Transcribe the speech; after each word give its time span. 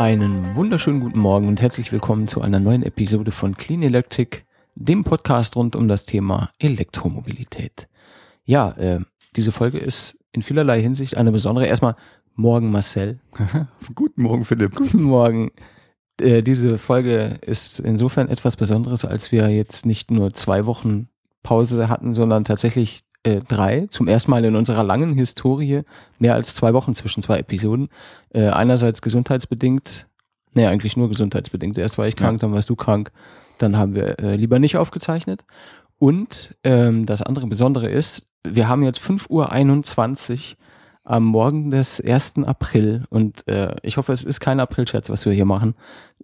Einen 0.00 0.56
wunderschönen 0.56 1.00
guten 1.00 1.18
Morgen 1.18 1.46
und 1.46 1.60
herzlich 1.60 1.92
willkommen 1.92 2.26
zu 2.26 2.40
einer 2.40 2.58
neuen 2.58 2.82
Episode 2.82 3.32
von 3.32 3.54
Clean 3.54 3.82
Electric, 3.82 4.44
dem 4.74 5.04
Podcast 5.04 5.56
rund 5.56 5.76
um 5.76 5.88
das 5.88 6.06
Thema 6.06 6.50
Elektromobilität. 6.58 7.86
Ja, 8.46 8.70
äh, 8.78 9.00
diese 9.36 9.52
Folge 9.52 9.76
ist 9.76 10.16
in 10.32 10.40
vielerlei 10.40 10.80
Hinsicht 10.80 11.18
eine 11.18 11.32
besondere. 11.32 11.66
Erstmal 11.66 11.96
morgen 12.34 12.70
Marcel. 12.70 13.20
guten 13.94 14.22
Morgen 14.22 14.46
Philipp. 14.46 14.74
Guten 14.74 15.02
Morgen. 15.02 15.50
Äh, 16.18 16.42
diese 16.42 16.78
Folge 16.78 17.38
ist 17.42 17.78
insofern 17.78 18.30
etwas 18.30 18.56
Besonderes, 18.56 19.04
als 19.04 19.32
wir 19.32 19.50
jetzt 19.50 19.84
nicht 19.84 20.10
nur 20.10 20.32
zwei 20.32 20.64
Wochen 20.64 21.10
Pause 21.42 21.90
hatten, 21.90 22.14
sondern 22.14 22.44
tatsächlich 22.44 23.00
äh, 23.22 23.40
drei. 23.40 23.86
Zum 23.90 24.08
ersten 24.08 24.30
Mal 24.30 24.44
in 24.44 24.56
unserer 24.56 24.84
langen 24.84 25.14
Historie 25.14 25.82
mehr 26.18 26.34
als 26.34 26.54
zwei 26.54 26.74
Wochen 26.74 26.94
zwischen 26.94 27.22
zwei 27.22 27.38
Episoden. 27.38 27.88
Äh, 28.30 28.48
einerseits 28.48 29.02
gesundheitsbedingt, 29.02 30.08
nee, 30.54 30.66
eigentlich 30.66 30.96
nur 30.96 31.08
gesundheitsbedingt. 31.08 31.78
Erst 31.78 31.98
war 31.98 32.06
ich 32.06 32.16
krank, 32.16 32.40
ja. 32.40 32.46
dann 32.46 32.54
warst 32.54 32.70
du 32.70 32.76
krank. 32.76 33.12
Dann 33.58 33.76
haben 33.76 33.94
wir 33.94 34.18
äh, 34.20 34.36
lieber 34.36 34.58
nicht 34.58 34.76
aufgezeichnet. 34.76 35.44
Und 35.98 36.56
ähm, 36.64 37.04
das 37.04 37.20
andere 37.20 37.46
Besondere 37.46 37.88
ist, 37.88 38.26
wir 38.42 38.68
haben 38.68 38.82
jetzt 38.82 39.00
5.21 39.00 40.52
Uhr 40.52 40.56
am 41.04 41.24
Morgen 41.24 41.70
des 41.70 42.00
1. 42.00 42.44
April 42.44 43.04
und 43.10 43.46
äh, 43.48 43.74
ich 43.82 43.96
hoffe, 43.96 44.12
es 44.12 44.22
ist 44.22 44.40
kein 44.40 44.60
Aprilscherz, 44.60 45.10
was 45.10 45.26
wir 45.26 45.32
hier 45.32 45.44
machen. 45.44 45.74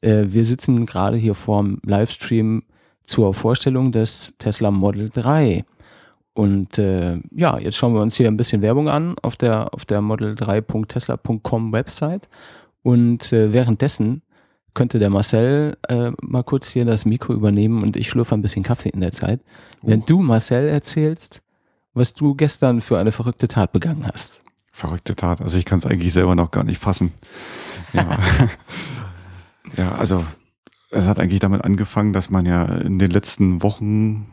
Äh, 0.01 0.27
wir 0.29 0.45
sitzen 0.45 0.87
gerade 0.87 1.17
hier 1.17 1.35
vorm 1.35 1.79
Livestream 1.85 2.63
zur 3.03 3.35
Vorstellung 3.35 3.93
des 3.93 4.35
Tesla 4.39 4.71
Model 4.71 5.11
3. 5.11 5.65
Und 6.37 6.77
äh, 6.77 7.19
ja, 7.35 7.59
jetzt 7.59 7.79
schauen 7.79 7.95
wir 7.95 8.03
uns 8.03 8.15
hier 8.15 8.29
ein 8.29 8.37
bisschen 8.37 8.61
Werbung 8.61 8.91
an 8.91 9.17
auf 9.23 9.37
der, 9.37 9.73
auf 9.73 9.87
der 9.87 10.03
model3.tesla.com 10.03 11.73
Website. 11.73 12.29
Und 12.83 13.33
äh, 13.33 13.55
währenddessen 13.55 14.21
könnte 14.75 14.99
der 14.99 15.09
Marcel 15.09 15.79
äh, 15.89 16.11
mal 16.21 16.43
kurz 16.43 16.69
hier 16.69 16.85
das 16.85 17.07
Mikro 17.07 17.33
übernehmen 17.33 17.83
und 17.83 17.97
ich 17.97 18.11
schlürfe 18.11 18.35
ein 18.35 18.43
bisschen 18.43 18.63
Kaffee 18.63 18.91
in 18.91 19.01
der 19.01 19.13
Zeit. 19.13 19.41
Oh. 19.81 19.89
Wenn 19.89 20.05
du, 20.05 20.21
Marcel, 20.21 20.69
erzählst, 20.69 21.41
was 21.95 22.13
du 22.13 22.35
gestern 22.35 22.83
für 22.83 22.99
eine 22.99 23.13
verrückte 23.13 23.49
Tat 23.49 23.73
begangen 23.73 24.07
hast. 24.07 24.45
Verrückte 24.73 25.17
Tat, 25.17 25.41
also 25.41 25.57
ich 25.57 25.65
kann 25.65 25.79
es 25.79 25.87
eigentlich 25.87 26.13
selber 26.13 26.35
noch 26.35 26.51
gar 26.51 26.65
nicht 26.65 26.83
fassen. 26.83 27.15
Ja. 27.95 28.19
ja, 29.79 29.95
also 29.95 30.23
es 30.91 31.07
hat 31.07 31.19
eigentlich 31.19 31.41
damit 31.41 31.65
angefangen, 31.65 32.13
dass 32.13 32.29
man 32.29 32.45
ja 32.45 32.67
in 32.67 32.99
den 32.99 33.11
letzten 33.11 33.63
Wochen 33.63 34.27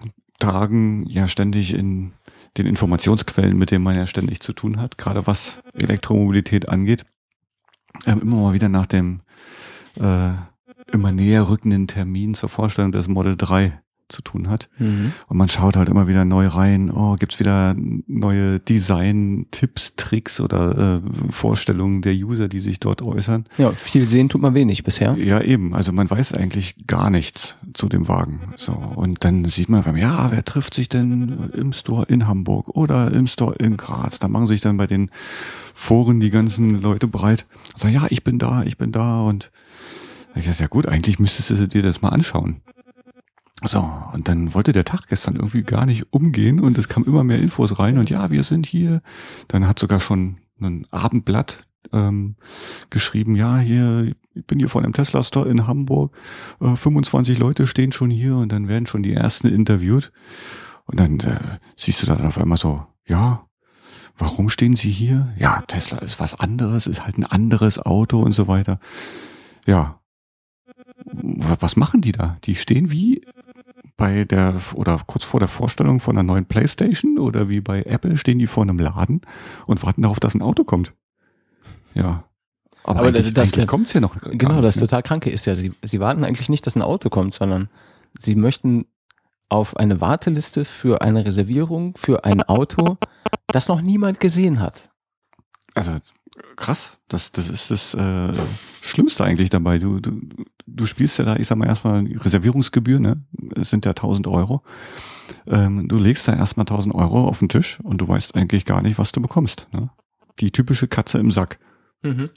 Tagen 0.43 1.05
ja 1.07 1.27
ständig 1.27 1.73
in 1.73 2.11
den 2.57 2.65
Informationsquellen, 2.65 3.57
mit 3.57 3.71
denen 3.71 3.83
man 3.83 3.95
ja 3.95 4.05
ständig 4.05 4.41
zu 4.41 4.53
tun 4.53 4.79
hat, 4.79 4.97
gerade 4.97 5.25
was 5.25 5.59
Elektromobilität 5.73 6.69
angeht, 6.69 7.05
ähm, 8.05 8.21
immer 8.21 8.35
mal 8.37 8.53
wieder 8.53 8.69
nach 8.69 8.85
dem 8.85 9.21
äh, 9.99 10.31
immer 10.91 11.11
näher 11.11 11.47
rückenden 11.49 11.87
Termin 11.87 12.33
zur 12.33 12.49
Vorstellung 12.49 12.91
des 12.91 13.07
Model 13.07 13.37
3 13.37 13.81
zu 14.13 14.21
tun 14.21 14.49
hat. 14.49 14.69
Mhm. 14.77 15.11
Und 15.27 15.37
man 15.37 15.49
schaut 15.49 15.75
halt 15.75 15.89
immer 15.89 16.07
wieder 16.07 16.23
neu 16.23 16.47
rein, 16.47 16.89
oh, 16.89 17.15
gibt's 17.15 17.39
wieder 17.39 17.75
neue 18.07 18.59
Design-Tipps, 18.59 19.95
Tricks 19.97 20.39
oder 20.39 21.01
äh, 21.03 21.31
Vorstellungen 21.31 22.01
der 22.01 22.13
User, 22.13 22.47
die 22.47 22.59
sich 22.59 22.79
dort 22.79 23.01
äußern. 23.01 23.45
Ja, 23.57 23.71
viel 23.71 24.07
sehen 24.07 24.29
tut 24.29 24.41
man 24.41 24.53
wenig 24.53 24.83
bisher. 24.83 25.15
Ja, 25.17 25.41
eben. 25.41 25.73
Also 25.73 25.91
man 25.91 26.09
weiß 26.09 26.33
eigentlich 26.33 26.75
gar 26.87 27.09
nichts 27.09 27.57
zu 27.73 27.89
dem 27.89 28.07
Wagen. 28.07 28.39
So. 28.55 28.71
Und 28.71 29.25
dann 29.25 29.45
sieht 29.45 29.69
man, 29.69 29.83
ja, 29.97 30.31
wer 30.31 30.45
trifft 30.45 30.73
sich 30.73 30.87
denn 30.87 31.49
im 31.53 31.73
Store 31.73 32.05
in 32.07 32.27
Hamburg 32.27 32.69
oder 32.69 33.11
im 33.11 33.27
Store 33.27 33.55
in 33.55 33.77
Graz? 33.77 34.19
Da 34.19 34.27
machen 34.27 34.47
sich 34.47 34.61
dann 34.61 34.77
bei 34.77 34.87
den 34.87 35.09
Foren 35.73 36.19
die 36.19 36.29
ganzen 36.29 36.81
Leute 36.81 37.07
breit. 37.07 37.45
Sagen, 37.75 37.95
ja, 37.95 38.05
ich 38.09 38.23
bin 38.23 38.39
da, 38.39 38.63
ich 38.63 38.77
bin 38.77 38.91
da 38.91 39.21
und 39.21 39.51
ich 40.35 40.45
dachte, 40.45 40.63
ja 40.63 40.67
gut, 40.67 40.87
eigentlich 40.87 41.19
müsstest 41.19 41.51
du 41.51 41.67
dir 41.67 41.83
das 41.83 42.01
mal 42.01 42.09
anschauen. 42.09 42.61
So, 43.65 43.89
und 44.11 44.27
dann 44.27 44.53
wollte 44.53 44.73
der 44.73 44.83
Tag 44.83 45.07
gestern 45.07 45.35
irgendwie 45.37 45.63
gar 45.63 45.85
nicht 45.85 46.11
umgehen 46.11 46.59
und 46.59 46.77
es 46.77 46.89
kam 46.89 47.05
immer 47.05 47.23
mehr 47.23 47.39
Infos 47.39 47.79
rein 47.79 47.97
und 47.97 48.09
ja, 48.09 48.29
wir 48.29 48.43
sind 48.43 48.65
hier. 48.65 49.01
Dann 49.47 49.67
hat 49.67 49.79
sogar 49.79 49.99
schon 49.99 50.35
ein 50.59 50.85
Abendblatt 50.91 51.65
ähm, 51.93 52.35
geschrieben, 52.89 53.35
ja, 53.35 53.57
hier, 53.59 54.13
ich 54.33 54.45
bin 54.45 54.59
hier 54.59 54.69
von 54.69 54.83
einem 54.83 54.93
Tesla 54.93 55.23
Store 55.23 55.49
in 55.49 55.65
Hamburg, 55.67 56.15
äh, 56.59 56.75
25 56.75 57.37
Leute 57.37 57.67
stehen 57.67 57.91
schon 57.91 58.09
hier 58.09 58.35
und 58.35 58.51
dann 58.51 58.67
werden 58.67 58.85
schon 58.85 59.03
die 59.03 59.13
ersten 59.13 59.47
interviewt. 59.47 60.11
Und 60.85 60.99
dann 60.99 61.19
äh, 61.21 61.39
siehst 61.77 62.01
du 62.03 62.07
dann 62.07 62.25
auf 62.25 62.37
einmal 62.37 62.57
so, 62.57 62.85
ja, 63.05 63.47
warum 64.17 64.49
stehen 64.49 64.75
sie 64.75 64.91
hier? 64.91 65.33
Ja, 65.37 65.63
Tesla 65.67 65.99
ist 65.99 66.19
was 66.19 66.37
anderes, 66.37 66.87
ist 66.87 67.05
halt 67.05 67.17
ein 67.17 67.25
anderes 67.25 67.79
Auto 67.79 68.19
und 68.19 68.33
so 68.33 68.47
weiter. 68.47 68.79
Ja, 69.65 70.01
was 71.05 71.75
machen 71.75 72.01
die 72.01 72.11
da? 72.11 72.37
Die 72.43 72.55
stehen 72.55 72.91
wie 72.91 73.21
bei 73.97 74.25
der 74.25 74.55
oder 74.73 74.99
kurz 75.05 75.23
vor 75.23 75.39
der 75.39 75.49
Vorstellung 75.49 75.99
von 75.99 76.17
einer 76.17 76.23
neuen 76.23 76.45
Playstation 76.45 77.19
oder 77.19 77.49
wie 77.49 77.61
bei 77.61 77.83
Apple 77.83 78.17
stehen 78.17 78.39
die 78.39 78.47
vor 78.47 78.63
einem 78.63 78.79
Laden 78.79 79.21
und 79.65 79.83
warten 79.83 80.01
darauf, 80.01 80.19
dass 80.19 80.33
ein 80.33 80.41
Auto 80.41 80.63
kommt. 80.63 80.93
Ja. 81.93 82.23
Aber, 82.83 82.99
Aber 82.99 83.07
eigentlich, 83.09 83.33
das, 83.33 83.53
eigentlich 83.53 83.67
kommt's 83.67 83.91
hier 83.91 84.01
noch. 84.01 84.15
Genau, 84.23 84.61
das 84.61 84.75
ne? 84.75 84.81
total 84.81 85.03
Kranke 85.03 85.29
ist 85.29 85.45
ja, 85.45 85.55
sie, 85.55 85.71
sie 85.83 85.99
warten 85.99 86.23
eigentlich 86.23 86.49
nicht, 86.49 86.65
dass 86.65 86.75
ein 86.75 86.81
Auto 86.81 87.09
kommt, 87.09 87.33
sondern 87.33 87.69
sie 88.19 88.35
möchten 88.35 88.85
auf 89.49 89.77
eine 89.77 90.01
Warteliste 90.01 90.65
für 90.65 91.01
eine 91.01 91.25
Reservierung 91.25 91.95
für 91.95 92.25
ein 92.25 92.41
Auto, 92.41 92.97
das 93.47 93.67
noch 93.67 93.81
niemand 93.81 94.19
gesehen 94.19 94.59
hat. 94.59 94.89
Also 95.75 95.97
krass, 96.55 96.97
das, 97.07 97.31
das 97.31 97.49
ist 97.49 97.71
das 97.71 97.93
äh, 97.93 98.33
Schlimmste 98.81 99.23
eigentlich 99.23 99.49
dabei. 99.49 99.77
Du, 99.77 99.99
du, 99.99 100.21
du 100.65 100.85
spielst 100.85 101.17
ja 101.19 101.25
da, 101.25 101.35
ich 101.35 101.47
sag 101.47 101.57
mal 101.57 101.67
erstmal 101.67 102.05
Reservierungsgebühr, 102.05 102.99
ne? 102.99 103.23
Es 103.55 103.69
sind 103.69 103.85
ja 103.85 103.91
1000 103.91 104.27
Euro. 104.27 104.63
Ähm, 105.47 105.87
du 105.87 105.97
legst 105.97 106.27
da 106.27 106.35
erstmal 106.35 106.63
1000 106.63 106.93
Euro 106.95 107.27
auf 107.27 107.39
den 107.39 107.49
Tisch 107.49 107.79
und 107.83 107.99
du 107.99 108.07
weißt 108.07 108.35
eigentlich 108.35 108.65
gar 108.65 108.81
nicht, 108.81 108.97
was 108.97 109.11
du 109.11 109.21
bekommst. 109.21 109.67
Ne? 109.71 109.89
Die 110.39 110.51
typische 110.51 110.87
Katze 110.87 111.19
im 111.19 111.31
Sack. 111.31 111.59
Mhm. 112.01 112.29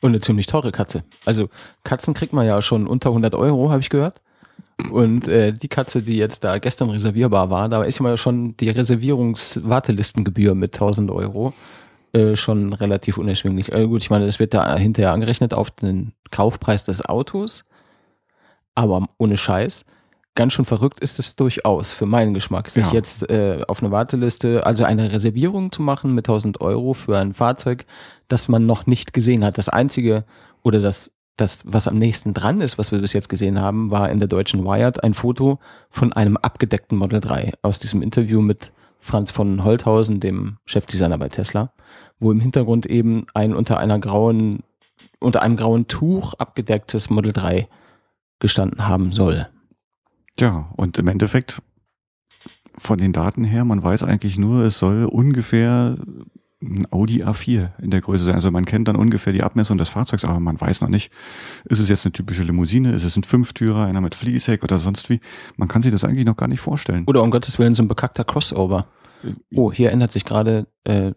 Und 0.00 0.10
eine 0.10 0.20
ziemlich 0.20 0.46
teure 0.46 0.72
Katze. 0.72 1.04
Also 1.24 1.48
Katzen 1.84 2.14
kriegt 2.14 2.32
man 2.32 2.46
ja 2.46 2.60
schon 2.62 2.86
unter 2.86 3.10
100 3.10 3.34
Euro, 3.34 3.70
habe 3.70 3.80
ich 3.80 3.90
gehört. 3.90 4.20
Und 4.90 5.28
äh, 5.28 5.52
die 5.52 5.68
Katze, 5.68 6.02
die 6.02 6.16
jetzt 6.16 6.42
da 6.44 6.58
gestern 6.58 6.90
reservierbar 6.90 7.50
war, 7.50 7.68
da 7.68 7.84
ist 7.84 8.00
ja 8.00 8.16
schon 8.16 8.56
die 8.56 8.70
Reservierungswartelistengebühr 8.70 10.54
mit 10.54 10.74
1000 10.74 11.10
Euro. 11.10 11.54
Äh, 12.14 12.36
schon 12.36 12.72
relativ 12.72 13.18
unerschwinglich. 13.18 13.72
Äh, 13.72 13.88
gut, 13.88 14.02
ich 14.02 14.08
meine, 14.08 14.24
das 14.24 14.38
wird 14.38 14.54
da 14.54 14.76
hinterher 14.76 15.12
angerechnet 15.12 15.52
auf 15.52 15.72
den 15.72 16.12
Kaufpreis 16.30 16.84
des 16.84 17.04
Autos, 17.04 17.64
aber 18.76 19.08
ohne 19.18 19.36
Scheiß. 19.36 19.84
Ganz 20.36 20.52
schön 20.52 20.64
verrückt 20.64 21.00
ist 21.00 21.18
es 21.18 21.34
durchaus 21.34 21.90
für 21.90 22.06
meinen 22.06 22.32
Geschmack, 22.32 22.70
sich 22.70 22.86
ja. 22.86 22.92
jetzt 22.92 23.28
äh, 23.30 23.62
auf 23.66 23.82
eine 23.82 23.90
Warteliste, 23.90 24.64
also 24.64 24.84
eine 24.84 25.10
Reservierung 25.10 25.72
zu 25.72 25.82
machen 25.82 26.14
mit 26.14 26.28
1000 26.28 26.60
Euro 26.60 26.94
für 26.94 27.18
ein 27.18 27.34
Fahrzeug, 27.34 27.84
das 28.28 28.46
man 28.46 28.64
noch 28.64 28.86
nicht 28.86 29.12
gesehen 29.12 29.44
hat. 29.44 29.58
Das 29.58 29.68
einzige 29.68 30.24
oder 30.62 30.78
das 30.78 31.10
das, 31.36 31.62
was 31.64 31.88
am 31.88 31.98
nächsten 31.98 32.32
dran 32.32 32.60
ist, 32.60 32.78
was 32.78 32.92
wir 32.92 33.00
bis 33.00 33.12
jetzt 33.12 33.28
gesehen 33.28 33.60
haben, 33.60 33.90
war 33.90 34.08
in 34.08 34.20
der 34.20 34.28
deutschen 34.28 34.64
Wired 34.64 35.02
ein 35.02 35.14
Foto 35.14 35.58
von 35.90 36.12
einem 36.12 36.36
abgedeckten 36.36 36.96
Model 36.96 37.20
3 37.20 37.54
aus 37.60 37.80
diesem 37.80 38.02
Interview 38.02 38.40
mit 38.40 38.72
Franz 39.00 39.32
von 39.32 39.64
Holthausen, 39.64 40.20
dem 40.20 40.58
Chefdesigner 40.64 41.18
bei 41.18 41.28
Tesla 41.28 41.72
wo 42.24 42.32
im 42.32 42.40
Hintergrund 42.40 42.86
eben 42.86 43.26
ein 43.34 43.54
unter 43.54 43.78
einer 43.78 43.98
grauen, 43.98 44.64
unter 45.20 45.42
einem 45.42 45.56
grauen 45.56 45.86
Tuch 45.86 46.34
abgedecktes 46.34 47.10
Model 47.10 47.32
3 47.32 47.68
gestanden 48.40 48.88
haben 48.88 49.12
soll. 49.12 49.46
Ja, 50.40 50.70
und 50.76 50.98
im 50.98 51.06
Endeffekt 51.06 51.62
von 52.76 52.98
den 52.98 53.12
Daten 53.12 53.44
her, 53.44 53.64
man 53.64 53.84
weiß 53.84 54.02
eigentlich 54.02 54.38
nur, 54.38 54.64
es 54.64 54.78
soll 54.78 55.04
ungefähr 55.04 55.96
ein 56.60 56.86
Audi 56.90 57.22
A4 57.22 57.72
in 57.80 57.90
der 57.90 58.00
Größe 58.00 58.24
sein. 58.24 58.34
Also 58.34 58.50
man 58.50 58.64
kennt 58.64 58.88
dann 58.88 58.96
ungefähr 58.96 59.32
die 59.32 59.42
Abmessung 59.42 59.76
des 59.76 59.90
Fahrzeugs, 59.90 60.24
aber 60.24 60.40
man 60.40 60.58
weiß 60.60 60.80
noch 60.80 60.88
nicht, 60.88 61.12
ist 61.66 61.78
es 61.78 61.90
jetzt 61.90 62.06
eine 62.06 62.12
typische 62.12 62.42
Limousine, 62.42 62.92
ist 62.92 63.04
es 63.04 63.16
ein 63.16 63.22
Fünftürer, 63.22 63.84
einer 63.84 64.00
mit 64.00 64.14
Fließheck 64.14 64.64
oder 64.64 64.78
sonst 64.78 65.10
wie. 65.10 65.20
Man 65.56 65.68
kann 65.68 65.82
sich 65.82 65.92
das 65.92 66.04
eigentlich 66.04 66.24
noch 66.24 66.36
gar 66.36 66.48
nicht 66.48 66.60
vorstellen. 66.60 67.04
Oder 67.06 67.22
um 67.22 67.30
Gottes 67.30 67.58
Willen 67.58 67.74
so 67.74 67.82
ein 67.82 67.88
bekackter 67.88 68.24
Crossover. 68.24 68.86
Äh, 69.22 69.34
oh, 69.54 69.70
hier 69.70 69.92
ändert 69.92 70.10
sich 70.10 70.24
gerade 70.24 70.66
äh, 70.84 71.12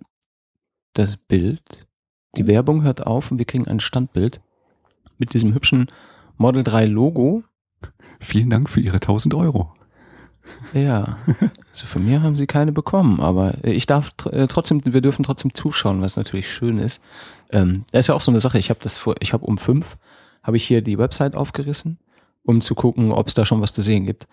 das 0.97 1.17
Bild. 1.17 1.87
Die. 2.35 2.47
Werbung 2.47 2.83
hört 2.83 3.05
auf 3.07 3.31
und 3.31 3.39
wir 3.39 3.45
kriegen 3.45 3.67
ein 3.67 3.79
Standbild 3.79 4.41
mit 5.17 5.33
diesem 5.33 5.53
hübschen 5.53 5.87
Model 6.37 6.63
3 6.63 6.85
Logo. 6.85 7.43
Vielen 8.19 8.49
Dank 8.49 8.69
für 8.69 8.79
Ihre 8.79 8.97
1000 8.97 9.33
Euro. 9.33 9.73
Ja, 10.73 11.17
also 11.71 11.85
von 11.85 12.05
mir 12.05 12.21
haben 12.21 12.35
sie 12.35 12.47
keine 12.47 12.71
bekommen, 12.71 13.19
aber 13.19 13.55
ich 13.65 13.85
darf 13.85 14.13
äh, 14.31 14.47
trotzdem, 14.47 14.81
wir 14.85 15.01
dürfen 15.01 15.23
trotzdem 15.23 15.53
zuschauen, 15.53 16.01
was 16.01 16.15
natürlich 16.15 16.49
schön 16.49 16.77
ist. 16.77 17.01
Ähm, 17.51 17.83
das 17.91 18.01
ist 18.01 18.07
ja 18.07 18.15
auch 18.15 18.21
so 18.21 18.31
eine 18.31 18.39
Sache. 18.39 18.57
Ich 18.57 18.69
habe 18.69 18.79
das 18.81 18.95
vor, 18.95 19.15
ich 19.19 19.33
habe 19.33 19.45
um 19.45 19.57
fünf 19.57 19.97
habe 20.43 20.57
ich 20.57 20.63
hier 20.65 20.81
die 20.81 20.97
Website 20.97 21.35
aufgerissen, 21.35 21.99
um 22.43 22.61
zu 22.61 22.73
gucken, 22.73 23.11
ob 23.11 23.27
es 23.27 23.33
da 23.33 23.45
schon 23.45 23.61
was 23.61 23.73
zu 23.73 23.81
sehen 23.81 24.05
gibt. 24.05 24.27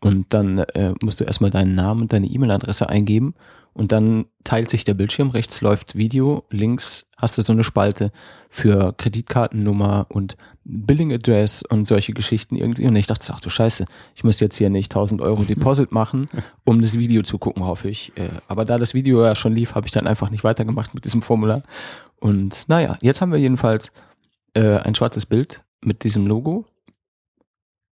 Und 0.00 0.26
dann 0.30 0.58
äh, 0.58 0.94
musst 1.02 1.20
du 1.20 1.24
erstmal 1.24 1.50
deinen 1.50 1.74
Namen 1.74 2.02
und 2.02 2.12
deine 2.12 2.26
E-Mail-Adresse 2.26 2.88
eingeben 2.88 3.34
und 3.72 3.92
dann 3.92 4.26
teilt 4.44 4.68
sich 4.68 4.84
der 4.84 4.94
Bildschirm. 4.94 5.30
Rechts 5.30 5.60
läuft 5.60 5.94
Video, 5.94 6.44
links 6.50 7.08
hast 7.16 7.38
du 7.38 7.42
so 7.42 7.52
eine 7.52 7.64
Spalte 7.64 8.12
für 8.48 8.94
Kreditkartennummer 8.96 10.06
und 10.08 10.36
Billing 10.64 11.12
Address 11.12 11.62
und 11.62 11.84
solche 11.84 12.12
Geschichten 12.12 12.56
irgendwie. 12.56 12.86
Und 12.86 12.96
ich 12.96 13.06
dachte, 13.06 13.32
ach 13.34 13.40
du 13.40 13.48
Scheiße, 13.48 13.84
ich 14.14 14.24
muss 14.24 14.40
jetzt 14.40 14.56
hier 14.56 14.70
nicht 14.70 14.92
1000 14.92 15.20
Euro 15.20 15.44
Deposit 15.44 15.92
machen, 15.92 16.28
um 16.64 16.82
das 16.82 16.98
Video 16.98 17.22
zu 17.22 17.38
gucken, 17.38 17.64
hoffe 17.64 17.88
ich. 17.88 18.12
Äh, 18.16 18.28
aber 18.48 18.64
da 18.64 18.78
das 18.78 18.94
Video 18.94 19.22
ja 19.22 19.34
schon 19.34 19.54
lief, 19.54 19.74
habe 19.74 19.86
ich 19.86 19.92
dann 19.92 20.06
einfach 20.06 20.30
nicht 20.30 20.44
weitergemacht 20.44 20.94
mit 20.94 21.04
diesem 21.04 21.22
Formular. 21.22 21.62
Und 22.18 22.68
naja, 22.68 22.98
jetzt 23.02 23.20
haben 23.20 23.32
wir 23.32 23.38
jedenfalls 23.38 23.92
äh, 24.54 24.78
ein 24.78 24.94
schwarzes 24.94 25.26
Bild 25.26 25.62
mit 25.80 26.04
diesem 26.04 26.26
Logo. 26.26 26.64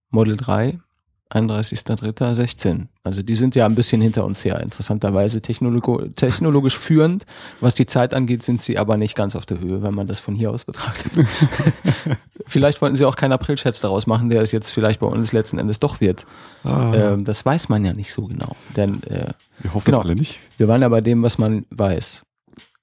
Model 0.09 0.37
3 0.37 0.79
31.03.16. 1.29 2.87
Also 3.03 3.21
die 3.21 3.35
sind 3.35 3.55
ja 3.55 3.65
ein 3.65 3.75
bisschen 3.75 4.01
hinter 4.01 4.25
uns 4.25 4.45
her. 4.45 4.61
Interessanterweise 4.61 5.41
technolog 5.41 6.15
technologisch 6.15 6.77
führend. 6.77 7.25
Was 7.59 7.75
die 7.75 7.85
Zeit 7.85 8.13
angeht, 8.13 8.43
sind 8.43 8.61
sie 8.61 8.77
aber 8.77 8.97
nicht 8.97 9.15
ganz 9.15 9.35
auf 9.35 9.45
der 9.45 9.59
Höhe, 9.59 9.81
wenn 9.83 9.93
man 9.93 10.07
das 10.07 10.19
von 10.19 10.35
hier 10.35 10.51
aus 10.51 10.63
betrachtet. 10.63 11.11
vielleicht 12.47 12.81
wollten 12.81 12.95
sie 12.95 13.05
auch 13.05 13.15
keinen 13.15 13.33
April-Scherz 13.33 13.81
daraus 13.81 14.07
machen, 14.07 14.29
der 14.29 14.41
es 14.41 14.51
jetzt 14.51 14.69
vielleicht 14.69 14.99
bei 15.01 15.07
uns 15.07 15.33
letzten 15.33 15.59
Endes 15.59 15.79
doch 15.79 15.99
wird. 15.99 16.25
Ah. 16.63 16.93
Ähm, 16.93 17.25
das 17.25 17.45
weiß 17.45 17.69
man 17.69 17.83
ja 17.83 17.93
nicht 17.93 18.13
so 18.13 18.25
genau. 18.27 18.55
Denn 18.75 19.03
äh, 19.03 19.33
wir 19.59 19.73
hoffen 19.73 19.85
genau, 19.85 19.99
es 19.99 20.05
alle 20.05 20.15
nicht. 20.15 20.39
Wir 20.57 20.67
waren 20.67 20.81
ja 20.81 20.89
bei 20.89 21.01
dem, 21.01 21.23
was 21.23 21.37
man 21.37 21.65
weiß. 21.71 22.23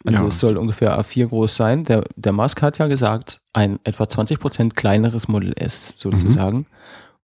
Also 0.06 0.22
ja. 0.22 0.28
es 0.28 0.38
soll 0.38 0.58
ungefähr 0.58 1.00
A4 1.00 1.28
groß 1.28 1.56
sein. 1.56 1.84
Der, 1.84 2.04
der 2.16 2.32
Musk 2.32 2.60
hat 2.60 2.76
ja 2.76 2.88
gesagt, 2.88 3.40
ein 3.54 3.78
etwa 3.84 4.06
20 4.06 4.38
Prozent 4.38 4.76
kleineres 4.76 5.28
Model 5.28 5.54
S 5.56 5.94
sozusagen. 5.96 6.58
Mhm. 6.58 6.66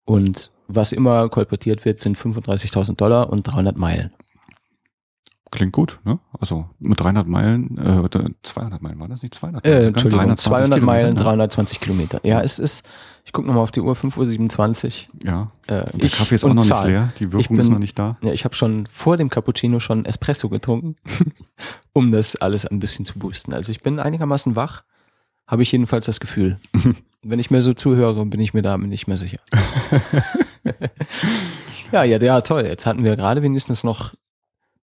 Und 0.05 0.51
was 0.69 0.91
immer 0.91 1.27
kolportiert 1.29 1.83
wird, 1.83 1.99
sind 1.99 2.17
35.000 2.17 2.95
Dollar 2.95 3.29
und 3.29 3.43
300 3.43 3.77
Meilen. 3.77 4.11
Klingt 5.51 5.73
gut, 5.73 5.99
ne? 6.03 6.19
Also 6.39 6.69
mit 6.77 6.99
300 6.99 7.27
Meilen, 7.27 7.75
äh, 7.79 8.33
200 8.43 8.83
Meilen, 8.83 8.99
war 8.99 9.07
das 9.07 9.23
nicht 9.23 9.33
200 9.33 9.65
Meilen? 9.65 9.81
Äh, 9.81 9.87
Entschuldigung, 9.87 10.37
200 10.37 10.81
Meilen, 10.81 11.15
ne? 11.15 11.21
320 11.21 11.79
Kilometer. 11.79 12.19
Ja, 12.23 12.41
es 12.41 12.59
ist, 12.59 12.85
ich 13.25 13.33
gucke 13.33 13.47
nochmal 13.47 13.63
auf 13.63 13.71
die 13.71 13.81
Uhr, 13.81 13.93
5.27 13.93 15.07
Uhr. 15.07 15.19
Ja, 15.23 15.51
äh, 15.65 15.85
der 15.97 16.09
Kaffee 16.11 16.35
ist 16.35 16.45
auch 16.45 16.53
noch 16.53 16.63
Zahl. 16.63 16.83
nicht 16.83 16.91
leer, 16.91 17.13
die 17.17 17.31
Wirkung 17.31 17.57
bin, 17.57 17.65
ist 17.65 17.69
noch 17.71 17.79
nicht 17.79 17.97
da. 17.97 18.17
Ja, 18.21 18.31
ich 18.31 18.45
habe 18.45 18.53
schon 18.53 18.85
vor 18.91 19.17
dem 19.17 19.31
Cappuccino 19.31 19.79
schon 19.79 20.05
Espresso 20.05 20.49
getrunken, 20.49 20.97
um 21.93 22.11
das 22.11 22.35
alles 22.35 22.67
ein 22.67 22.77
bisschen 22.77 23.05
zu 23.05 23.17
boosten. 23.17 23.51
Also 23.51 23.71
ich 23.71 23.81
bin 23.81 23.99
einigermaßen 23.99 24.55
wach, 24.55 24.83
habe 25.49 25.63
ich 25.63 25.71
jedenfalls 25.71 26.05
das 26.05 26.19
Gefühl. 26.19 26.59
Wenn 27.23 27.39
ich 27.39 27.51
mir 27.51 27.61
so 27.61 27.73
zuhöre, 27.73 28.25
bin 28.25 28.39
ich 28.39 28.53
mir 28.53 28.61
da 28.61 28.77
nicht 28.77 29.07
mehr 29.07 29.17
sicher. 29.17 29.39
ja, 31.91 32.03
ja, 32.03 32.17
ja, 32.17 32.41
toll. 32.41 32.65
Jetzt 32.65 32.85
hatten 32.85 33.03
wir 33.03 33.17
gerade 33.17 33.41
wenigstens 33.41 33.83
noch 33.83 34.13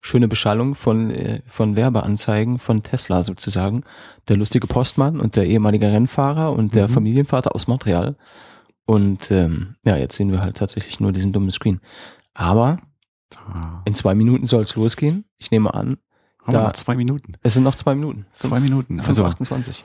schöne 0.02 0.28
Beschallung 0.28 0.74
von, 0.74 1.10
äh, 1.10 1.40
von 1.46 1.76
Werbeanzeigen 1.76 2.58
von 2.58 2.82
Tesla 2.82 3.22
sozusagen. 3.22 3.84
Der 4.28 4.36
lustige 4.36 4.66
Postmann 4.66 5.18
und 5.20 5.36
der 5.36 5.46
ehemalige 5.46 5.90
Rennfahrer 5.90 6.52
und 6.52 6.74
der 6.74 6.88
mhm. 6.88 6.92
Familienvater 6.92 7.54
aus 7.54 7.68
Montreal. 7.68 8.16
Und 8.84 9.30
ähm, 9.30 9.76
ja, 9.84 9.96
jetzt 9.96 10.16
sehen 10.16 10.30
wir 10.30 10.42
halt 10.42 10.56
tatsächlich 10.56 11.00
nur 11.00 11.12
diesen 11.12 11.32
dummen 11.32 11.50
Screen. 11.50 11.80
Aber 12.34 12.78
in 13.84 13.94
zwei 13.94 14.14
Minuten 14.14 14.46
soll 14.46 14.62
es 14.62 14.76
losgehen. 14.76 15.24
Ich 15.38 15.50
nehme 15.50 15.72
an. 15.72 15.96
Haben 16.42 16.52
da, 16.52 16.60
wir 16.60 16.64
noch 16.64 16.72
zwei 16.74 16.96
Minuten? 16.96 17.32
Es 17.42 17.54
sind 17.54 17.62
noch 17.62 17.74
zwei 17.74 17.94
Minuten. 17.94 18.26
Fünf, 18.34 18.50
zwei 18.50 18.60
Minuten. 18.60 19.00
Also 19.00 19.24
28. 19.24 19.82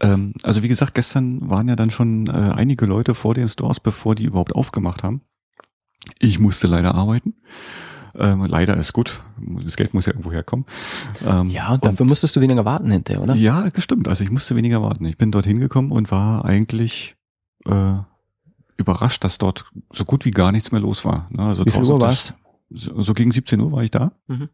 Ähm, 0.00 0.34
also 0.42 0.62
wie 0.62 0.68
gesagt, 0.68 0.94
gestern 0.94 1.48
waren 1.48 1.68
ja 1.68 1.76
dann 1.76 1.90
schon 1.90 2.26
äh, 2.26 2.30
einige 2.30 2.86
Leute 2.86 3.14
vor 3.14 3.34
den 3.34 3.48
Stores, 3.48 3.80
bevor 3.80 4.14
die 4.14 4.24
überhaupt 4.24 4.54
aufgemacht 4.54 5.02
haben. 5.02 5.22
Ich 6.18 6.38
musste 6.38 6.66
leider 6.66 6.94
arbeiten. 6.94 7.34
Ähm, 8.14 8.44
leider 8.46 8.76
ist 8.76 8.92
gut. 8.92 9.22
Das 9.64 9.76
Geld 9.76 9.94
muss 9.94 10.06
ja 10.06 10.12
irgendwo 10.12 10.32
herkommen. 10.32 10.64
Ähm, 11.24 11.50
ja, 11.50 11.74
und 11.74 11.84
dafür 11.84 12.02
und, 12.02 12.08
musstest 12.08 12.34
du 12.34 12.40
weniger 12.40 12.64
warten 12.64 12.90
hinterher, 12.90 13.22
oder? 13.22 13.34
Ja, 13.34 13.68
gestimmt. 13.68 14.08
Also 14.08 14.24
ich 14.24 14.30
musste 14.30 14.56
weniger 14.56 14.82
warten. 14.82 15.04
Ich 15.04 15.18
bin 15.18 15.30
dorthin 15.30 15.60
gekommen 15.60 15.92
und 15.92 16.10
war 16.10 16.44
eigentlich 16.44 17.16
äh, 17.66 17.94
überrascht, 18.76 19.22
dass 19.24 19.38
dort 19.38 19.66
so 19.92 20.04
gut 20.04 20.24
wie 20.24 20.30
gar 20.30 20.52
nichts 20.52 20.72
mehr 20.72 20.80
los 20.80 21.04
war. 21.04 21.28
Ne? 21.30 21.42
Also 21.42 21.64
wie 21.64 21.70
viel 21.70 21.84
Uhr 21.84 22.00
war's? 22.00 22.34
So, 22.70 23.00
so 23.00 23.14
gegen 23.14 23.30
17 23.30 23.60
Uhr 23.60 23.72
war 23.72 23.82
ich 23.82 23.90
da. 23.90 24.12
Mhm. 24.26 24.48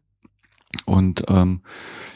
Und 0.85 1.23
ähm, 1.29 1.61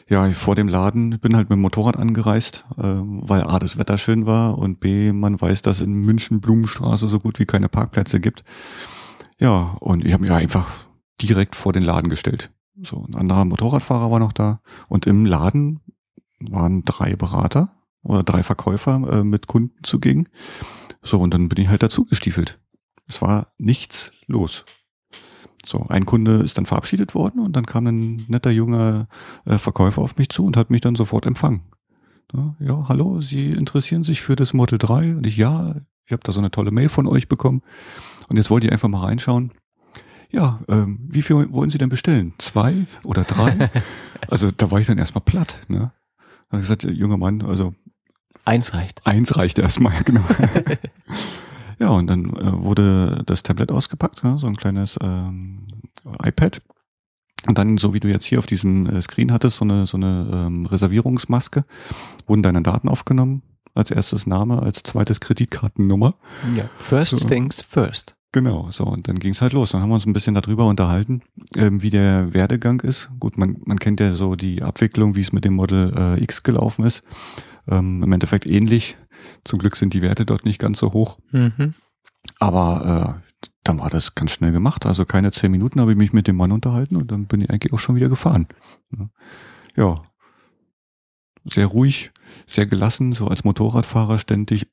ja, 0.07 0.29
vor 0.31 0.55
dem 0.55 0.67
Laden 0.67 1.19
bin 1.19 1.35
halt 1.35 1.49
mit 1.49 1.57
dem 1.57 1.61
Motorrad 1.61 1.97
angereist, 1.97 2.65
äh, 2.77 2.83
weil 2.83 3.43
A, 3.43 3.59
das 3.59 3.77
Wetter 3.77 3.97
schön 3.97 4.25
war 4.25 4.57
und 4.57 4.79
B, 4.79 5.13
man 5.13 5.39
weiß, 5.39 5.61
dass 5.61 5.81
in 5.81 5.93
München 5.93 6.41
Blumenstraße 6.41 7.07
so 7.07 7.19
gut 7.19 7.39
wie 7.39 7.45
keine 7.45 7.69
Parkplätze 7.69 8.19
gibt. 8.19 8.43
Ja, 9.39 9.77
und 9.79 10.03
ich 10.03 10.13
habe 10.13 10.23
mich 10.23 10.31
einfach 10.31 10.85
direkt 11.21 11.55
vor 11.55 11.73
den 11.73 11.83
Laden 11.83 12.09
gestellt. 12.09 12.51
So, 12.81 13.05
ein 13.07 13.15
anderer 13.15 13.45
Motorradfahrer 13.45 14.09
war 14.09 14.19
noch 14.19 14.33
da 14.33 14.61
und 14.87 15.05
im 15.05 15.25
Laden 15.25 15.81
waren 16.39 16.85
drei 16.85 17.15
Berater 17.15 17.73
oder 18.03 18.23
drei 18.23 18.43
Verkäufer 18.43 19.19
äh, 19.19 19.23
mit 19.23 19.47
Kunden 19.47 19.83
zugegen. 19.83 20.29
So, 21.01 21.19
und 21.19 21.33
dann 21.33 21.49
bin 21.49 21.63
ich 21.63 21.69
halt 21.69 21.83
dazu 21.83 22.05
gestiefelt. 22.05 22.59
Es 23.07 23.21
war 23.21 23.53
nichts 23.57 24.11
los. 24.27 24.65
So, 25.65 25.85
ein 25.89 26.05
Kunde 26.05 26.37
ist 26.37 26.57
dann 26.57 26.65
verabschiedet 26.65 27.15
worden 27.15 27.41
und 27.41 27.55
dann 27.55 27.65
kam 27.65 27.87
ein 27.87 28.25
netter 28.27 28.51
junger 28.51 29.07
äh, 29.45 29.57
Verkäufer 29.57 30.01
auf 30.01 30.17
mich 30.17 30.29
zu 30.29 30.45
und 30.45 30.55
hat 30.57 30.69
mich 30.69 30.81
dann 30.81 30.95
sofort 30.95 31.25
empfangen. 31.25 31.61
Ja, 32.33 32.55
ja, 32.59 32.85
hallo, 32.87 33.21
Sie 33.21 33.51
interessieren 33.51 34.03
sich 34.03 34.21
für 34.21 34.35
das 34.35 34.53
Model 34.53 34.77
3? 34.77 35.15
Und 35.15 35.25
ich, 35.25 35.35
ja, 35.35 35.75
ich 36.05 36.11
habe 36.11 36.21
da 36.23 36.31
so 36.31 36.39
eine 36.39 36.51
tolle 36.51 36.71
Mail 36.71 36.89
von 36.89 37.07
euch 37.07 37.27
bekommen. 37.27 37.61
Und 38.29 38.37
jetzt 38.37 38.49
wollte 38.49 38.67
ich 38.67 38.73
einfach 38.73 38.87
mal 38.87 39.05
reinschauen. 39.05 39.51
Ja, 40.31 40.59
ähm, 40.67 40.99
wie 41.09 41.23
viel 41.23 41.51
wollen 41.51 41.71
Sie 41.71 41.79
denn 41.79 41.89
bestellen? 41.89 42.33
Zwei 42.37 42.85
oder 43.03 43.23
drei? 43.23 43.71
also 44.27 44.51
da 44.51 44.69
war 44.69 44.79
ich 44.79 44.87
dann 44.87 44.99
erstmal 44.99 45.23
platt. 45.23 45.57
Ne? 45.67 45.91
Da 46.17 46.57
habe 46.57 46.61
ich 46.63 46.69
gesagt, 46.69 46.83
junger 46.83 47.17
Mann, 47.17 47.41
also 47.41 47.73
eins 48.45 48.73
reicht. 48.73 49.05
Eins 49.05 49.35
reicht 49.37 49.57
erstmal, 49.57 50.03
genau. 50.05 50.23
Ja, 51.79 51.89
und 51.89 52.07
dann 52.07 52.35
äh, 52.35 52.51
wurde 52.61 53.23
das 53.25 53.43
Tablet 53.43 53.71
ausgepackt, 53.71 54.21
ja, 54.23 54.37
so 54.37 54.47
ein 54.47 54.57
kleines 54.57 54.97
ähm, 55.01 55.67
iPad. 56.23 56.61
Und 57.47 57.57
dann, 57.57 57.77
so 57.77 57.93
wie 57.93 58.01
du 58.01 58.09
jetzt 58.09 58.25
hier 58.25 58.39
auf 58.39 58.45
diesem 58.45 58.85
äh, 58.87 59.01
Screen 59.01 59.31
hattest, 59.31 59.57
so 59.57 59.65
eine, 59.65 59.85
so 59.85 59.97
eine 59.97 60.29
ähm, 60.31 60.65
Reservierungsmaske, 60.65 61.63
wurden 62.27 62.43
deine 62.43 62.61
Daten 62.61 62.89
aufgenommen. 62.89 63.43
Als 63.75 63.91
erstes 63.91 64.25
Name, 64.25 64.61
als 64.61 64.81
zweites 64.83 65.19
Kreditkartennummer. 65.19 66.15
Ja, 66.57 66.69
first 66.79 67.11
so. 67.11 67.27
things 67.27 67.61
first. 67.61 68.15
Genau, 68.31 68.69
so 68.69 68.83
und 68.83 69.07
dann 69.07 69.17
ging's 69.17 69.41
halt 69.41 69.53
los. 69.53 69.71
Dann 69.71 69.81
haben 69.81 69.89
wir 69.89 69.95
uns 69.95 70.05
ein 70.05 70.13
bisschen 70.13 70.35
darüber 70.35 70.67
unterhalten, 70.67 71.21
ähm, 71.55 71.81
wie 71.81 71.89
der 71.91 72.33
Werdegang 72.33 72.81
ist. 72.81 73.09
Gut, 73.19 73.37
man, 73.37 73.57
man 73.65 73.79
kennt 73.79 73.99
ja 73.99 74.11
so 74.13 74.35
die 74.35 74.61
Abwicklung, 74.63 75.15
wie 75.15 75.21
es 75.21 75.31
mit 75.31 75.45
dem 75.45 75.53
Model 75.53 75.93
äh, 75.95 76.23
X 76.23 76.43
gelaufen 76.43 76.83
ist. 76.83 77.03
Ähm, 77.69 78.03
Im 78.03 78.11
Endeffekt 78.11 78.45
ähnlich. 78.45 78.97
Zum 79.43 79.59
Glück 79.59 79.75
sind 79.75 79.93
die 79.93 80.01
Werte 80.01 80.25
dort 80.25 80.45
nicht 80.45 80.59
ganz 80.59 80.79
so 80.79 80.93
hoch. 80.93 81.19
Mhm. 81.31 81.73
Aber 82.39 83.21
äh, 83.23 83.47
dann 83.63 83.79
war 83.79 83.89
das 83.89 84.15
ganz 84.15 84.31
schnell 84.31 84.51
gemacht. 84.51 84.85
Also 84.85 85.05
keine 85.05 85.31
zehn 85.31 85.51
Minuten 85.51 85.79
habe 85.79 85.91
ich 85.91 85.97
mich 85.97 86.13
mit 86.13 86.27
dem 86.27 86.35
Mann 86.35 86.51
unterhalten 86.51 86.95
und 86.95 87.11
dann 87.11 87.27
bin 87.27 87.41
ich 87.41 87.49
eigentlich 87.49 87.73
auch 87.73 87.79
schon 87.79 87.95
wieder 87.95 88.09
gefahren. 88.09 88.47
Ja. 89.75 90.01
Sehr 91.45 91.67
ruhig, 91.67 92.11
sehr 92.45 92.65
gelassen, 92.65 93.13
so 93.13 93.27
als 93.27 93.43
Motorradfahrer 93.43 94.19
ständig 94.19 94.67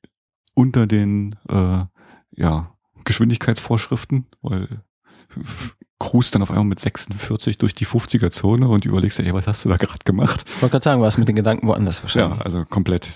unter 0.53 0.85
den 0.87 1.35
äh, 1.47 1.85
ja, 2.31 2.75
Geschwindigkeitsvorschriften, 3.05 4.27
weil 4.41 4.81
cruist 5.99 6.35
dann 6.35 6.41
auf 6.41 6.51
einmal 6.51 6.65
mit 6.65 6.79
46 6.79 7.57
durch 7.57 7.73
die 7.73 7.85
50er-Zone 7.85 8.67
und 8.67 8.85
überlegst 8.85 9.17
dir, 9.17 9.25
ey, 9.25 9.33
was 9.33 9.47
hast 9.47 9.65
du 9.65 9.69
da 9.69 9.77
gerade 9.77 9.99
gemacht? 10.05 10.43
Ich 10.47 10.61
wollte 10.61 10.73
gerade 10.73 10.83
sagen, 10.83 11.01
was 11.01 11.17
mit 11.17 11.27
den 11.27 11.35
Gedanken 11.35 11.67
woanders 11.67 12.03
wahrscheinlich. 12.03 12.37
Ja, 12.37 12.45
also 12.45 12.65
komplett. 12.65 13.09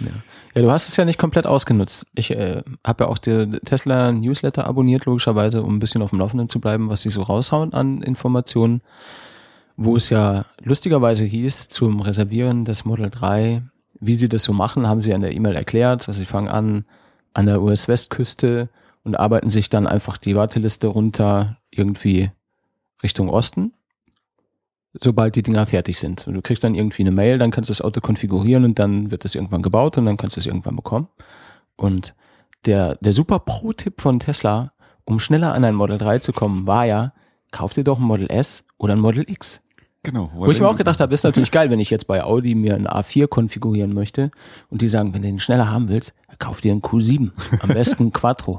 Ja. 0.00 0.10
ja, 0.54 0.62
du 0.62 0.70
hast 0.70 0.88
es 0.88 0.96
ja 0.96 1.04
nicht 1.04 1.18
komplett 1.18 1.46
ausgenutzt. 1.46 2.06
Ich 2.14 2.30
äh, 2.30 2.62
habe 2.86 3.04
ja 3.04 3.10
auch 3.10 3.18
die 3.18 3.58
Tesla 3.64 4.12
Newsletter 4.12 4.66
abonniert, 4.66 5.06
logischerweise, 5.06 5.62
um 5.62 5.76
ein 5.76 5.80
bisschen 5.80 6.02
auf 6.02 6.10
dem 6.10 6.20
Laufenden 6.20 6.48
zu 6.48 6.60
bleiben, 6.60 6.88
was 6.88 7.02
sie 7.02 7.10
so 7.10 7.22
raushauen 7.22 7.74
an 7.74 8.02
Informationen. 8.02 8.80
Wo 9.76 9.96
es 9.96 10.10
ja 10.10 10.44
lustigerweise 10.62 11.24
hieß, 11.24 11.68
zum 11.68 12.00
Reservieren 12.00 12.64
des 12.64 12.84
Model 12.84 13.10
3, 13.10 13.62
wie 13.98 14.14
sie 14.14 14.28
das 14.28 14.44
so 14.44 14.52
machen, 14.52 14.86
haben 14.86 15.00
sie 15.00 15.10
in 15.10 15.22
der 15.22 15.34
E-Mail 15.34 15.56
erklärt. 15.56 16.06
Also 16.06 16.18
sie 16.18 16.26
fangen 16.26 16.48
an 16.48 16.84
an 17.34 17.46
der 17.46 17.62
US-Westküste 17.62 18.68
und 19.04 19.16
arbeiten 19.16 19.48
sich 19.48 19.70
dann 19.70 19.86
einfach 19.86 20.16
die 20.16 20.36
Warteliste 20.36 20.88
runter 20.88 21.58
irgendwie 21.70 22.30
Richtung 23.02 23.28
Osten 23.28 23.72
sobald 24.98 25.36
die 25.36 25.42
Dinger 25.42 25.66
fertig 25.66 25.98
sind. 25.98 26.26
Du 26.26 26.42
kriegst 26.42 26.64
dann 26.64 26.74
irgendwie 26.74 27.02
eine 27.02 27.12
Mail, 27.12 27.38
dann 27.38 27.50
kannst 27.50 27.70
du 27.70 27.72
das 27.72 27.80
Auto 27.80 28.00
konfigurieren 28.00 28.64
und 28.64 28.78
dann 28.78 29.10
wird 29.10 29.24
es 29.24 29.34
irgendwann 29.34 29.62
gebaut 29.62 29.98
und 29.98 30.06
dann 30.06 30.16
kannst 30.16 30.36
du 30.36 30.40
es 30.40 30.46
irgendwann 30.46 30.76
bekommen. 30.76 31.08
Und 31.76 32.14
der, 32.66 32.96
der 32.96 33.12
super 33.12 33.38
Pro-Tipp 33.38 34.00
von 34.00 34.18
Tesla, 34.18 34.72
um 35.04 35.20
schneller 35.20 35.54
an 35.54 35.64
ein 35.64 35.74
Model 35.74 35.98
3 35.98 36.18
zu 36.18 36.32
kommen, 36.32 36.66
war 36.66 36.86
ja, 36.86 37.12
kauf 37.52 37.72
dir 37.72 37.84
doch 37.84 37.98
ein 37.98 38.04
Model 38.04 38.30
S 38.30 38.64
oder 38.78 38.94
ein 38.94 39.00
Model 39.00 39.28
X. 39.28 39.62
Genau. 40.02 40.30
Wo 40.34 40.50
ich 40.50 40.60
mir 40.60 40.68
auch 40.68 40.76
gedacht 40.76 40.98
habe, 41.00 41.12
ist 41.12 41.24
natürlich 41.24 41.50
geil, 41.50 41.68
wenn 41.70 41.78
ich 41.78 41.90
jetzt 41.90 42.06
bei 42.06 42.24
Audi 42.24 42.54
mir 42.54 42.74
ein 42.74 42.88
A4 42.88 43.26
konfigurieren 43.26 43.92
möchte 43.92 44.30
und 44.70 44.80
die 44.80 44.88
sagen, 44.88 45.12
wenn 45.12 45.20
du 45.20 45.28
den 45.28 45.38
schneller 45.38 45.70
haben 45.70 45.90
willst, 45.90 46.14
kauf 46.38 46.62
dir 46.62 46.72
einen 46.72 46.80
Q7. 46.80 47.30
Am 47.60 47.68
besten 47.68 48.12
Quattro. 48.12 48.58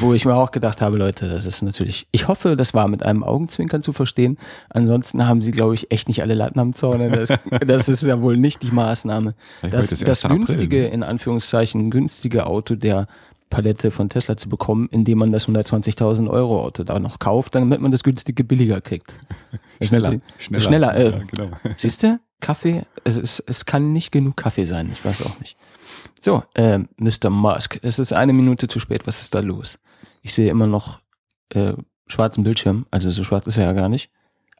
Wo 0.00 0.12
ich 0.14 0.24
mir 0.24 0.34
auch 0.34 0.50
gedacht 0.50 0.82
habe, 0.82 0.98
Leute, 0.98 1.28
das 1.28 1.46
ist 1.46 1.62
natürlich, 1.62 2.08
ich 2.10 2.26
hoffe, 2.26 2.56
das 2.56 2.74
war 2.74 2.88
mit 2.88 3.04
einem 3.04 3.22
Augenzwinkern 3.22 3.82
zu 3.82 3.92
verstehen. 3.92 4.36
Ansonsten 4.68 5.26
haben 5.26 5.40
sie, 5.40 5.52
glaube 5.52 5.74
ich, 5.74 5.92
echt 5.92 6.08
nicht 6.08 6.22
alle 6.22 6.34
Latten 6.34 6.58
am 6.58 6.74
Zaun. 6.74 7.08
Das, 7.10 7.32
das 7.64 7.88
ist 7.88 8.02
ja 8.02 8.20
wohl 8.20 8.36
nicht 8.36 8.64
die 8.64 8.72
Maßnahme. 8.72 9.34
Das, 9.62 9.92
ist 9.92 10.06
das 10.06 10.24
1. 10.24 10.24
April, 10.24 10.38
günstige, 10.38 10.80
ne? 10.80 10.88
in 10.88 11.02
Anführungszeichen, 11.04 11.90
günstige 11.90 12.46
Auto 12.46 12.74
der 12.74 13.06
Palette 13.50 13.90
von 13.90 14.08
Tesla 14.08 14.36
zu 14.36 14.48
bekommen, 14.48 14.88
indem 14.90 15.18
man 15.18 15.32
das 15.32 15.48
120.000 15.48 16.28
Euro 16.28 16.62
Auto 16.62 16.84
da 16.84 16.98
noch 16.98 17.18
kauft, 17.18 17.54
damit 17.54 17.80
man 17.80 17.90
das 17.90 18.02
günstige 18.02 18.44
billiger 18.44 18.80
kriegt. 18.80 19.16
Schneller. 19.82 20.18
Schneller. 20.38 20.60
Schneller, 20.60 20.94
äh, 20.96 21.10
Ja, 21.10 21.18
genau. 21.24 21.56
Siehst 21.78 22.02
du? 22.02 22.18
Kaffee, 22.40 22.82
es, 23.04 23.16
ist, 23.16 23.42
es 23.46 23.64
kann 23.64 23.92
nicht 23.92 24.12
genug 24.12 24.36
Kaffee 24.36 24.66
sein, 24.66 24.90
ich 24.92 25.02
weiß 25.04 25.22
auch 25.22 25.40
nicht. 25.40 25.56
So, 26.20 26.42
äh, 26.54 26.80
Mr. 26.98 27.30
Musk, 27.30 27.78
es 27.82 27.98
ist 27.98 28.12
eine 28.12 28.32
Minute 28.32 28.68
zu 28.68 28.78
spät, 28.78 29.06
was 29.06 29.22
ist 29.22 29.34
da 29.34 29.40
los? 29.40 29.78
Ich 30.20 30.34
sehe 30.34 30.50
immer 30.50 30.66
noch 30.66 31.00
äh, 31.50 31.72
schwarzen 32.06 32.44
Bildschirm, 32.44 32.86
also 32.90 33.10
so 33.10 33.24
schwarz 33.24 33.46
ist 33.46 33.56
er 33.56 33.64
ja 33.64 33.72
gar 33.72 33.88
nicht. 33.88 34.10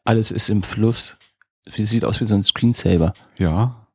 Alles 0.05 0.31
ist 0.31 0.49
im 0.49 0.63
Fluss. 0.63 1.17
Sieht 1.69 2.05
aus 2.05 2.21
wie 2.21 2.25
so 2.25 2.33
ein 2.33 2.43
Screensaver. 2.43 3.13
Ja. 3.37 3.87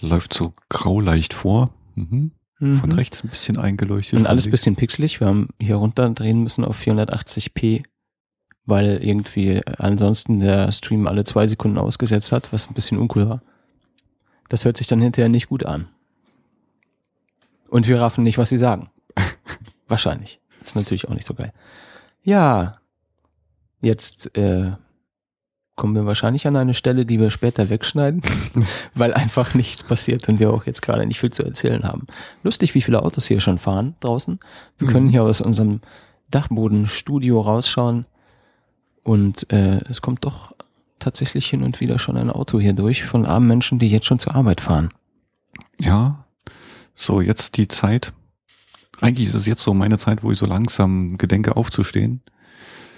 Läuft 0.00 0.32
so 0.32 0.54
grau 0.70 0.98
leicht 1.00 1.34
vor. 1.34 1.70
Mhm. 1.94 2.32
Von 2.62 2.90
Mhm. 2.90 2.92
rechts 2.92 3.24
ein 3.24 3.28
bisschen 3.28 3.58
eingeleuchtet. 3.58 4.16
Und 4.18 4.26
alles 4.28 4.44
von 4.44 4.50
links- 4.50 4.60
bisschen 4.62 4.76
pixelig. 4.76 5.18
Wir 5.18 5.26
haben 5.26 5.48
hier 5.58 5.74
runterdrehen 5.76 6.42
müssen 6.44 6.64
auf 6.64 6.76
480p, 6.76 7.82
weil 8.66 9.02
irgendwie 9.02 9.60
ansonsten 9.78 10.38
der 10.38 10.70
Stream 10.70 11.08
alle 11.08 11.24
zwei 11.24 11.48
Sekunden 11.48 11.76
ausgesetzt 11.78 12.30
hat, 12.30 12.52
was 12.52 12.68
ein 12.68 12.74
bisschen 12.74 12.98
uncool 12.98 13.28
war. 13.28 13.42
Das 14.48 14.64
hört 14.64 14.76
sich 14.76 14.86
dann 14.86 15.00
hinterher 15.00 15.28
nicht 15.28 15.48
gut 15.48 15.66
an. 15.66 15.88
Und 17.68 17.88
wir 17.88 18.00
raffen 18.00 18.22
nicht, 18.22 18.38
was 18.38 18.50
sie 18.50 18.58
sagen. 18.58 18.90
Wahrscheinlich. 19.88 20.40
Das 20.60 20.68
ist 20.68 20.74
natürlich 20.76 21.08
auch 21.08 21.14
nicht 21.14 21.26
so 21.26 21.34
geil. 21.34 21.52
Ja, 22.22 22.78
jetzt 23.80 24.36
äh, 24.36 24.72
kommen 25.74 25.94
wir 25.94 26.04
wahrscheinlich 26.06 26.46
an 26.46 26.56
eine 26.56 26.74
Stelle, 26.74 27.06
die 27.06 27.18
wir 27.18 27.30
später 27.30 27.70
wegschneiden, 27.70 28.22
weil 28.94 29.14
einfach 29.14 29.54
nichts 29.54 29.82
passiert 29.82 30.28
und 30.28 30.38
wir 30.38 30.52
auch 30.52 30.66
jetzt 30.66 30.82
gerade 30.82 31.06
nicht 31.06 31.18
viel 31.20 31.30
zu 31.32 31.42
erzählen 31.44 31.84
haben. 31.84 32.06
Lustig, 32.42 32.74
wie 32.74 32.82
viele 32.82 33.02
Autos 33.02 33.26
hier 33.26 33.40
schon 33.40 33.58
fahren 33.58 33.94
draußen. 34.00 34.38
Wir 34.78 34.88
können 34.88 35.06
Mhm. 35.06 35.10
hier 35.10 35.22
aus 35.22 35.40
unserem 35.40 35.80
Dachbodenstudio 36.30 37.40
rausschauen 37.40 38.06
und 39.02 39.50
äh, 39.52 39.80
es 39.88 40.00
kommt 40.02 40.24
doch 40.24 40.52
tatsächlich 40.98 41.48
hin 41.48 41.62
und 41.62 41.80
wieder 41.80 41.98
schon 41.98 42.16
ein 42.16 42.30
Auto 42.30 42.60
hier 42.60 42.72
durch 42.74 43.04
von 43.04 43.26
armen 43.26 43.48
Menschen, 43.48 43.78
die 43.78 43.88
jetzt 43.88 44.06
schon 44.06 44.18
zur 44.18 44.34
Arbeit 44.34 44.60
fahren. 44.60 44.88
Ja. 45.80 46.24
So, 46.94 47.20
jetzt 47.20 47.56
die 47.56 47.68
Zeit. 47.68 48.12
Eigentlich 49.00 49.28
ist 49.28 49.34
es 49.34 49.46
jetzt 49.46 49.62
so 49.62 49.74
meine 49.74 49.98
Zeit, 49.98 50.22
wo 50.22 50.30
ich 50.30 50.38
so 50.38 50.46
langsam 50.46 51.18
gedenke 51.18 51.56
aufzustehen. 51.56 52.20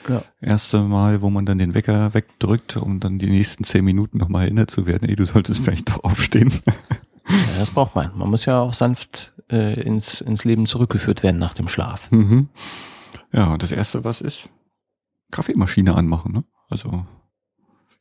Ja. 0.09 0.23
Erste 0.41 0.81
Mal, 0.83 1.23
wo 1.23 1.31
man 1.31 1.47
dann 1.47 1.59
den 1.59 1.75
Wecker 1.75 2.15
wegdrückt, 2.15 2.77
um 2.77 3.01
dann 3.01 3.19
die 3.19 3.31
nächsten 3.31 3.65
zehn 3.65 3.85
Minuten 3.85 4.19
nochmal 4.19 4.45
erinnert 4.45 4.71
zu 4.71 4.87
werden, 4.87 5.09
ey, 5.09 5.17
du 5.17 5.25
solltest 5.25 5.63
vielleicht 5.65 5.89
doch 5.89 6.05
aufstehen. 6.05 6.53
Ja, 7.29 7.59
das 7.59 7.71
braucht 7.71 7.95
man. 7.95 8.17
Man 8.17 8.29
muss 8.29 8.45
ja 8.45 8.61
auch 8.61 8.75
sanft 8.75 9.33
äh, 9.51 9.81
ins, 9.81 10.21
ins 10.21 10.45
Leben 10.45 10.67
zurückgeführt 10.67 11.23
werden 11.23 11.39
nach 11.39 11.55
dem 11.55 11.69
Schlaf. 11.69 12.11
Mhm. 12.11 12.49
Ja, 13.33 13.53
und 13.53 13.63
das 13.63 13.73
erste, 13.73 14.05
was 14.05 14.21
ist? 14.21 14.49
Kaffeemaschine 15.31 15.95
anmachen, 15.95 16.33
ne? 16.33 16.45
Also, 16.69 17.05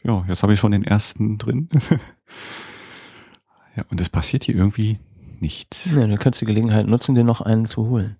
ja, 0.03 0.23
jetzt 0.27 0.43
habe 0.43 0.53
ich 0.53 0.59
schon 0.59 0.71
den 0.71 0.83
ersten 0.83 1.37
drin. 1.37 1.69
ja, 3.75 3.83
und 3.89 4.01
es 4.01 4.09
passiert 4.09 4.43
hier 4.43 4.55
irgendwie 4.55 4.99
nichts. 5.39 5.93
Ja, 5.93 6.05
du 6.05 6.17
kannst 6.17 6.41
die 6.41 6.45
Gelegenheit 6.45 6.87
nutzen, 6.87 7.15
dir 7.15 7.23
noch 7.23 7.41
einen 7.41 7.65
zu 7.65 7.87
holen. 7.87 8.17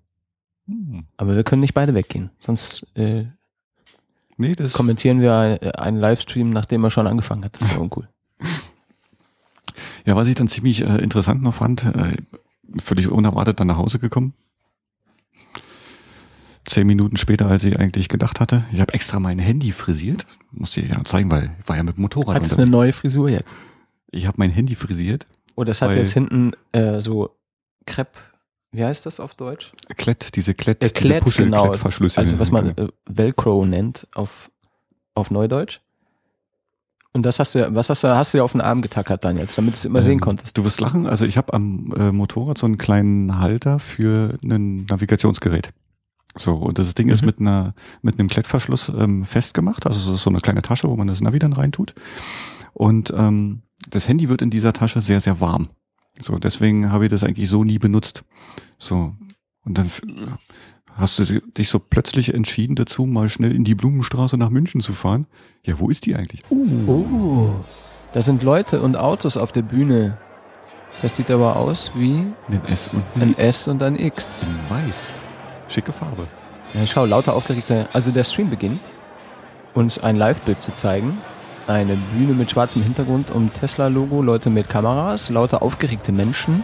Hm. 0.66 1.06
Aber 1.16 1.36
wir 1.36 1.44
können 1.44 1.60
nicht 1.60 1.74
beide 1.74 1.94
weggehen. 1.94 2.30
Sonst 2.38 2.86
äh, 2.94 3.26
Nee, 4.36 4.52
das 4.52 4.72
kommentieren 4.72 5.20
wir 5.20 5.58
äh, 5.62 5.70
einen 5.72 5.98
Livestream, 5.98 6.50
nachdem 6.50 6.84
er 6.84 6.90
schon 6.90 7.06
angefangen 7.06 7.44
hat. 7.44 7.60
Das 7.60 7.70
wäre 7.70 7.80
uncool. 7.80 8.08
Ja, 10.04 10.16
was 10.16 10.28
ich 10.28 10.34
dann 10.34 10.48
ziemlich 10.48 10.82
äh, 10.82 10.98
interessant 10.98 11.42
noch 11.42 11.54
fand, 11.54 11.84
äh, 11.84 12.16
völlig 12.82 13.08
unerwartet 13.08 13.60
dann 13.60 13.68
nach 13.68 13.76
Hause 13.76 13.98
gekommen. 13.98 14.34
Zehn 16.66 16.86
Minuten 16.86 17.16
später, 17.16 17.46
als 17.46 17.64
ich 17.64 17.78
eigentlich 17.78 18.08
gedacht 18.08 18.40
hatte. 18.40 18.64
Ich 18.72 18.80
habe 18.80 18.94
extra 18.94 19.20
mein 19.20 19.38
Handy 19.38 19.72
frisiert. 19.72 20.26
Musste 20.50 20.80
ich 20.80 20.90
ja 20.90 21.04
zeigen, 21.04 21.30
weil 21.30 21.50
ich 21.60 21.68
war 21.68 21.76
ja 21.76 21.82
mit 21.82 21.96
dem 21.96 22.02
Motorrad 22.02 22.36
Hat 22.36 22.42
es 22.42 22.56
eine 22.56 22.70
neue 22.70 22.92
Frisur 22.92 23.28
jetzt? 23.28 23.54
Ich 24.10 24.26
habe 24.26 24.36
mein 24.38 24.50
Handy 24.50 24.74
frisiert. 24.74 25.26
Oh, 25.56 25.64
das 25.64 25.82
hat 25.82 25.94
jetzt 25.94 26.12
hinten 26.12 26.52
äh, 26.72 27.00
so 27.00 27.36
Crepe, 27.86 28.18
wie 28.74 28.84
heißt 28.84 29.06
das 29.06 29.20
auf 29.20 29.34
Deutsch? 29.34 29.72
Klett, 29.96 30.36
diese 30.36 30.54
Klett, 30.54 30.82
Äh, 30.84 30.88
diese 30.88 30.94
Klett, 31.08 31.24
genau. 31.36 31.62
Puschel-Klettverschlüsse. 31.62 32.20
Also 32.20 32.38
was 32.38 32.50
man 32.50 32.76
äh, 32.76 32.88
Velcro 33.06 33.64
nennt 33.64 34.06
auf, 34.14 34.50
auf 35.14 35.30
Neudeutsch. 35.30 35.80
Und 37.12 37.24
das 37.24 37.38
hast 37.38 37.54
du, 37.54 37.74
was 37.74 37.90
hast 37.90 38.02
du, 38.02 38.08
hast 38.08 38.34
du 38.34 38.38
dir 38.38 38.44
auf 38.44 38.52
den 38.52 38.60
Arm 38.60 38.82
getackert 38.82 39.24
dann 39.24 39.36
jetzt, 39.36 39.56
damit 39.56 39.74
du 39.74 39.76
es 39.76 39.84
immer 39.84 40.02
sehen 40.02 40.14
Ähm, 40.14 40.20
konntest. 40.20 40.58
Du 40.58 40.64
wirst 40.64 40.80
lachen, 40.80 41.06
also 41.06 41.24
ich 41.24 41.36
habe 41.36 41.52
am 41.52 41.92
äh, 41.96 42.10
Motorrad 42.10 42.58
so 42.58 42.66
einen 42.66 42.76
kleinen 42.76 43.38
Halter 43.38 43.78
für 43.78 44.36
ein 44.42 44.84
Navigationsgerät. 44.86 45.70
So, 46.36 46.54
und 46.54 46.80
das 46.80 46.94
Ding 46.94 47.08
ist 47.10 47.22
Mhm. 47.22 47.26
mit 47.26 47.38
einer 47.40 47.74
mit 48.02 48.18
einem 48.18 48.28
Klettverschluss 48.28 48.88
ähm, 48.88 49.24
festgemacht. 49.24 49.86
Also 49.86 50.00
es 50.10 50.16
ist 50.18 50.24
so 50.24 50.30
eine 50.30 50.40
kleine 50.40 50.62
Tasche, 50.62 50.88
wo 50.88 50.96
man 50.96 51.06
das 51.06 51.20
Navi 51.20 51.38
dann 51.38 51.52
reintut. 51.52 51.94
Und 52.72 53.12
ähm, 53.16 53.62
das 53.88 54.08
Handy 54.08 54.28
wird 54.28 54.42
in 54.42 54.50
dieser 54.50 54.72
Tasche 54.72 55.00
sehr, 55.00 55.20
sehr 55.20 55.38
warm. 55.40 55.68
So, 56.20 56.38
deswegen 56.38 56.92
habe 56.92 57.04
ich 57.06 57.10
das 57.10 57.24
eigentlich 57.24 57.48
so 57.48 57.64
nie 57.64 57.78
benutzt. 57.78 58.24
So, 58.78 59.14
und 59.64 59.78
dann 59.78 59.90
hast 60.96 61.18
du 61.18 61.40
dich 61.40 61.68
so 61.68 61.78
plötzlich 61.78 62.34
entschieden 62.34 62.76
dazu, 62.76 63.06
mal 63.06 63.28
schnell 63.28 63.54
in 63.54 63.64
die 63.64 63.74
Blumenstraße 63.74 64.36
nach 64.36 64.50
München 64.50 64.80
zu 64.80 64.92
fahren. 64.92 65.26
Ja, 65.64 65.80
wo 65.80 65.90
ist 65.90 66.06
die 66.06 66.14
eigentlich? 66.14 66.42
Oh, 66.50 67.50
da 68.12 68.22
sind 68.22 68.42
Leute 68.42 68.80
und 68.80 68.96
Autos 68.96 69.36
auf 69.36 69.50
der 69.52 69.62
Bühne. 69.62 70.18
Das 71.02 71.16
sieht 71.16 71.30
aber 71.30 71.56
aus 71.56 71.90
wie 71.96 72.24
Ein 72.48 72.64
S 72.68 72.88
und 72.92 73.02
ein 73.20 73.28
X. 73.30 73.38
S 73.38 73.68
und 73.68 73.82
ein 73.82 73.98
X. 73.98 74.42
In 74.42 74.70
weiß. 74.70 75.18
Schicke 75.66 75.92
Farbe. 75.92 76.28
Ja, 76.74 76.86
schau, 76.86 77.04
lauter 77.04 77.34
aufgeregte. 77.34 77.88
Also 77.92 78.12
der 78.12 78.22
Stream 78.22 78.50
beginnt, 78.50 78.80
uns 79.74 79.98
ein 79.98 80.16
Live-Bild 80.16 80.62
zu 80.62 80.72
zeigen. 80.74 81.18
Eine 81.66 81.96
Bühne 82.12 82.34
mit 82.34 82.50
schwarzem 82.50 82.82
Hintergrund 82.82 83.30
um 83.30 83.52
Tesla-Logo, 83.52 84.22
Leute 84.22 84.50
mit 84.50 84.68
Kameras, 84.68 85.30
lauter 85.30 85.62
aufgeregte 85.62 86.12
Menschen, 86.12 86.62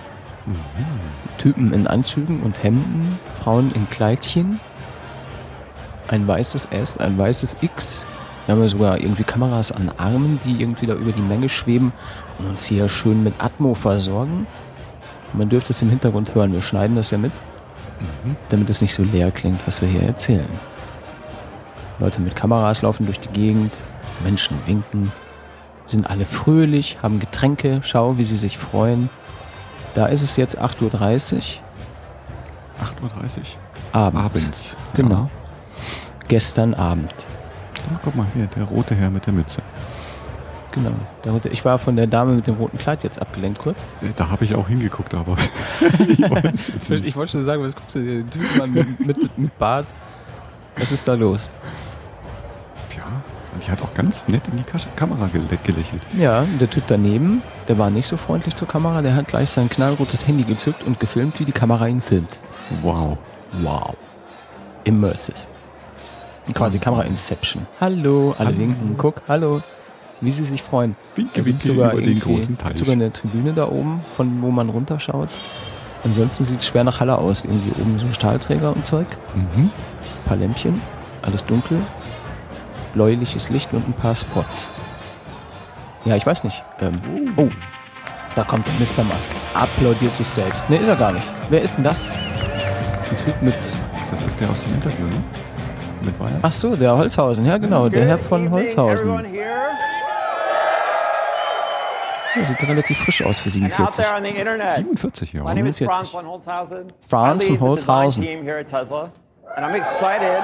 Typen 1.38 1.72
in 1.72 1.86
Anzügen 1.86 2.40
und 2.42 2.62
Hemden, 2.62 3.18
Frauen 3.42 3.72
in 3.74 3.88
Kleidchen, 3.88 4.60
ein 6.08 6.26
weißes 6.28 6.68
S, 6.70 6.98
ein 6.98 7.16
weißes 7.16 7.56
X. 7.62 8.04
Wir 8.44 8.54
haben 8.54 8.62
ja 8.62 8.68
sogar 8.68 9.00
irgendwie 9.00 9.24
Kameras 9.24 9.72
an 9.72 9.90
Armen, 9.96 10.38
die 10.44 10.60
irgendwie 10.60 10.86
da 10.86 10.94
über 10.94 11.12
die 11.12 11.22
Menge 11.22 11.48
schweben 11.48 11.92
und 12.38 12.46
uns 12.46 12.66
hier 12.66 12.88
schön 12.88 13.22
mit 13.22 13.34
Atmo 13.38 13.74
versorgen. 13.74 14.46
Man 15.32 15.48
dürfte 15.48 15.72
es 15.72 15.80
im 15.82 15.90
Hintergrund 15.90 16.34
hören, 16.34 16.52
wir 16.52 16.62
schneiden 16.62 16.96
das 16.96 17.10
ja 17.10 17.18
mit 17.18 17.32
damit 18.48 18.70
es 18.70 18.80
nicht 18.80 18.94
so 18.94 19.02
leer 19.02 19.30
klingt, 19.30 19.66
was 19.66 19.80
wir 19.80 19.88
hier 19.88 20.02
erzählen. 20.02 20.48
Leute 21.98 22.20
mit 22.20 22.34
Kameras 22.34 22.82
laufen 22.82 23.06
durch 23.06 23.20
die 23.20 23.28
Gegend, 23.28 23.76
Menschen 24.24 24.56
winken, 24.66 25.12
sind 25.86 26.08
alle 26.08 26.24
fröhlich, 26.24 26.98
haben 27.02 27.18
Getränke, 27.20 27.80
schau, 27.82 28.16
wie 28.18 28.24
sie 28.24 28.36
sich 28.36 28.58
freuen. 28.58 29.10
Da 29.94 30.06
ist 30.06 30.22
es 30.22 30.36
jetzt 30.36 30.58
8.30 30.60 30.82
Uhr 30.82 30.90
8.30 30.94 31.00
Uhr 31.02 31.40
abends. 33.92 34.36
abends. 34.36 34.76
Genau. 34.94 35.30
Gestern 36.28 36.74
Abend. 36.74 37.10
Ja. 37.10 37.96
Ah, 37.96 38.00
guck 38.04 38.14
mal 38.14 38.26
hier, 38.34 38.46
der 38.46 38.64
rote 38.64 38.94
Herr 38.94 39.10
mit 39.10 39.26
der 39.26 39.32
Mütze. 39.32 39.62
Genau. 40.72 40.92
Ich 41.50 41.64
war 41.64 41.78
von 41.80 41.96
der 41.96 42.06
Dame 42.06 42.34
mit 42.34 42.46
dem 42.46 42.54
roten 42.54 42.78
Kleid 42.78 43.02
jetzt 43.02 43.20
abgelenkt 43.20 43.58
kurz. 43.58 43.80
Äh, 44.02 44.10
Da 44.14 44.30
habe 44.30 44.44
ich 44.44 44.54
auch 44.54 44.68
hingeguckt, 44.68 45.12
aber 45.14 45.36
ich. 46.08 46.20
Ich 47.06 47.16
wollte 47.16 47.32
schon 47.32 47.42
sagen, 47.42 47.62
was 47.64 47.74
guckst 47.74 47.96
du 47.96 48.00
dir 48.00 48.22
den 48.22 48.30
Typen 48.30 48.60
an 48.60 48.70
mit, 48.72 49.00
mit, 49.04 49.38
mit 49.38 49.58
Bart? 49.58 49.86
Was 50.76 50.92
ist 50.92 51.08
da 51.08 51.14
los? 51.14 51.48
Und 53.52 53.66
die 53.66 53.70
hat 53.70 53.82
auch 53.82 53.94
ganz 53.94 54.28
nett 54.28 54.42
in 54.50 54.58
die 54.58 54.62
Kas- 54.62 54.86
Kamera 54.96 55.26
gele 55.26 55.44
gelächelt. 55.64 56.02
Ja, 56.16 56.44
der 56.60 56.70
Typ 56.70 56.84
daneben, 56.86 57.42
der 57.68 57.78
war 57.78 57.90
nicht 57.90 58.06
so 58.06 58.16
freundlich 58.16 58.54
zur 58.54 58.68
Kamera, 58.68 59.02
der 59.02 59.14
hat 59.14 59.26
gleich 59.28 59.50
sein 59.50 59.68
knallrotes 59.68 60.26
Handy 60.26 60.44
gezückt 60.44 60.84
und 60.86 61.00
gefilmt, 61.00 61.40
wie 61.40 61.44
die 61.44 61.52
Kamera 61.52 61.88
ihn 61.88 62.00
filmt. 62.00 62.38
Wow. 62.82 63.18
Wow. 63.60 63.94
Immersive. 64.84 65.36
Quasi 66.54 66.78
Kamera 66.78 67.02
Inception. 67.02 67.66
Hallo, 67.80 68.34
alle 68.38 68.48
Hallo. 68.48 68.58
winken. 68.58 68.94
Guck, 68.96 69.22
hallo. 69.28 69.62
Wie 70.20 70.30
sie 70.30 70.44
sich 70.44 70.62
freuen. 70.62 70.96
Winke, 71.14 71.44
winke 71.44 71.64
sogar 71.64 71.92
über 71.92 72.02
den 72.02 72.18
großen 72.18 72.58
Teich. 72.58 72.76
Sogar 72.78 72.92
eine 72.94 73.10
Tribüne 73.12 73.52
da 73.52 73.68
oben, 73.68 74.00
von 74.04 74.42
wo 74.42 74.50
man 74.50 74.68
runterschaut. 74.68 75.28
Ansonsten 76.04 76.44
sieht 76.46 76.58
es 76.60 76.66
schwer 76.66 76.84
nach 76.84 77.00
Halle 77.00 77.16
aus. 77.18 77.44
Irgendwie 77.44 77.70
oben 77.80 77.98
so 77.98 78.06
Stahlträger 78.12 78.72
und 78.74 78.84
Zeug. 78.84 79.06
Mhm. 79.34 79.64
Ein 79.70 79.70
paar 80.24 80.36
Lämpchen. 80.36 80.80
Alles 81.22 81.44
dunkel. 81.44 81.78
Bläuliches 82.92 83.50
Licht 83.50 83.72
und 83.72 83.88
ein 83.88 83.92
paar 83.92 84.14
Spots. 84.14 84.72
Ja, 86.04 86.16
ich 86.16 86.24
weiß 86.24 86.44
nicht. 86.44 86.64
Ähm, 86.80 86.92
oh, 87.36 87.48
da 88.34 88.44
kommt 88.44 88.66
Mr. 88.78 89.04
Musk. 89.04 89.30
Applaudiert 89.54 90.14
sich 90.14 90.26
selbst. 90.26 90.68
Ne, 90.70 90.76
ist 90.76 90.88
er 90.88 90.96
gar 90.96 91.12
nicht. 91.12 91.26
Wer 91.50 91.62
ist 91.62 91.76
denn 91.76 91.84
das? 91.84 92.10
Ein 92.10 93.24
Typ 93.24 93.42
mit. 93.42 93.56
Das 94.10 94.22
ist 94.22 94.40
der 94.40 94.50
aus 94.50 94.64
dem 94.64 94.74
Interview, 94.74 95.06
ne? 95.06 95.22
Mit 96.02 96.18
Weyand? 96.18 96.38
Ach 96.42 96.52
so, 96.52 96.74
der 96.74 96.96
Holzhausen. 96.96 97.44
Ja, 97.44 97.58
genau, 97.58 97.88
der 97.88 98.06
Herr 98.06 98.18
von 98.18 98.50
Holzhausen. 98.50 99.24
Ja, 102.36 102.44
sieht 102.44 102.62
relativ 102.62 102.98
frisch 102.98 103.22
aus 103.22 103.38
für 103.38 103.50
47. 103.50 104.04
47 104.04 105.32
Jahre. 105.32 105.48
My 105.48 105.54
name 105.54 105.68
is 105.68 105.76
47. 105.76 105.86
Franz 105.88 106.08
von 106.10 106.26
Holzhausen. 106.26 106.92
Franz 107.08 107.44
von 107.44 107.60
Holzhausen. 107.60 108.22
team 108.22 108.42
here 108.42 108.60
at 108.60 108.68
Tesla. 108.68 109.10
And 109.56 109.66
I'm 109.66 109.74
excited 109.74 110.40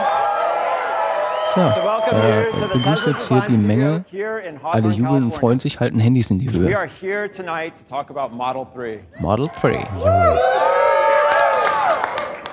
So, 1.54 1.60
äh, 1.60 2.44
the 2.56 2.66
begrüßt 2.78 3.06
jetzt 3.06 3.28
hier 3.28 3.40
die 3.42 3.56
Menge. 3.56 4.04
here 4.10 4.40
in 4.40 4.58
Alle 4.62 4.88
jubeln 4.88 5.24
und 5.24 5.32
freuen 5.34 5.58
sich, 5.60 5.78
halten 5.80 5.98
Handys 6.00 6.30
in 6.30 6.38
die 6.38 6.52
We 6.52 6.58
Höhe. 6.58 6.76
are 6.76 6.88
here 7.00 7.30
tonight 7.30 7.74
to 7.76 7.84
talk 7.88 8.10
about 8.10 8.34
Model 8.34 8.66
3. 8.74 9.00
Model 9.20 9.48
3. 9.48 9.86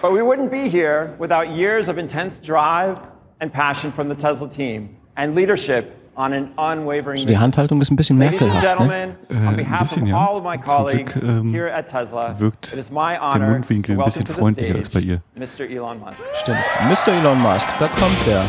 But 0.02 0.12
we 0.12 0.22
wouldn't 0.22 0.50
be 0.52 0.70
here 0.70 1.14
without 1.18 1.48
years 1.50 1.88
of 1.90 1.98
intense 1.98 2.40
drive 2.40 3.00
and 3.40 3.52
passion 3.52 3.92
from 3.92 4.10
the 4.10 4.16
Tesla 4.16 4.48
team 4.50 4.90
and 5.16 5.34
leadership 5.36 5.92
on 6.16 6.32
an 6.34 6.52
unwavering 6.58 7.26
Die. 7.26 7.38
Handhaltung 7.38 7.82
ist 7.82 7.90
ein 7.90 7.96
bisschen 7.96 8.18
merkelhaft, 8.20 8.62
ne? 8.64 8.70
gentlemen, 8.70 9.16
on 9.32 9.54
Äh, 9.54 9.56
behalf 9.64 9.72
ein 9.82 9.88
bisschen, 9.88 10.04
of 10.04 10.10
ja. 10.10 10.28
all 10.28 10.36
of 10.38 10.44
my 10.44 10.58
Zum 10.58 10.64
colleagues 10.76 11.20
Glück, 11.20 11.24
ähm, 11.30 11.52
here 11.54 11.74
at 11.74 11.88
Tesla, 11.88 12.36
wirkt 12.40 12.74
it 12.74 12.78
is 12.80 12.92
my 12.92 13.14
der 13.14 13.22
honor 13.22 13.50
Mundwinkel 13.54 13.96
to 13.96 14.02
ein 14.02 14.06
bisschen 14.06 14.28
freundlicher 14.28 14.76
als 14.76 14.90
bei 14.90 15.00
ihr. 15.00 15.22
Mr. 15.36 15.62
Elon 15.68 16.00
Musk. 16.00 16.22
Stimmt. 16.36 16.60
Mr. 16.88 17.14
Elon 17.14 17.42
Musk, 17.42 17.66
da 17.80 17.88
kommt 17.88 18.28
der. 18.28 18.44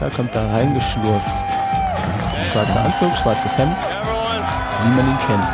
Da 0.00 0.08
kommt 0.08 0.34
er 0.34 0.52
reingeschlurft. 0.52 1.44
Schwarzer 2.52 2.80
Anzug, 2.80 3.10
schwarzes 3.16 3.58
Hemd, 3.58 3.76
wie 4.84 4.94
man 4.94 5.08
ihn 5.08 5.18
kennt. 5.26 5.48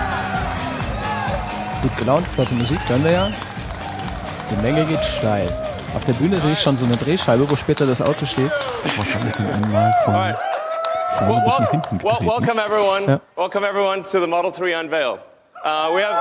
Gut 1.82 1.96
gelaunt, 1.96 2.26
flotte 2.26 2.54
Musik, 2.54 2.78
hören 2.86 3.04
wir 3.04 3.10
ja. 3.10 3.30
Die 4.50 4.56
Menge 4.56 4.84
geht 4.84 5.02
steil. 5.02 5.48
Auf 5.96 6.04
der 6.04 6.12
Bühne 6.14 6.38
sehe 6.38 6.52
ich 6.52 6.60
schon 6.60 6.76
so 6.76 6.84
eine 6.84 6.96
Drehscheibe, 6.96 7.48
wo 7.48 7.56
später 7.56 7.86
das 7.86 8.02
Auto 8.02 8.26
steht. 8.26 8.50
Wahrscheinlich 8.96 9.34
dann 9.34 9.50
einmal 9.50 9.92
von 10.04 10.14
vorne 11.26 11.44
bis 11.44 11.58
nach 11.58 11.70
hinten 11.70 11.98
getreten. 11.98 12.26
welcome 12.26 12.60
everyone. 12.60 13.06
Yeah. 13.06 13.20
Welcome 13.36 13.66
everyone 13.66 14.02
to 14.02 14.20
the 14.20 14.26
Model 14.26 14.50
3 14.50 14.74
unveil. 14.80 15.18
Uh, 15.64 15.90
we 15.94 16.02
have 16.02 16.20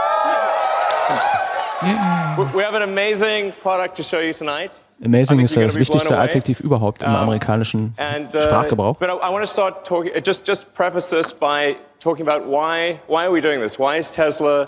we 2.53 2.63
have 2.63 2.75
an 2.75 2.83
amazing 2.83 3.51
product 3.61 3.95
to 3.97 4.03
show 4.03 4.19
you 4.19 4.33
tonight. 4.33 4.71
Amazing 5.05 5.39
ist 5.39 5.55
ja 5.55 5.63
das 5.63 5.75
wichtigste. 5.75 6.17
Adjektiv 6.17 6.59
überhaupt 6.59 7.03
im 7.03 7.09
amerikanischen 7.09 7.95
uh, 7.97 8.41
Sprachgebrauch. 8.41 8.97
but 8.97 9.09
I, 9.09 9.13
I 9.13 9.31
want 9.31 9.43
to 9.45 9.51
start 9.51 9.85
talking. 9.85 10.11
Just 10.25 10.47
just 10.47 10.73
preface 10.75 11.09
this 11.09 11.31
by 11.33 11.75
talking 11.99 12.27
about 12.27 12.45
why 12.47 12.99
why 13.07 13.25
are 13.25 13.31
we 13.31 13.41
doing 13.41 13.61
this? 13.61 13.77
Why 13.77 13.97
is 13.99 14.09
Tesla? 14.09 14.67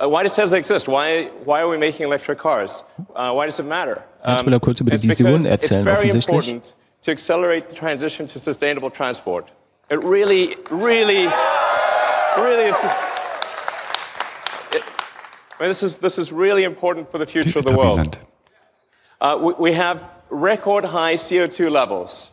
Uh, 0.00 0.08
why 0.08 0.22
does 0.22 0.34
Tesla 0.34 0.58
exist? 0.58 0.88
Why 0.88 1.28
why 1.44 1.60
are 1.60 1.68
we 1.68 1.76
making 1.78 2.06
electric 2.06 2.38
cars? 2.38 2.82
Uh, 3.14 3.32
why 3.32 3.46
does 3.46 3.58
it 3.58 3.66
matter? 3.66 4.02
Jetzt 4.26 4.44
will 4.44 4.52
er 4.52 4.60
kurz 4.60 4.80
über 4.80 4.90
die 4.90 5.08
Vision 5.08 5.44
erzählen, 5.44 5.86
It's 5.86 5.96
very 5.96 6.08
offensichtlich. 6.08 6.48
important 6.48 6.74
to 7.02 7.10
accelerate 7.12 7.68
the 7.68 7.76
transition 7.76 8.26
to 8.26 8.38
sustainable 8.38 8.90
transport. 8.90 9.46
It 9.90 10.02
really, 10.04 10.56
really, 10.70 11.28
really 12.36 12.68
is. 12.68 12.76
It, 14.72 14.82
I 15.58 15.62
mean, 15.62 15.70
this 15.70 15.82
is 15.82 15.98
this 15.98 16.18
is 16.18 16.32
really 16.32 16.64
important 16.64 17.10
for 17.10 17.18
the 17.18 17.26
future 17.26 17.58
of 17.60 17.64
the 17.64 17.76
world. 17.76 18.18
Uh, 19.20 19.36
we, 19.40 19.70
we 19.70 19.72
have 19.72 20.00
record 20.30 20.84
high 20.84 21.14
CO2 21.14 21.70
levels. 21.70 22.30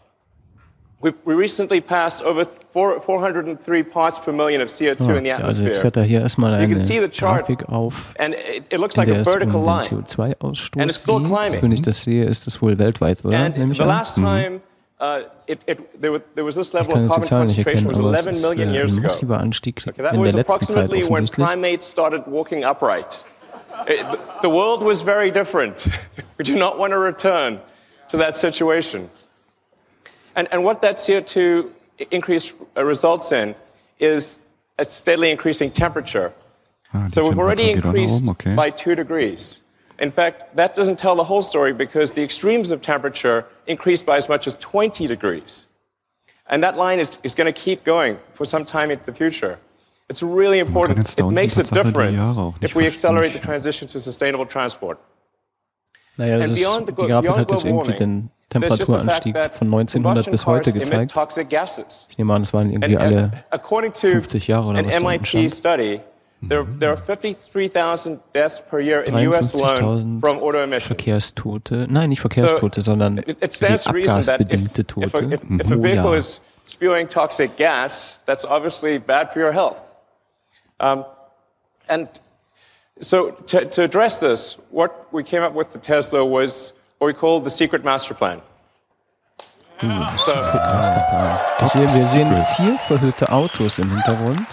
We, 1.02 1.12
we 1.26 1.34
recently 1.36 1.82
passed 1.82 2.22
over 2.22 2.46
four, 2.72 3.00
403 3.02 3.84
parts 3.84 4.18
per 4.18 4.32
million 4.32 4.62
of 4.62 4.70
CO2 4.70 5.18
in 5.18 5.24
the 5.24 5.30
Ja, 5.30 5.38
also 5.38 5.64
jetzt 5.64 5.78
atmosphere. 5.78 5.82
fährt 5.82 5.98
er 5.98 6.04
hier 6.04 6.22
erstmal 6.22 6.62
You 6.62 6.68
can 6.68 6.80
see 6.80 7.00
the 7.00 7.10
chart, 7.10 7.46
Grafik 7.46 7.70
auf, 7.70 8.14
and 8.18 8.34
it, 8.34 8.72
it 8.72 8.80
looks 8.80 8.98
like 8.98 9.10
a 9.10 9.20
um 9.20 9.26
vertical 9.26 9.62
line. 9.62 9.84
CO2-Ausstoß 9.84 10.82
And 10.82 10.90
it's 10.90 11.02
still 11.02 11.22
climbing. 11.22 11.62
Wenn 11.62 11.72
ich 11.72 11.82
das 11.82 12.02
sehe, 12.02 12.26
ist 12.26 12.48
das 12.48 12.62
wohl 12.62 12.78
weltweit, 12.78 13.24
oder? 13.26 13.38
And 13.38 13.76
the 13.76 13.84
last 13.84 14.16
time 14.16 14.62
uh, 15.00 15.24
it, 15.48 15.60
it, 15.68 16.02
there, 16.02 16.12
was, 16.12 16.22
there 16.36 16.46
was 16.46 16.56
this 16.56 16.74
level 16.74 16.94
of 16.94 17.10
carbon 17.10 17.28
concentration 17.30 17.66
erkennen, 17.66 17.88
was 17.88 18.00
aber 18.00 18.14
es 18.14 18.26
11 18.26 18.36
ist 18.36 18.58
äh, 18.58 18.74
years 18.74 18.98
ago. 18.98 19.08
Okay, 19.08 20.02
that 20.02 20.14
in 20.14 20.22
was 20.22 20.32
der 20.32 20.40
letzten 20.40 20.66
Zeit 20.66 20.86
approximately 20.86 21.04
when 21.04 21.28
primates 21.28 21.90
started 21.90 22.26
walking 22.28 22.64
upright. 22.64 23.24
It- 23.88 24.06
the- 24.42 24.50
world 24.50 24.82
was 24.84 25.02
very 25.02 25.32
different. 25.32 25.88
we 26.38 26.44
do 26.46 26.56
not 26.56 26.78
want 26.78 26.92
to 26.92 26.98
return 26.98 27.60
to 28.10 28.18
that 28.18 28.38
situation. 28.38 29.10
And, 30.36 30.48
and 30.52 30.64
what 30.64 30.82
that 30.82 30.98
CO2 30.98 31.72
increase 32.12 32.54
uh, 32.76 32.84
results 32.84 33.32
in 33.32 33.56
is 34.00 34.40
a 34.78 34.86
steadily 34.86 35.32
increasing 35.32 35.72
temperature. 35.72 36.34
Ah, 36.94 37.08
So 37.08 37.28
we've 37.28 37.40
already 37.40 37.74
Temperatur 37.74 37.82
geht 37.82 37.86
auch 37.86 37.94
nach 37.94 37.96
increased 37.96 38.30
okay. 38.30 38.56
by 38.56 38.70
two 38.70 38.96
degrees. 38.96 39.60
In 39.98 40.12
fact, 40.12 40.56
that 40.58 40.76
doesn't 40.76 41.00
tell 41.00 41.16
the 41.16 41.24
whole 41.24 41.42
story 41.42 41.72
because 41.72 42.12
the 42.12 42.24
extremes 42.24 42.72
of 42.72 42.82
temperature 42.82 43.46
increased 43.66 44.06
by 44.06 44.18
as 44.18 44.28
much 44.28 44.46
as 44.46 44.58
20 44.58 45.08
degrees. 45.08 45.66
And 46.48 46.62
that 46.64 46.76
line 46.76 47.00
is, 47.00 47.18
is 47.24 47.34
going 47.34 47.52
to 47.52 47.60
keep 47.60 47.84
going 47.86 48.20
for 48.34 48.46
some 48.46 48.66
time 48.66 48.92
into 48.92 49.06
the 49.06 49.14
future. 49.14 49.58
It's 50.10 50.22
really 50.22 50.60
important. 50.60 51.00
It 51.20 51.26
makes 51.32 51.58
a 51.58 51.64
difference 51.64 52.38
if 52.62 52.76
we 52.76 52.86
accelerate 52.86 53.34
the 53.34 53.40
transition 53.40 53.88
to 53.90 54.00
sustainable 54.00 54.46
transport. 54.46 55.00
Naja, 56.18 56.38
das 56.38 56.46
And 56.50 56.54
ist, 56.58 56.64
beyond 56.64 56.88
the 56.88 56.94
die 56.94 57.08
Grafik 57.08 57.24
beyond 57.24 57.40
hat 57.40 57.52
jetzt 57.52 57.66
irgendwie 57.66 57.94
den 57.94 58.30
There's 58.50 58.78
just 58.78 58.86
the 58.86 58.94
fact 58.94 59.24
Temperaturanstieg 59.24 59.34
that 59.34 59.56
von 59.56 59.68
1900 59.74 60.32
bis 60.32 60.46
heute 60.46 60.72
cars 60.72 60.76
emit 60.76 60.84
gezeigt. 60.92 61.12
toxic 61.12 61.50
gases. 61.50 62.08
Ich 62.10 62.18
nehme 62.18 62.34
an, 62.34 62.44
das 62.44 62.54
waren 62.54 62.70
irgendwie 62.70 62.96
And, 62.96 63.04
alle 63.04 63.26
uh, 63.34 63.38
according 63.56 63.92
to 63.94 64.08
50 64.08 64.48
Jahre 64.48 64.68
oder 64.68 64.80
an 64.80 64.86
was 64.86 64.94
da 64.94 64.98
unten 65.00 65.08
MIT 65.10 65.28
stand. 65.28 65.52
study, 65.52 66.02
there, 66.48 66.66
there 66.80 66.92
are 66.92 66.98
53,000 66.98 68.20
deaths 68.34 68.62
per 68.62 68.80
year 68.80 69.02
in 69.02 69.14
the 69.14 69.28
US 69.30 69.54
alone 69.56 70.20
53.000 70.20 70.20
from 70.22 70.38
auto 70.38 70.60
emissions. 70.64 70.88
Verkehrstote. 70.88 71.88
Nein, 71.90 72.10
nicht 72.10 72.22
Verkehrstote, 72.22 72.82
sondern 72.82 73.18
It, 73.18 73.38
it 73.42 73.54
stands 73.54 73.84
to 73.84 73.92
reason 73.92 74.22
that 74.22 74.40
if, 74.40 74.48
abgasbedingte 74.48 74.86
Tote 74.88 75.10
pro 75.10 75.82
vehicle 75.82 76.04
Jahr. 76.12 76.16
is 76.18 76.40
spewing 76.66 77.10
toxic 77.10 77.58
gas, 77.58 78.24
that's 78.26 78.46
obviously 78.46 79.00
bad 79.00 79.34
for 79.34 79.40
your 79.42 79.52
health. 79.52 79.78
Um, 80.80 81.06
and 81.88 82.08
so 83.02 83.32
to, 83.48 83.66
to 83.66 83.84
address 83.84 84.18
this, 84.20 84.58
what 84.72 85.08
we 85.12 85.24
came 85.24 85.44
up 85.44 85.54
with 85.54 85.72
the 85.72 85.80
Tesla 85.80 86.26
was 86.26 86.74
what 87.00 87.08
we 87.08 87.14
call 87.14 87.40
the 87.40 87.50
secret 87.50 87.84
master 87.84 88.14
plan. 88.14 88.42
So, 89.82 89.88
Masterplan. 89.88 91.40
Ich 91.66 91.72
sehe, 91.74 91.94
wir 91.94 92.06
sehen 92.06 92.46
vier 92.56 92.78
verhüllte 92.80 93.30
Autos 93.30 93.78
im 93.78 93.90
Hintergrund. 93.90 94.48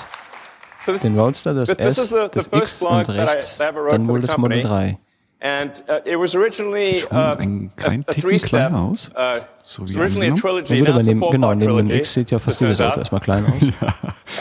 so 0.81 0.97
Den 0.99 1.17
Roadster, 1.17 1.55
das 1.55 1.69
S, 1.71 2.13
das 2.33 2.49
X 2.49 2.83
und 2.83 3.09
rechts 3.09 3.59
dann 3.59 4.09
wohl 4.09 4.21
the 4.21 4.27
das 4.27 4.37
Model 4.37 4.63
company. 4.63 4.97
3. 4.97 4.99
and 5.41 5.83
uh, 5.89 6.01
it 6.05 6.17
was 6.17 6.35
originally 6.35 6.99
Sieht 6.99 7.09
schon 7.09 7.17
uh, 7.17 7.37
ein 7.39 7.71
a, 7.77 7.81
klein 7.81 8.05
a 8.07 8.13
Ticken 8.13 8.23
three-step. 8.31 8.51
kleiner 8.51 8.79
aus. 8.81 9.11
Uh, 9.15 9.41
So 9.65 9.85
it 9.85 9.95
wie 9.95 9.99
originally 10.01 10.29
a 10.29 10.35
trilogy. 10.35 10.79
Gut, 10.81 10.89
aber 10.89 11.03
neben, 11.03 11.21
genau, 11.21 11.55
neben 11.55 11.77
dem 11.77 11.91
X 11.91 12.15
sieht 12.15 12.31
ja 12.33 12.37
as 12.39 12.43
fast 12.45 12.61
it 12.61 12.67
jedes 12.67 12.81
Auto 12.81 12.99
erstmal 12.99 13.21
klein 13.21 13.45
aus. 13.47 13.93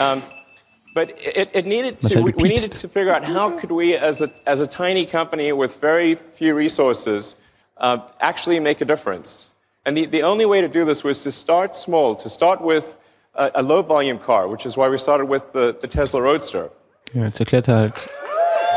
But 0.94 1.10
it, 1.18 1.50
it 1.54 1.66
needed 1.66 2.00
to, 2.00 2.20
we, 2.20 2.32
we 2.36 2.48
needed 2.50 2.72
to 2.72 2.88
figure 2.88 3.12
out 3.12 3.24
how 3.24 3.50
could 3.58 3.70
we, 3.72 3.96
as 3.96 4.20
a, 4.20 4.30
as 4.46 4.60
a 4.60 4.66
tiny 4.66 5.06
company 5.06 5.50
with 5.52 5.80
very 5.80 6.16
few 6.34 6.54
resources, 6.54 7.36
uh, 7.78 7.98
actually 8.20 8.60
make 8.60 8.82
a 8.82 8.84
difference. 8.84 9.48
And 9.86 9.96
the, 9.96 10.06
the 10.06 10.22
only 10.22 10.44
way 10.44 10.60
to 10.60 10.68
do 10.68 10.84
this 10.84 11.02
was 11.02 11.22
to 11.22 11.32
start 11.32 11.76
small, 11.76 12.14
to 12.16 12.28
start 12.28 12.60
with 12.60 12.98
a, 13.34 13.50
a 13.54 13.62
low 13.62 13.82
volume 13.82 14.18
car, 14.18 14.48
which 14.48 14.66
is 14.66 14.76
why 14.76 14.88
we 14.88 14.98
started 14.98 15.26
with 15.26 15.50
the, 15.52 15.74
the 15.80 15.88
Tesla 15.88 16.20
Roadster. 16.20 16.70
Ja, 17.14 17.24
jetzt 17.24 17.40
erklärt 17.40 17.68
er 17.68 17.76
halt 17.76 18.08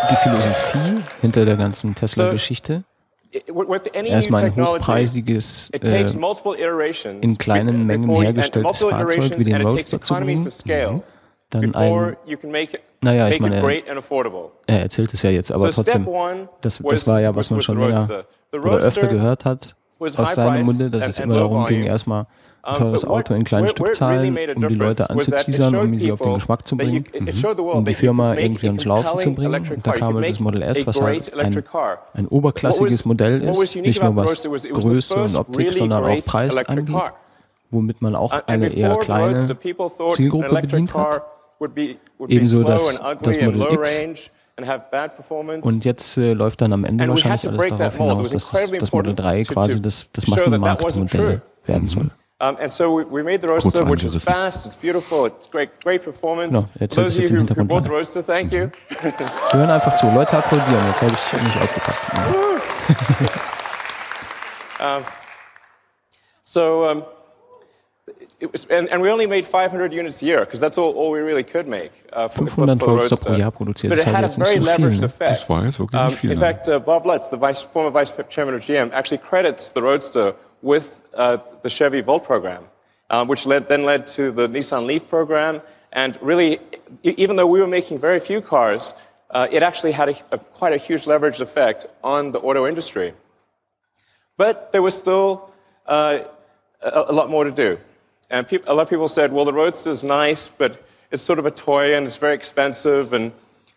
die 0.10 0.16
Philosophie 0.18 1.04
hinter 1.22 1.46
der 1.46 1.58
ganzen 1.58 1.96
Tesla-Geschichte. 1.96 2.84
It- 3.32 3.48
with 3.50 3.68
with 3.68 3.94
any 3.94 4.10
new 4.10 4.16
Erstmal 4.16 4.46
ein 4.46 4.56
hochpreisiges, 4.56 5.70
äh, 5.74 5.80
takes 5.80 6.16
multiple 6.16 6.56
iterations 6.58 7.22
in 7.22 7.38
kleinen 7.38 7.86
Mengen 7.86 8.10
hergestelltes 8.10 8.80
Fahrzeug 8.82 9.38
wie 9.38 9.44
den 9.44 9.56
and 9.56 9.64
it 9.64 9.70
takes 9.70 9.94
Roadster 9.94 10.00
zu 10.02 10.14
bringen. 10.14 11.04
Dann 11.62 11.76
ein, 11.76 12.16
Naja, 13.02 13.30
ich 13.30 13.40
meine, 13.40 13.58
affordable. 13.98 14.52
er 14.68 14.82
erzählt 14.82 15.14
es 15.14 15.22
ja 15.22 15.30
jetzt, 15.30 15.52
aber 15.52 15.72
trotzdem, 15.72 16.08
das, 16.62 16.82
das 16.84 17.08
war 17.08 17.22
ja, 17.22 17.36
was 17.36 17.52
man 17.52 17.62
schon 17.62 17.80
länger. 17.80 18.26
The 18.52 18.60
oder 18.60 18.78
öfter 18.78 19.08
gehört 19.08 19.46
hat 19.46 19.76
aus 20.00 20.14
seinem 20.36 20.66
Munde, 20.66 20.90
dass 20.90 21.08
es 21.08 21.20
immer 21.20 21.36
darum 21.36 21.66
ging, 21.66 21.84
erstmal 21.84 22.28
ein 22.66 22.76
teures 22.78 23.06
Auto 23.06 23.34
in 23.34 23.44
kleinen 23.44 23.68
Stückzahlen, 23.68 24.38
um 24.56 24.68
die 24.68 24.76
Leute 24.76 25.10
anzuteasern, 25.10 25.76
um 25.76 26.00
sie 26.00 26.12
auf 26.12 26.20
den 26.20 26.34
Geschmack 26.36 26.68
zu 26.68 26.76
bringen, 26.78 27.06
um 27.14 27.26
die 27.26 27.32
that 27.32 27.88
you 27.88 27.94
Firma 27.94 28.36
irgendwie 28.36 28.68
ans 28.68 28.86
Laufen 28.86 29.20
zu 29.20 29.34
bringen. 29.34 29.70
Und 29.70 29.86
da 29.86 29.92
kam 29.92 30.16
halt 30.16 30.30
das 30.30 30.40
Model 30.40 30.62
S, 30.64 30.86
was 30.88 31.00
halt 31.00 31.32
ein, 31.38 31.64
ein 32.14 32.28
oberklassiges 32.28 33.06
Modell 33.06 33.42
ist, 33.44 33.76
nicht 33.76 34.02
nur 34.02 34.16
was 34.16 34.44
Größe 34.44 35.16
und 35.16 35.36
Optik, 35.36 35.74
sondern 35.74 36.04
auch 36.04 36.22
Preis 36.24 36.58
angeht, 36.58 36.96
womit 37.72 38.02
man 38.02 38.16
auch 38.16 38.34
Uh, 38.34 38.42
eine 38.48 38.68
eher 38.74 38.98
kleine 38.98 39.58
Zielgruppe 40.10 40.62
bedient 40.62 40.94
hat. 40.94 41.22
Ebenso 42.28 42.64
das- 42.64 43.00
das 43.22 43.38
Model 43.42 43.68
X. 44.12 44.30
Und 45.62 45.84
jetzt 45.86 46.18
äh, 46.18 46.32
läuft 46.34 46.62
dann 46.62 46.72
am 46.72 46.86
Ende 46.86 47.08
wahrscheinlich 47.10 47.48
alles 47.48 47.68
darauf 47.68 47.98
hinaus, 47.98 48.30
dass 48.30 48.50
das, 48.50 48.62
das 48.80 48.92
Model 48.92 49.12
important 49.12 49.20
3 49.20 49.44
to- 49.44 49.54
quasi 49.54 49.82
das, 49.82 50.06
das 50.14 50.28
Massenmarktmodell 50.28 51.42
werden 51.66 51.90
soll. 51.90 52.10
Um, 52.42 52.58
and 52.58 52.70
so 52.70 52.98
we, 52.98 53.06
we 53.10 53.24
made 53.24 53.40
the 53.42 53.48
Roadster, 53.48 53.90
which 53.90 54.04
is 54.04 54.22
fast, 54.22 54.66
it's 54.66 54.76
beautiful, 54.76 55.26
it's 55.28 55.50
great, 55.50 55.70
great 55.82 56.04
performance. 56.04 56.54
No, 56.54 56.64
For 56.64 56.82
jetzt 56.82 56.96
those 56.96 57.18
of 57.18 57.18
jetzt 57.20 57.30
im 57.30 57.38
who, 57.38 57.42
who 57.42 57.48
Hintergrund 57.48 57.72
weiter. 57.72 57.90
Roadster, 57.92 58.26
thank 58.26 58.52
you. 58.52 58.68
Wir 59.02 59.14
hören 59.54 59.70
einfach 59.70 59.96
zu. 59.96 60.06
Leute 60.12 60.38
applaudieren. 60.38 60.86
Jetzt 60.86 61.02
habe 61.02 61.14
ich 61.14 61.44
nicht 61.44 61.58
aufgepasst. 61.58 62.02
So, 66.44 66.88
um, 66.88 67.04
was, 68.52 68.66
and, 68.66 68.90
and 68.90 69.02
we 69.02 69.10
only 69.10 69.26
made 69.26 69.46
500 69.46 69.94
units 69.94 70.22
a 70.22 70.26
year 70.26 70.40
because 70.42 70.60
that's 70.60 70.78
all, 70.78 70.94
all 70.94 71.12
we 71.12 71.20
really 71.20 71.44
could 71.44 71.68
make. 71.68 71.92
Uh, 72.14 72.28
for, 72.28 72.46
for, 72.48 72.66
500 72.66 72.80
for 72.80 72.96
Roadster 72.96 73.10
Roadster. 73.16 73.30
pro 73.30 73.38
Jahr 73.38 73.52
produziert. 73.52 73.90
But 73.90 74.00
it 74.00 74.08
had 74.08 74.24
a 74.24 74.30
very 74.30 74.60
leveraged 74.60 75.04
effect. 75.04 75.30
Das 75.32 75.50
war 75.50 75.66
jetzt 75.66 75.80
wirklich 75.80 76.02
Um, 76.02 76.12
viel. 76.12 76.32
in 76.32 76.40
fact, 76.40 76.68
uh, 76.68 76.80
Bob 76.80 77.06
Lutz, 77.06 77.30
the 77.30 77.38
vice, 77.38 77.62
former 77.62 77.92
vice 77.92 78.12
chairman 78.30 78.56
of 78.56 78.62
GM, 78.62 78.92
actually 78.94 79.18
credits 79.18 79.72
the 79.72 79.82
Roadster 79.82 80.36
with 80.62 81.02
uh, 81.14 81.38
the 81.64 81.70
Chevy 81.70 82.02
Volt 82.02 82.24
program, 82.24 82.64
um, 83.10 83.28
which 83.28 83.46
led, 83.46 83.68
then 83.68 83.84
led 83.84 84.08
to 84.08 84.32
the 84.32 84.48
Nissan 84.48 84.86
Leaf 84.86 85.08
program. 85.08 85.62
And 85.92 86.18
really, 86.22 86.60
even 87.04 87.36
though 87.38 87.48
we 87.48 87.60
were 87.60 87.68
making 87.68 88.00
very 88.00 88.20
few 88.20 88.42
cars, 88.42 88.94
uh, 89.32 89.48
it 89.52 89.64
actually 89.64 89.94
had 89.94 90.10
a, 90.10 90.16
a, 90.32 90.38
quite 90.38 90.74
a 90.74 90.78
huge 90.78 91.06
leveraged 91.06 91.42
effect 91.42 91.88
on 92.04 92.32
the 92.32 92.40
auto 92.40 92.68
industry. 92.68 93.14
But 94.38 94.72
there 94.74 94.82
was 94.82 94.96
still 94.96 95.52
uh, 95.88 96.20
a, 96.82 97.06
a 97.08 97.14
lot 97.14 97.30
more 97.30 97.46
to 97.46 97.52
do. 97.52 97.80
And 98.30 98.48
peop 98.48 98.64
a 98.68 98.74
lot 98.74 98.84
of 98.84 98.90
people 98.90 99.08
said, 99.08 99.32
well, 99.32 99.46
the 99.46 99.54
Roadster 99.54 99.90
is 99.92 100.04
nice, 100.04 100.50
but 100.50 100.78
it's 101.12 101.24
sort 101.24 101.38
of 101.40 101.46
a 101.46 101.52
toy 101.52 101.96
and 101.96 102.06
it's 102.08 102.18
very 102.18 102.34
expensive, 102.34 103.14
and 103.14 103.32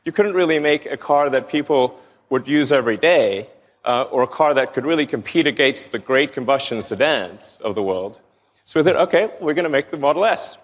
you 0.04 0.12
couldn't 0.12 0.34
really 0.34 0.58
make 0.58 0.87
a 0.87 0.96
car 0.96 1.28
that 1.30 1.48
people 1.48 1.98
would 2.30 2.48
use 2.48 2.72
every 2.72 2.96
day, 2.96 3.46
uh, 3.84 4.02
or 4.11 4.22
a 4.22 4.26
car 4.26 4.54
that 4.54 4.72
could 4.74 4.84
really 4.87 5.06
compete 5.06 5.46
against 5.46 5.92
the 5.92 5.98
great 5.98 6.32
combustion 6.32 6.80
sedans 6.82 7.58
of 7.62 7.74
the 7.74 7.82
world. 7.82 8.18
So 8.64 8.80
we 8.80 8.84
thought, 8.84 8.96
okay, 9.08 9.30
we're 9.40 9.54
going 9.54 9.64
to 9.64 9.70
make 9.70 9.90
the 9.90 9.96
Model 9.98 10.24
S. 10.24 10.56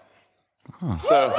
So, 1.02 1.32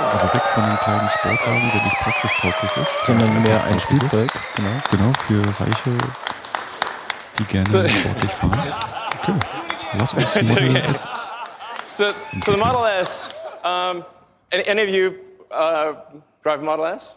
Also 0.00 0.26
weg 0.32 0.42
von 0.54 0.64
dem 0.64 0.76
kleinen 0.78 1.08
Sportwagen, 1.10 1.70
der 1.74 1.82
nicht 1.84 1.96
praxistauglich 2.00 2.76
ist. 2.76 3.06
Sondern 3.06 3.42
mehr 3.42 3.62
ein 3.64 3.78
Praxistauglich 3.78 4.02
ist. 4.02 4.08
Spielzeug. 4.08 4.30
Genau. 4.56 4.70
Genau, 4.90 5.12
für 5.26 5.42
Reiche, 5.60 5.98
die 7.38 7.44
gerne 7.44 7.68
So- 7.70 7.86
sportlich 7.88 8.30
fahren. 8.32 8.72
Okay, 9.22 9.34
lass 9.98 10.14
uns 10.14 10.34
Model 10.48 10.76
S. 10.76 11.06
so, 12.00 12.12
so 12.44 12.52
the 12.52 12.58
Model 12.58 12.86
S. 12.86 13.34
Um, 13.62 14.04
any, 14.50 14.64
any 14.66 14.82
of 14.82 14.88
you 14.88 15.14
uh, 15.50 15.92
drive 16.42 16.60
a 16.60 16.64
Model 16.64 16.86
S? 16.86 17.16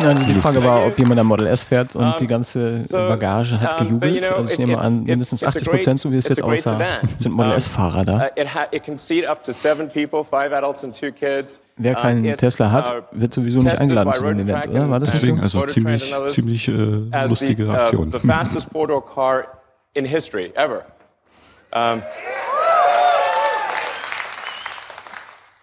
Ja, 0.00 0.10
also 0.10 0.24
die 0.26 0.34
Frage 0.34 0.62
war, 0.62 0.86
ob 0.86 0.96
jemand 0.96 1.18
ein 1.18 1.26
Model 1.26 1.48
S 1.48 1.64
fährt 1.64 1.96
und 1.96 2.20
die 2.20 2.28
ganze 2.28 2.84
so, 2.84 2.96
Bagage 2.96 3.60
hat 3.60 3.80
um, 3.80 3.98
gejubelt. 3.98 4.28
know, 4.28 4.36
Also 4.36 4.52
ich 4.52 4.58
nehme 4.58 4.74
it's- 4.74 4.86
an, 4.86 4.92
it's- 4.92 5.06
mindestens 5.06 5.42
it's 5.42 5.56
a 5.56 5.58
80 5.58 5.68
Prozent, 5.68 6.00
so 6.00 6.12
wie 6.12 6.16
es 6.18 6.28
jetzt 6.28 6.42
aussah, 6.42 6.78
sind 7.16 7.32
Model 7.32 7.50
Um, 7.50 7.56
S-Fahrer 7.56 8.04
da. 8.04 8.30
Wer 11.76 11.94
keinen 11.94 12.36
Tesla 12.36 12.70
hat, 12.70 12.90
uh, 12.90 13.02
wird 13.10 13.34
sowieso 13.34 13.58
nicht 13.58 13.80
eingeladen 13.80 14.12
zu 14.12 14.22
dem 14.22 14.38
Road 14.38 14.48
Event, 14.48 14.68
oder? 14.68 14.90
War 14.90 15.00
das? 15.00 15.10
Deswegen, 15.10 15.40
also 15.40 15.66
ziemlich, 15.66 16.14
ziemlich 16.28 16.68
äh, 16.68 17.26
lustige 17.26 17.66
uh, 17.66 17.72
Aktion. 17.72 18.12
Um, 21.72 22.02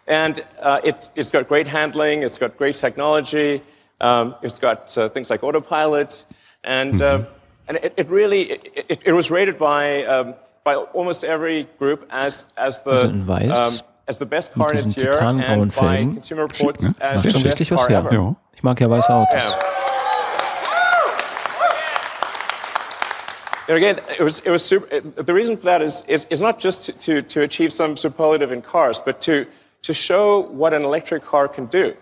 and 0.07 0.45
uh, 0.61 0.81
it, 0.83 1.09
it's 1.15 1.31
got 1.31 1.47
great 1.47 1.67
handling, 1.67 2.23
it's 2.23 2.37
got 2.37 2.57
great 2.57 2.75
technology, 2.75 3.61
um, 4.01 4.35
it's 4.41 4.57
got 4.57 4.95
uh, 4.97 5.09
things 5.09 5.29
like 5.29 5.43
autopilot, 5.43 6.25
and, 6.63 7.01
uh, 7.01 7.25
and 7.67 7.77
it, 7.77 7.93
it 7.97 8.09
really 8.09 8.51
it, 8.51 8.85
it, 8.89 9.01
it 9.05 9.11
was 9.13 9.31
rated 9.31 9.57
by, 9.57 10.03
um, 10.03 10.35
by 10.63 10.75
almost 10.75 11.23
every 11.23 11.67
group 11.79 12.05
as, 12.11 12.45
as, 12.55 12.83
the, 12.83 12.97
weiß, 12.97 13.51
um, 13.51 13.79
as 14.07 14.17
the 14.19 14.25
best 14.25 14.53
car 14.53 14.71
in 14.71 14.77
its 14.77 14.95
year, 14.95 15.17
and 15.19 15.73
by 15.75 15.97
Consumer 15.97 16.43
Reports 16.43 16.85
as 17.01 17.23
the 17.23 17.39
best 17.43 17.69
car 17.69 17.91
ever. 17.91 18.13
Ja. 18.13 18.35
Ich 18.53 18.63
mag 18.63 18.79
ja 18.79 18.87
weiße 18.89 19.09
Autos. 19.09 19.33
Yeah. 19.33 19.84
And 23.67 23.77
again, 23.77 23.99
it 24.19 24.21
was, 24.21 24.39
it 24.39 24.49
was 24.51 24.63
super, 24.63 24.87
it- 24.93 25.25
the 25.25 25.33
reason 25.33 25.57
for 25.57 25.65
that 25.65 25.81
is, 25.81 26.03
is, 26.07 26.25
is 26.29 26.39
not 26.39 26.59
just 26.59 26.85
to, 26.85 26.91
to, 26.93 27.21
to 27.21 27.41
achieve 27.41 27.73
some 27.73 27.97
superlative 27.97 28.51
in 28.51 28.61
cars, 28.61 28.99
but 28.99 29.21
to, 29.21 29.47
to 29.83 29.93
show 29.93 30.39
what 30.39 30.73
an 30.73 30.83
electric 30.83 31.23
car 31.23 31.47
can 31.47 31.65
do. 31.65 31.95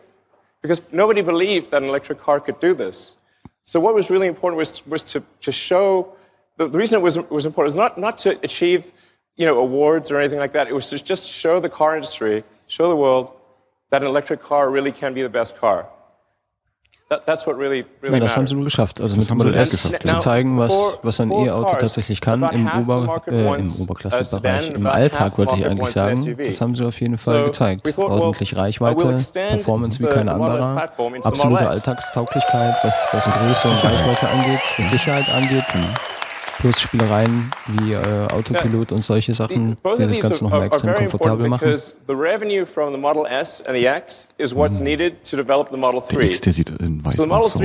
Because 0.62 0.82
nobody 0.92 1.22
believed 1.22 1.72
that 1.72 1.82
an 1.82 1.90
electric 1.90 2.20
car 2.22 2.40
could 2.40 2.60
do 2.60 2.74
this. 2.74 3.16
So 3.66 3.80
what 3.80 3.94
was 3.94 4.10
really 4.10 4.28
important 4.28 4.58
was, 4.58 4.86
was 4.86 5.04
to, 5.04 5.24
to 5.42 5.52
show, 5.52 6.16
the, 6.58 6.68
the 6.68 6.78
reason 6.78 7.00
it 7.00 7.04
was, 7.04 7.18
was 7.30 7.46
important 7.46 7.74
was 7.74 7.76
not, 7.76 7.98
not 7.98 8.18
to 8.20 8.40
achieve 8.44 8.86
you 9.36 9.46
know, 9.46 9.58
awards 9.58 10.12
or 10.12 10.20
anything 10.20 10.40
like 10.40 10.54
that. 10.54 10.68
It 10.68 10.74
was 10.74 10.90
to 10.90 11.04
just 11.04 11.30
show 11.30 11.60
the 11.60 11.70
car 11.70 11.96
industry, 11.96 12.44
show 12.68 12.90
the 12.90 12.96
world 12.96 13.32
that 13.90 14.02
an 14.02 14.08
electric 14.08 14.42
car 14.44 14.70
really 14.70 14.92
can 14.92 15.14
be 15.14 15.22
the 15.22 15.30
best 15.30 15.58
car. 15.58 15.88
Ja, 17.10 18.20
das 18.20 18.36
haben 18.36 18.48
sie 18.48 18.56
nur 18.56 18.64
geschafft. 18.64 19.00
Also 19.00 19.16
mit 19.16 19.28
dem 19.28 19.32
haben 19.32 19.40
sie 19.42 19.46
Model 19.48 19.60
S 19.62 19.72
geschafft, 19.72 20.08
zu 20.08 20.18
zeigen, 20.18 20.58
was, 20.58 20.98
was 21.04 21.20
ein 21.20 21.32
E-Auto 21.32 21.76
tatsächlich 21.76 22.22
kann 22.22 22.42
im, 22.52 22.68
Ober, 22.68 23.22
äh, 23.28 23.60
im 23.60 23.72
Oberklassebereich. 23.82 24.72
Im 24.72 24.88
Alltag 24.88 25.38
wollte 25.38 25.56
ich 25.56 25.62
market 25.62 25.72
eigentlich 25.80 25.90
sagen. 25.94 26.38
Das 26.44 26.62
haben 26.62 26.76
sie 26.76 26.86
auf 26.86 27.00
jeden 27.00 27.18
Fall 27.18 27.46
gezeigt. 27.46 27.98
Ordentlich 27.98 28.56
Reichweite, 28.56 29.18
Performance 29.34 30.00
wie 30.00 30.06
kein 30.08 30.30
anderer, 30.30 30.90
absolute. 31.24 31.70
Alltagstauglichkeit, 31.70 32.76
was, 32.84 32.96
was 33.12 33.26
Größe 33.26 33.68
und 33.68 33.84
Reichweite 33.84 34.30
angeht, 34.30 34.60
was 34.78 34.90
Sicherheit 34.90 35.30
angeht. 35.30 35.66
Plus 36.60 36.80
Spielereien 36.80 37.52
wie 37.68 37.94
äh, 37.94 38.28
Autopilot 38.32 38.92
und 38.92 39.04
solche 39.04 39.34
Sachen, 39.34 39.76
die 39.98 40.08
das 40.08 40.20
Ganze 40.20 40.36
are, 40.40 40.44
nochmal 40.44 40.68
extrem 40.68 40.92
very 40.94 41.04
komfortabel 41.06 41.46
important 41.46 41.50
machen. 41.50 41.68
because 41.70 41.96
the 42.08 42.14
revenue 42.14 42.66
from 42.66 42.94
the 42.94 43.00
Model 43.00 43.26
S 43.26 43.62
and 43.66 43.76
the 43.76 43.86
X 43.86 44.28
is 44.38 44.56
what's 44.56 44.80
needed 44.80 45.24
to 45.30 45.36
develop 45.36 45.70
the 45.72 45.78
Model 45.78 46.02
Der 46.02 46.20
3. 46.20 46.26
X, 46.28 46.42
der 46.42 46.54
sieht 46.54 46.70
in 46.80 47.04
weiß 47.04 47.16
So 47.16 47.24
the 47.24 47.28
Model 47.28 47.46
aus. 47.46 47.56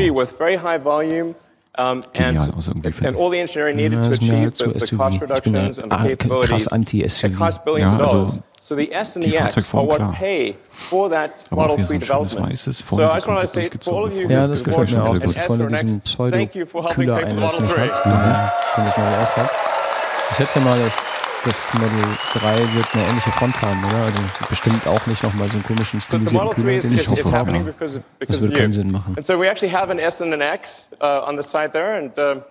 So. 1.78 1.84
3 1.84 1.94
with 1.94 2.02
very 2.02 2.02
high 2.02 2.02
volume 2.02 2.02
um, 2.02 2.02
and, 2.02 2.12
Genial 2.12 2.54
aus 2.56 2.68
irgendwie, 2.68 2.92
finde 2.92 3.08
and 3.08 3.16
ich. 3.16 3.22
all 3.22 3.30
the 3.30 3.38
engineering 3.38 3.76
needed 3.76 4.02
to 4.02 4.10
das 4.10 4.18
ist 4.18 4.22
mir 4.22 4.34
achieve 4.34 4.50
the, 4.50 4.64
zu 4.64 4.72
the 4.72 4.80
SUV. 4.86 4.98
cost 4.98 5.14
Ich 5.14 5.20
bin 5.20 5.54
ja 5.54 5.60
reductions 5.62 5.78
and 5.78 5.92
the 5.92 5.98
krass 5.98 6.18
capabilities. 6.18 6.68
anti-SUV. 6.72 7.24
It 7.32 7.36
costs 7.38 7.64
billions 7.64 7.90
Ja, 7.92 7.96
of 7.96 8.02
also 8.02 8.16
dollars. 8.18 8.40
so 8.60 8.74
the 8.76 8.92
S 8.92 9.16
and 9.16 9.24
die 9.24 9.30
the 9.30 9.36
X 9.36 9.40
are 9.40 9.44
Fahrzeugform, 9.62 9.86
what 9.88 9.96
klar. 9.98 10.12
pay 10.18 10.56
for 10.72 11.08
that 11.10 11.30
Aber 11.50 11.62
auch 11.64 11.68
Model 11.78 11.86
hier 11.86 11.86
3 11.86 11.86
so 11.86 11.94
ein 11.94 12.00
schönes 12.00 12.30
development. 12.32 12.52
weißes, 12.52 12.78
So 12.78 12.84
vorne 12.84 13.04
I 13.04 13.08
die 13.08 13.14
just 13.14 13.26
want 13.28 13.38
to 13.38 13.46
komplett 13.46 13.72
say 13.72 13.78
to 13.78 13.90
all 13.96 14.04
of 14.04 14.10
you 14.12 14.16
durchgezogen. 14.18 14.30
Ja, 14.30 14.48
das 14.48 14.64
gefällt 14.64 14.92
mir 14.92 15.02
auch, 15.04 15.18
dass 15.18 15.36
S 15.36 15.44
vorne 15.46 15.66
diesen 15.68 15.98
X, 15.98 16.16
thank 16.16 16.54
you 16.56 16.66
for 16.66 16.82
helping 16.84 17.06
pay 17.06 17.14
for 17.14 17.20
the 17.20 17.46
Pseudo-Kühler-Einlass 17.46 17.60
Model 17.60 17.66
nicht 17.68 17.76
3. 17.76 18.10
hat, 18.10 18.52
den 18.76 18.84
das 18.84 18.96
Model 18.96 19.14
S 19.22 19.36
hat. 19.36 19.50
Ich 20.30 20.36
schätze 20.36 20.60
mal, 20.60 20.78
dass 20.80 21.02
das 21.44 21.62
Model 21.74 21.88
3 22.34 22.74
wird 22.74 22.86
eine 22.94 23.04
ähnliche 23.08 23.30
Front 23.32 23.60
haben, 23.62 23.84
oder? 23.84 24.04
Also 24.04 24.20
bestimmt 24.48 24.86
auch 24.86 25.06
nicht 25.06 25.22
nochmal 25.22 25.48
so 25.48 25.54
einen 25.54 25.62
komischen 25.64 26.00
stilisierten 26.00 26.46
Model 26.48 26.54
3 26.54 26.62
Kühler, 26.62 26.78
is, 26.78 26.88
den 26.88 26.98
ich 26.98 27.08
hoffe, 27.08 27.44
because 27.64 28.02
because 28.18 28.40
würde 28.40 28.52
of 28.52 28.52
you. 28.52 28.58
keinen 28.58 28.72
Sinn 28.72 28.90
machen. 28.90 29.14
And 29.16 29.24
so 29.24 29.38
we 29.38 29.48
actually 29.48 29.72
have 29.72 29.90
an 29.90 29.98
S 29.98 30.20
and 30.20 30.32
an 30.34 30.40
X 30.40 30.86
uh, 31.00 31.26
on 31.26 31.36
the 31.40 31.48
side 31.48 31.70
there, 31.72 31.96
and 31.98 32.16
uh, 32.18 32.42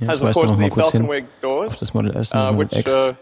Ja, 0.00 0.12
of 0.12 0.20
weist 0.22 0.36
du 0.42 0.46
noch 0.46 0.58
mal 0.58 0.70
kurz 0.70 0.92
hin 0.92 1.08
auf 1.42 1.76
das 1.78 1.92
Model 1.92 2.14
S 2.16 2.32
und 2.32 2.38
uh, 2.38 2.42
das 2.42 2.52
Model 2.52 2.70
which 2.70 2.78
X, 2.78 2.94
uh, 2.94 3.12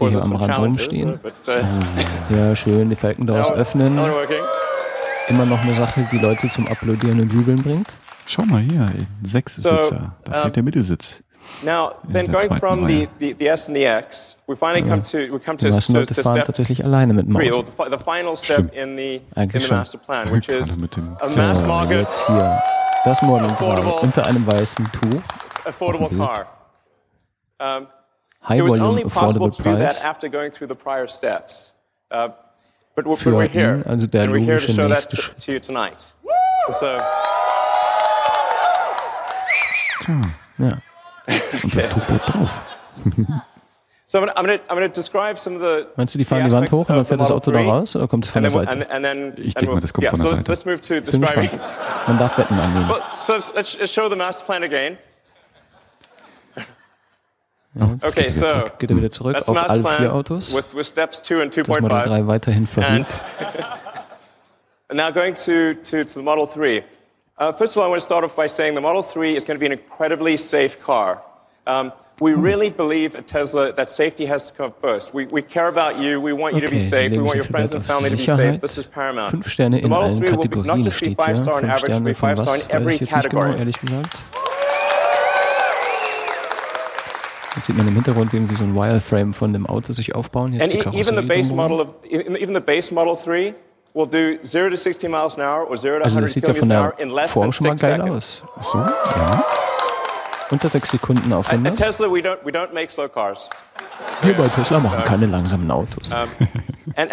die 0.00 0.08
hier 0.10 0.22
am 0.22 0.36
Rand 0.36 0.58
rumstehen. 0.58 1.18
uh, 1.24 1.50
uh, 1.50 2.36
Ja, 2.36 2.54
schön, 2.54 2.88
die 2.90 2.96
Falken 2.96 3.26
daraus 3.26 3.50
öffnen. 3.50 3.98
Immer 5.28 5.46
noch 5.46 5.60
eine 5.60 5.74
Sache, 5.74 6.08
die 6.12 6.18
Leute 6.18 6.48
zum 6.48 6.66
Applaudieren 6.68 7.20
und 7.20 7.32
Jubeln 7.32 7.62
bringt. 7.62 7.98
Schau 8.26 8.42
mal 8.44 8.60
hier, 8.60 8.92
sechs 9.24 9.56
So, 9.56 9.70
Sitzer. 9.70 10.14
Da 10.24 10.36
um, 10.36 10.42
fehlt 10.42 10.56
der 10.56 10.62
Mittelsitz. 10.62 11.22
Now, 11.62 11.96
then 12.08 12.26
going 12.26 12.48
from 12.58 12.86
the, 12.86 13.08
the, 13.18 13.32
the 13.34 13.48
S 13.48 13.66
and 13.68 13.76
the 13.76 13.84
X, 13.84 14.36
we 14.46 14.56
finally 14.56 14.82
come 14.88 15.02
to 15.02 15.30
we 15.30 15.38
come 15.38 15.56
to, 15.58 15.70
to, 15.70 16.06
to 16.06 16.14
step 16.22 16.44
tatsächlich 16.46 16.82
alleine 16.84 17.12
mit 17.12 17.26
three, 17.30 17.50
or 17.50 17.64
the, 17.64 17.96
the 17.96 17.98
final 17.98 18.36
step 18.36 18.72
in 18.72 18.96
the 18.96 19.20
in 19.36 19.48
the 19.48 19.68
master 19.70 19.98
plan, 19.98 20.30
which 20.30 20.48
is 20.48 20.68
Gerade 20.68 20.80
mit 20.80 20.96
dem 20.96 21.16
a 21.20 21.28
mass 21.28 21.62
market 21.62 22.00
jetzt 22.00 22.26
hier. 22.26 22.62
Das 23.04 23.20
Model 23.22 23.46
3 23.48 23.54
Affordable. 23.54 24.00
unter 24.02 24.26
einem 24.26 24.46
weißen 24.46 24.86
Tuch. 24.92 25.22
affordable 25.64 26.08
car. 26.16 26.46
Um, 27.58 27.86
High 28.42 28.58
it 28.58 28.62
was 28.62 28.80
only 28.80 29.04
possible 29.04 29.50
to 29.50 29.62
do 29.62 29.76
that 29.76 30.02
after 30.04 30.28
going 30.30 30.50
through 30.50 30.68
the 30.68 30.74
prior 30.74 31.06
steps. 31.06 31.72
Uh, 32.10 32.28
but, 32.94 33.06
we're- 33.06 33.16
but 33.22 33.34
we're 33.34 33.46
here, 33.48 33.82
also 33.86 34.06
der 34.06 34.22
and 34.22 34.32
we're 34.32 34.38
here 34.44 34.58
to 34.58 34.72
show 34.72 34.88
that 34.88 35.08
to, 35.10 35.16
to 35.38 35.52
you 35.52 35.60
tonight. 35.60 36.12
So, 36.72 36.98
Tja, 40.00 40.20
Ja. 40.58 40.78
Und 41.62 41.74
das 41.76 41.88
bleibt 41.88 42.28
drauf. 42.34 42.50
so 44.06 44.18
I'm 44.18 44.24
to 44.46 44.54
I'm 44.68 44.74
gonna 44.74 44.88
describe 44.88 45.38
some 45.38 45.56
of 45.56 45.62
the. 45.62 45.86
Meinst 45.96 46.14
du, 46.14 46.18
die 46.18 46.24
fahren 46.24 46.44
die 46.44 46.52
Wand 46.52 46.70
hoch 46.72 46.88
und 46.88 46.96
dann 46.96 47.04
fährt 47.04 47.20
das 47.20 47.30
Auto 47.30 47.50
da 47.52 47.58
3, 47.62 47.68
raus 47.68 47.94
oder 47.96 48.08
kommt 48.08 48.24
es 48.24 48.30
von 48.30 48.44
And 48.44 48.54
der 48.54 48.64
Seite? 48.64 48.72
and, 48.72 48.90
and 48.90 49.04
then, 49.04 49.32
Ich 49.36 49.56
and 49.56 49.62
denke 49.62 49.74
mal, 49.74 49.80
das 49.80 49.92
kommt 49.92 50.04
yeah, 50.04 50.10
von 50.10 50.18
so 50.20 50.24
der 50.28 50.32
let's, 50.38 50.46
Seite. 50.64 50.70
let's 50.70 50.90
move 50.90 51.02
to. 51.10 52.08
Man 52.08 52.18
darf 52.18 52.36
Wetten 52.38 52.58
annehmen. 52.58 52.88
Well, 52.88 53.02
so 53.20 53.32
let's, 53.34 53.52
let's 53.54 53.78
let's 53.78 53.92
show 53.92 54.08
the 54.08 54.16
master 54.16 54.44
plan 54.44 54.62
again. 54.64 54.98
Das 57.74 58.12
Okay, 58.12 58.24
geht 58.24 58.34
so 58.34 58.46
zurück. 58.48 58.78
Geht 58.80 58.90
er 58.90 58.96
wieder 58.96 59.10
zurück 59.12 59.36
auf 59.36 59.56
alle 59.70 59.84
vier 59.98 60.12
Autos. 60.12 60.52
with, 60.52 60.74
with 60.74 60.88
steps 60.88 61.22
two 61.22 61.40
and 61.40 61.56
Das 61.56 61.68
Model 61.68 61.88
2.5. 61.88 62.04
3 62.08 62.26
weiterhin 62.26 62.68
And, 62.76 63.06
verblieb. 63.06 63.06
and 64.88 64.96
now 64.96 65.12
going 65.12 65.36
to, 65.36 65.74
to, 65.74 66.02
to 66.04 66.14
the 66.14 66.22
Model 66.22 66.46
3. 66.48 66.82
Uh, 67.40 67.50
first 67.52 67.74
of 67.74 67.78
all, 67.78 67.84
I 67.86 67.88
want 67.88 68.00
to 68.00 68.04
start 68.04 68.22
off 68.22 68.36
by 68.36 68.46
saying 68.46 68.74
the 68.74 68.82
Model 68.82 69.02
3 69.02 69.34
is 69.34 69.46
going 69.46 69.56
to 69.56 69.58
be 69.58 69.64
an 69.66 69.72
incredibly 69.72 70.36
safe 70.36 70.78
car. 70.82 71.22
Um, 71.66 71.92
We 72.20 72.34
really 72.34 72.68
believe 72.68 73.16
at 73.16 73.26
Tesla 73.26 73.72
that 73.72 73.90
safety 73.90 74.26
has 74.26 74.42
to 74.50 74.52
come 74.52 74.72
first. 74.78 75.14
We, 75.14 75.24
we 75.32 75.40
care 75.40 75.68
about 75.68 75.96
you. 75.98 76.20
We 76.20 76.34
want 76.34 76.54
you 76.54 76.60
to 76.60 76.68
be 76.68 76.78
safe. 76.78 77.10
We 77.12 77.18
want 77.18 77.34
your 77.36 77.46
friends 77.46 77.72
and 77.72 77.82
family 77.82 78.10
to 78.10 78.16
be 78.16 78.26
safe. 78.26 78.60
This 78.60 78.76
is 78.76 78.84
paramount. 78.84 79.30
Fünf 79.30 79.48
Sterne 79.48 79.70
The 79.72 79.84
in 79.84 79.88
Model 79.88 80.08
allen 80.10 80.18
3 80.20 80.30
will 80.36 80.36
be 80.36 80.48
not 80.48 80.52
Kategorien 80.52 80.82
just 80.84 81.00
be 81.00 81.06
steht 81.06 81.24
hier. 81.24 81.36
Fünf 81.36 81.48
average, 81.48 81.78
Sterne 81.80 82.14
von 82.14 82.36
was? 82.36 82.40
in 82.40 82.46
Weiß 82.46 82.68
every 82.68 82.94
ich 82.94 83.00
jetzt 83.00 83.16
nicht 83.16 83.30
genau, 83.30 83.40
category. 83.42 83.58
ehrlich 83.58 83.80
gesagt. 83.80 84.22
Jetzt 87.56 87.66
sieht 87.66 87.76
man 87.78 87.88
im 87.88 87.94
Hintergrund 87.94 88.34
irgendwie 88.34 88.54
so 88.56 88.64
ein 88.64 88.74
Wireframe 88.74 89.32
von 89.32 89.54
dem 89.54 89.64
Auto 89.66 89.94
sich 89.94 90.14
aufbauen. 90.14 90.52
Jetzt 90.52 90.62
And 90.64 90.72
die 90.74 90.76
e- 90.76 91.00
even 91.00 91.16
the 91.16 91.26
Karosserie 91.26 91.28
base 91.40 91.52
model 91.54 91.80
of 91.80 91.94
even 92.04 92.52
the 92.54 92.60
base 92.60 92.92
Model 92.92 93.16
3 93.16 93.54
will 93.94 94.06
do 94.06 94.38
0 94.42 94.70
to 94.70 94.76
60 94.76 95.08
miles 95.08 95.38
an 95.38 95.42
hour 95.42 95.64
or 95.68 95.76
0 95.76 95.98
to 95.98 96.04
Also 96.04 96.18
100 96.18 96.22
das 96.24 96.32
sieht 96.32 96.46
ja 96.46 96.54
von 96.54 96.68
der 96.68 97.28
Form 97.28 97.52
schon 97.52 97.66
mal 97.66 97.78
6 97.78 97.82
geil 97.82 98.00
aus. 98.02 98.42
So, 98.60 98.78
ja. 98.78 99.44
Unter 100.50 100.68
sechs 100.68 100.90
Sekunden 100.90 101.32
auf 101.32 101.46
At, 101.46 101.54
at 101.54 101.58
100. 101.60 101.76
Tesla, 101.76 102.08
we 102.08 102.20
don't 102.20 102.38
we 102.44 102.50
don't 102.50 102.72
make 102.74 102.90
slow 102.90 103.08
cars. 103.08 103.48
Wir 104.22 104.34
bei 104.36 104.48
Tesla 104.48 104.80
machen 104.80 105.04
keine 105.04 105.26
langsamen 105.26 105.70
Autos. 105.70 106.12
And, 106.12 106.28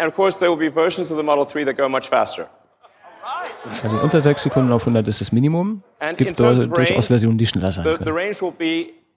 of 0.00 0.14
course, 0.14 0.38
there 0.38 0.50
will 0.50 0.58
be 0.58 0.70
versions 0.72 1.10
of 1.12 1.16
the 1.16 1.22
Model 1.22 1.46
3 1.46 1.64
that 1.66 1.76
go 1.76 1.88
much 1.88 2.08
faster. 2.08 2.48
Also 3.82 3.98
unter 3.98 4.20
sechs 4.20 4.42
Sekunden 4.42 4.72
auf 4.72 4.82
100 4.82 5.06
ist 5.06 5.20
das 5.20 5.30
Minimum. 5.32 5.82
In 6.00 6.16
Gibt 6.16 6.38
durchaus 6.38 6.60
range, 6.62 7.02
Versionen, 7.02 7.38
die 7.38 7.46
schneller 7.46 7.70
sein 7.70 7.84
können. 7.84 8.04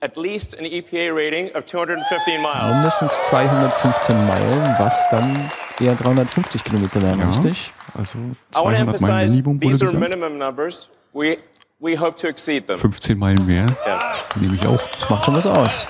At 0.01 0.17
least 0.17 0.57
an 0.57 0.65
EPA 0.65 1.13
rating 1.15 1.51
of 1.55 1.65
215 1.65 2.41
miles. 2.41 2.75
Mindestens 2.75 3.19
215 3.21 4.27
Meilen, 4.27 4.75
was 4.79 4.99
dann 5.11 5.49
eher 5.79 5.95
350 5.95 6.63
Kilometer 6.63 7.01
wären, 7.01 7.19
ja. 7.19 7.27
richtig? 7.27 7.71
Also 7.93 8.17
I 8.17 8.21
want 8.21 8.37
to 8.51 8.59
200 8.61 8.63
Meilen 8.63 8.87
emphasize 8.87 9.31
Minimum 9.35 9.61
wurde 9.61 9.67
these 9.67 9.83
are 9.83 9.91
gesagt. 9.91 10.09
minimum 10.09 10.37
numbers. 10.37 10.89
We 11.13 11.37
we 11.79 11.95
hope 11.99 12.17
to 12.17 12.27
exceed 12.27 12.67
them. 12.67 12.77
15 12.77 13.17
Meilen 13.17 13.45
mehr 13.45 13.67
Yeah. 13.85 13.99
nehme 14.35 14.55
ich 14.55 14.65
auch. 14.65 14.79
Das 14.99 15.09
macht 15.09 15.25
schon 15.25 15.35
was 15.35 15.45
aus. 15.45 15.87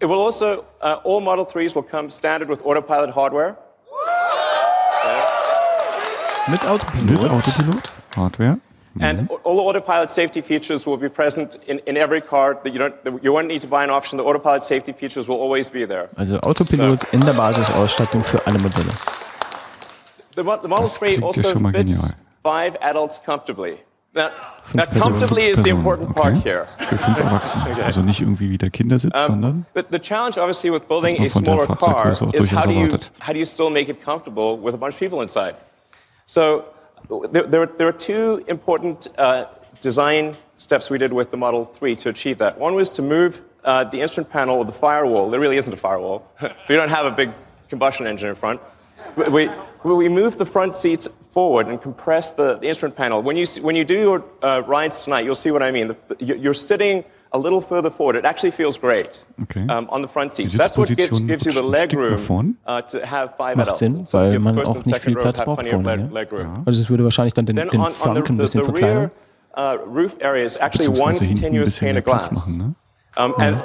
It 0.00 0.08
will 0.08 0.18
also 0.18 0.64
uh, 0.82 0.98
all 1.04 1.20
Model 1.20 1.44
3s 1.44 1.76
will 1.76 1.84
come 1.84 2.10
standard 2.10 2.48
with 2.48 2.64
autopilot 2.64 3.14
hardware. 3.14 3.56
Mit 6.48 6.60
Mit 6.60 6.68
Autopilot. 6.68 7.30
Autopilot, 7.30 7.92
Hardware. 8.16 8.58
And 9.00 9.20
mm-hmm. 9.20 9.34
all 9.44 9.56
the 9.56 9.62
autopilot 9.62 10.10
safety 10.10 10.42
features 10.42 10.86
will 10.86 10.98
be 10.98 11.08
present 11.08 11.56
in, 11.66 11.78
in 11.86 11.96
every 11.96 12.20
car 12.20 12.58
that 12.62 12.72
you 12.72 12.78
don't 12.78 13.04
that 13.04 13.24
you 13.24 13.32
won't 13.32 13.48
need 13.48 13.62
to 13.62 13.66
buy 13.66 13.84
an 13.84 13.90
option. 13.90 14.18
The 14.18 14.24
autopilot 14.24 14.64
safety 14.64 14.92
features 14.92 15.26
will 15.28 15.40
always 15.40 15.68
be 15.70 15.86
there. 15.86 16.08
Also 16.16 16.38
Autopilot 16.40 17.04
in 17.12 17.20
der 17.20 17.32
Basisausstattung 17.32 18.22
für 18.24 18.46
alle 18.46 18.58
Modelle. 18.58 18.92
The, 20.34 20.42
the 20.42 20.68
Model 20.68 20.86
Das 20.86 20.94
3 20.94 21.06
klingt 21.06 21.20
ja 21.20 21.26
also 21.26 21.42
schon 21.42 21.62
mal 21.62 21.72
fits 21.72 21.94
genial. 21.94 22.16
five 22.42 22.76
adults 22.82 23.22
comfortably. 23.22 23.78
Now, 24.14 24.30
now 24.74 24.84
comfortably 24.84 25.44
is 25.44 25.56
the 25.56 25.70
Personen, 25.70 25.78
important 25.78 26.14
part 26.14 26.34
okay. 26.34 26.42
here. 26.42 26.68
Für 26.80 26.98
fünf 26.98 27.18
Erwachsene. 27.18 27.82
Also 27.82 28.02
nicht 28.02 28.20
irgendwie 28.20 28.50
wie 28.50 28.58
der 28.58 28.68
Kindersitz, 28.68 29.14
um, 29.14 29.26
sondern 29.26 29.66
But 29.72 29.86
the 29.90 29.98
challenge, 29.98 30.36
obviously, 30.38 30.70
with 30.70 30.86
building 30.86 31.18
a 31.24 31.28
smaller 31.30 31.66
car 31.66 32.12
is 32.12 32.50
how 32.52 32.66
do 32.66 32.72
you 32.72 32.98
how 33.20 33.32
do 33.32 33.38
you 33.38 33.46
still 33.46 33.70
make 33.70 33.90
it 33.90 34.04
comfortable 34.04 34.58
with 34.62 34.74
a 34.74 34.76
bunch 34.76 34.94
of 34.94 35.00
people 35.00 35.22
inside? 35.22 35.54
So 36.26 36.64
there, 37.08 37.42
there, 37.44 37.66
there 37.66 37.88
are 37.88 37.92
two 37.92 38.44
important 38.48 39.08
uh, 39.18 39.46
design 39.80 40.36
steps 40.56 40.90
we 40.90 40.98
did 40.98 41.12
with 41.12 41.30
the 41.30 41.36
Model 41.36 41.66
3 41.66 41.96
to 41.96 42.08
achieve 42.08 42.38
that. 42.38 42.58
One 42.58 42.74
was 42.74 42.90
to 42.92 43.02
move 43.02 43.42
uh, 43.64 43.84
the 43.84 44.00
instrument 44.00 44.30
panel 44.30 44.58
or 44.58 44.64
the 44.64 44.72
firewall. 44.72 45.30
There 45.30 45.40
really 45.40 45.56
isn't 45.56 45.72
a 45.72 45.76
firewall. 45.76 46.30
we 46.68 46.76
don't 46.76 46.88
have 46.88 47.06
a 47.06 47.10
big 47.10 47.30
combustion 47.68 48.06
engine 48.06 48.28
in 48.28 48.34
front. 48.34 48.60
We, 49.16 49.48
we, 49.84 50.08
moved 50.08 50.38
the 50.38 50.46
front 50.46 50.76
seats 50.76 51.08
forward 51.30 51.66
and 51.66 51.80
compressed 51.80 52.36
the, 52.36 52.56
the 52.56 52.68
instrument 52.68 52.96
panel. 52.96 53.20
When 53.20 53.36
you, 53.36 53.46
when 53.60 53.76
you 53.76 53.84
do 53.84 53.98
your 53.98 54.24
uh, 54.42 54.62
rides 54.66 55.04
tonight, 55.04 55.24
you'll 55.24 55.34
see 55.34 55.50
what 55.50 55.62
I 55.62 55.70
mean. 55.70 55.88
The, 55.88 55.96
the, 56.08 56.38
you're 56.38 56.54
sitting 56.54 57.04
a 57.34 57.38
little 57.38 57.60
further 57.60 57.90
forward. 57.90 58.16
It 58.16 58.24
actually 58.24 58.50
feels 58.52 58.76
great 58.76 59.24
Okay. 59.42 59.66
um, 59.68 59.88
on 59.90 60.02
the 60.02 60.08
front 60.08 60.32
seats. 60.32 60.52
Die 60.52 60.58
That's 60.58 60.76
what 60.76 60.88
gives, 60.88 61.20
gives 61.20 61.46
you 61.46 61.52
the 61.52 61.60
ein 61.62 61.70
leg 61.70 61.92
room 61.92 62.56
uh, 62.66 62.82
to 62.82 63.04
have 63.06 63.34
five 63.36 63.56
Macht 63.56 63.68
adults. 63.68 63.78
Sinn, 63.80 64.04
so 64.06 64.18
weil 64.18 64.32
the 64.32 64.38
man 64.38 64.54
first 64.56 64.70
auch 64.70 64.76
and 64.76 64.86
nicht 64.86 64.94
second 64.94 65.04
viel 65.04 65.16
row 65.16 65.22
Platz 65.22 65.38
have 65.38 65.46
braucht 65.46 65.60
plenty 65.62 65.76
of 65.76 65.82
vorne, 65.82 65.96
leg, 66.02 66.10
ne? 66.10 66.14
leg 66.14 66.32
room. 66.32 66.62
Also 66.66 66.80
es 66.80 66.90
würde 66.90 67.04
wahrscheinlich 67.04 67.34
dann 67.34 67.46
den, 67.46 67.56
Then 67.56 67.68
den 67.70 67.80
on, 67.80 67.86
on 67.86 67.92
the, 67.92 68.20
ein 68.20 68.24
the, 68.26 68.32
bisschen 68.42 68.60
the 68.60 68.64
verkleinern. 68.66 68.98
rear 68.98 69.10
uh, 69.56 69.78
roof 69.86 70.16
area 70.20 70.44
is 70.44 70.56
actually 70.58 70.88
one 70.88 71.12
beziehungsweise 71.12 71.24
hinten 71.24 71.44
ein 71.44 71.52
continuous 71.52 71.78
pane 71.78 71.98
of 71.98 72.04
glass. 72.04 72.30
machen. 72.30 72.58
Ne? 72.58 72.74
Um, 73.16 73.34
and 73.38 73.56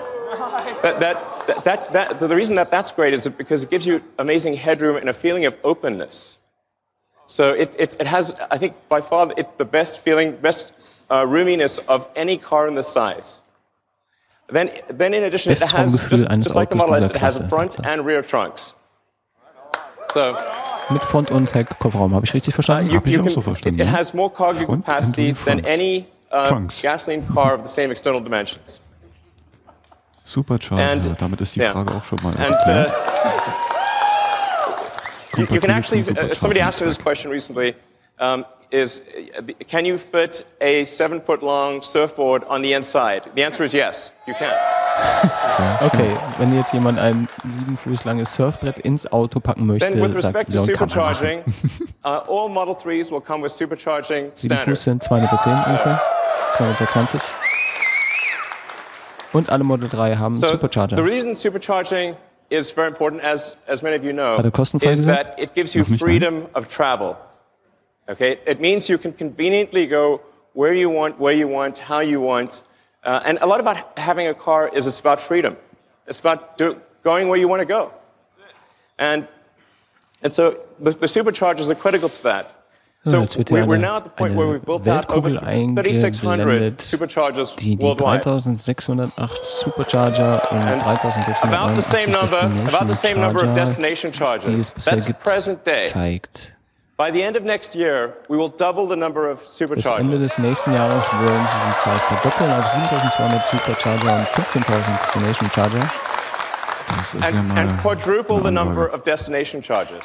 that, 0.81 0.99
that, 0.99 1.63
that, 1.63 1.93
that, 1.93 2.19
the 2.19 2.35
reason 2.35 2.55
that 2.55 2.69
that's 2.71 2.91
great 2.91 3.13
is 3.13 3.27
because 3.27 3.63
it 3.63 3.69
gives 3.69 3.85
you 3.85 4.01
amazing 4.19 4.53
headroom 4.55 4.97
and 4.97 5.09
a 5.09 5.13
feeling 5.13 5.45
of 5.45 5.55
openness. 5.63 6.39
So 7.27 7.51
it, 7.51 7.75
it, 7.77 7.95
it 7.99 8.07
has, 8.07 8.33
I 8.51 8.57
think, 8.57 8.75
by 8.89 9.01
far 9.01 9.31
it, 9.37 9.57
the 9.57 9.65
best 9.65 9.99
feeling, 9.99 10.35
best 10.37 10.71
uh, 11.09 11.25
roominess 11.25 11.79
of 11.87 12.07
any 12.15 12.37
car 12.37 12.67
in 12.67 12.75
this 12.75 12.87
size. 12.87 13.41
Then, 14.49 14.69
then 14.87 15.13
in 15.13 15.23
addition, 15.23 15.51
it 15.51 15.59
has, 15.59 15.73
Raumgefühl 15.73 16.09
just, 16.09 16.27
eines 16.29 16.45
just 16.45 16.55
like 16.55 16.69
the 16.69 16.75
Model 16.75 16.95
S, 16.95 17.09
it 17.09 17.17
has 17.21 17.37
front 17.49 17.85
and 17.85 18.05
rear 18.05 18.21
trunks. 18.23 18.75
So 20.13 20.37
Mit 20.89 21.03
Front- 21.03 21.31
und 21.31 21.53
Heck-Kofferraum, 21.53 22.15
habe 22.15 22.25
ich 22.25 22.33
richtig 22.33 22.53
uh, 22.53 22.55
verstanden? 22.55 22.89
you, 22.91 22.95
Hab 22.97 23.07
ich 23.07 23.19
auch 23.19 23.23
can, 23.23 23.29
so 23.33 23.41
verstanden, 23.41 23.79
it, 23.81 23.87
it 23.87 23.91
ja. 23.91 23.97
has 23.97 24.13
more 24.13 24.29
cargo 24.29 24.65
Front 24.65 24.85
capacity 24.85 25.33
than 25.45 25.65
any 25.65 26.05
uh, 26.31 26.47
Trunks. 26.47 26.81
gasoline 26.81 27.23
car 27.33 27.55
of 27.55 27.63
the 27.63 27.67
same 27.69 27.91
external 27.91 28.21
dimensions. 28.23 28.79
Supercharger, 30.23 30.81
And- 30.81 31.15
damit 31.21 31.41
ist 31.41 31.55
die 31.55 31.59
yeah. 31.59 31.73
Frage 31.73 31.93
auch 31.93 32.05
schon 32.05 32.19
mal 32.23 32.29
And 32.37 32.53
erklärt. 32.55 32.91
uh, 32.91 32.93
you, 35.37 35.45
you 35.51 35.59
can 35.59 35.71
actually, 35.71 36.03
uh, 36.03 36.33
somebody 36.33 36.61
asked 36.61 36.79
me 36.81 36.87
this 36.87 36.97
question 36.97 37.29
recently, 37.31 37.75
um, 38.19 38.45
is 38.71 39.07
can 39.67 39.85
you 39.85 39.97
fit 39.97 40.45
a 40.61 40.85
seven 40.85 41.21
foot 41.21 41.41
long 41.41 41.81
surfboard 41.83 42.43
on 42.45 42.61
the 42.61 42.73
inside? 42.73 43.29
The 43.35 43.43
answer 43.43 43.63
is 43.63 43.73
yes, 43.73 44.11
you 44.27 44.33
can. 44.33 44.53
Okay, 45.81 46.17
wenn 46.39 46.55
jetzt 46.55 46.73
jemand 46.73 46.97
ein 46.97 47.29
sieben 47.51 47.77
Fuß 47.77 48.03
langes 48.05 48.33
Surfbrett 48.33 48.79
ins 48.79 49.11
Auto 49.11 49.39
packen 49.39 49.67
möchte, 49.67 49.89
Then 49.89 50.01
with 50.01 50.19
sagt 50.19 50.35
respect 50.35 50.51
to 50.51 50.57
man 50.57 50.65
machen. 50.65 50.75
supercharging, 50.75 51.43
uh, 52.03 52.21
all 52.27 52.49
Model 52.49 52.73
3s 52.73 53.11
will 53.11 53.21
come 53.21 53.43
with 53.43 53.51
supercharging 53.51 54.31
Sieben 54.33 54.55
standard. 54.57 54.69
Fuß 54.69 54.83
sind 54.83 55.03
2,10 55.03 55.21
Meter 55.21 55.67
ungefähr, 55.67 56.01
2,20 56.53 56.99
Meter. 57.13 57.21
Und 59.33 59.49
alle 59.51 59.63
Model 59.63 59.87
3 59.87 60.15
haben 60.15 60.33
So 60.33 60.47
Supercharger. 60.47 60.95
the 60.95 61.03
reason 61.03 61.35
supercharging 61.35 62.15
is 62.49 62.71
very 62.71 62.87
important, 62.87 63.23
as, 63.23 63.57
as 63.67 63.83
many 63.83 63.95
of 63.95 64.03
you 64.03 64.13
know, 64.13 64.37
er 64.37 64.91
is 64.91 65.05
that 65.05 65.37
it 65.37 65.53
gives 65.53 65.75
you 65.75 65.83
freedom 65.83 66.47
of 66.55 66.67
travel. 66.67 67.15
Okay, 68.09 68.39
it 68.45 68.59
means 68.61 68.87
you 68.89 68.97
can 68.97 69.11
conveniently 69.13 69.85
go 69.85 70.21
where 70.53 70.73
you 70.73 70.89
want, 70.89 71.19
where 71.19 71.33
you 71.33 71.47
want, 71.47 71.77
how 71.77 71.99
you 71.99 72.21
want. 72.21 72.63
Uh, 73.03 73.21
and 73.25 73.37
a 73.41 73.45
lot 73.45 73.59
about 73.59 73.77
having 73.97 74.27
a 74.27 74.33
car 74.33 74.69
is 74.73 74.87
it's 74.87 74.99
about 74.99 75.19
freedom. 75.19 75.55
It's 76.07 76.19
about 76.19 76.57
do, 76.57 76.77
going 77.03 77.27
where 77.27 77.37
you 77.37 77.47
want 77.47 77.59
to 77.61 77.65
go. 77.65 77.91
And, 78.97 79.27
and 80.23 80.33
so 80.33 80.55
the, 80.79 80.91
the 80.91 81.07
superchargers 81.07 81.69
are 81.69 81.75
critical 81.75 82.09
to 82.09 82.23
that. 82.23 82.53
So 83.05 83.21
jetzt 83.21 83.37
wird 83.37 83.51
we, 83.51 83.57
hier 83.59 83.67
we're 83.67 83.75
eine- 83.75 83.87
now 83.87 83.97
at 83.97 84.03
the 84.03 84.09
point 84.09 84.31
eine 84.31 84.39
where 84.39 84.47
we've 84.51 84.65
built 84.65 84.87
out 84.87 85.09
over 85.09 85.29
Weltkugel 85.29 85.37
3,600 85.75 86.39
eingeblendet, 86.41 86.81
superchargers 86.81 87.55
Die, 87.55 87.75
die 87.75 87.81
worldwide. 87.81 88.23
3608 88.23 89.43
Supercharger 89.43 90.41
und 90.51 90.57
And 90.57 90.81
3689 90.81 91.53
About 91.53 91.75
the 91.75 91.81
same 91.81 92.11
number, 92.11 92.41
about 92.67 92.87
the 92.87 92.95
same 92.95 93.21
number 93.21 93.43
of 93.47 93.53
Destination 93.53 94.11
destination 94.11 94.41
die 94.45 94.55
es 94.55 94.71
bisher 94.71 94.91
That's 94.91 95.05
gibt, 95.05 95.23
present 95.23 95.65
day. 95.65 95.85
zeigt. 95.85 96.56
By 96.97 97.11
the 97.11 97.21
end 97.21 97.35
of 97.37 97.43
next 97.43 97.75
year, 97.75 98.13
we 98.27 98.37
will 98.37 98.49
double 98.49 98.87
the 98.87 98.95
number 98.95 99.29
of 99.29 99.39
Bis 99.43 99.61
Ende 99.61 99.75
superchargers. 99.81 100.19
des 100.19 100.37
nächsten 100.39 100.73
Jahres 100.73 101.05
wollen 101.13 101.47
sie 101.47 101.69
die 101.69 101.77
Zahl 101.77 101.97
verdoppeln 101.99 102.51
auf 102.53 102.65
7200 102.71 103.45
Supercharger 103.45 104.15
und 104.17 104.27
15.000 104.29 104.99
Destination 104.99 105.51
Charger. 105.53 105.87
Das 106.97 107.13
ist 107.13 107.21
ja 107.21 107.27
And, 107.39 107.47
mal 107.49 107.57
and 107.59 107.81
quadruple 107.81 108.41
the 108.41 108.49
number 108.49 108.91
of 108.91 109.03
destination 109.03 109.61
charges. 109.61 109.99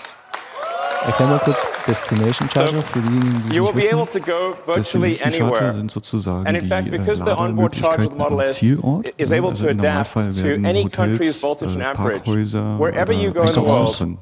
Erklär 1.06 1.28
mal 1.28 1.38
kurz 1.38 1.66
Destination 1.86 2.48
Charger 2.50 2.76
So, 2.76 2.82
für 2.82 3.00
diejenigen, 3.00 3.42
die 3.48 3.56
You 3.56 3.64
will 3.64 3.72
nicht 3.74 3.88
be 3.90 3.96
able 3.96 4.06
wissen. 4.06 4.22
to 4.24 4.30
go 4.30 4.54
virtually 4.66 5.14
Destination 5.14 5.32
Charger 5.32 5.56
anywhere. 5.56 5.72
sind 5.72 5.90
sozusagen 5.90 6.46
And 6.46 6.56
in 6.58 6.62
die 6.64 6.68
fact, 6.68 6.86
äh, 6.88 6.90
because 6.90 7.24
the 7.24 7.30
onboard 7.36 7.74
charger 7.74 8.02
of 8.04 8.10
the 8.12 8.18
Lademöglichkeiten 8.18 8.18
Model 8.18 8.40
am 8.40 8.46
S 8.46 8.54
Zielort. 8.56 9.08
is 9.16 9.32
able 9.32 9.48
also 9.48 9.64
to 9.64 9.70
adapt 9.70 10.14
Normalfall 10.14 10.30
to 10.30 10.44
werden 10.44 10.64
any 10.66 10.82
Hotels, 10.84 10.94
country's 10.96 11.40
voltage 11.40 11.72
äh, 11.72 11.74
and 11.74 11.82
amperage. 11.98 12.22
Parkhäuser 12.24 12.78
Wherever 12.78 13.12
oder 13.12 13.20
you 13.22 13.30
go 13.32 13.40
in 13.40 13.46
the 13.48 13.60
Restaurants 13.60 13.68
world, 13.80 13.98
drin, 14.00 14.18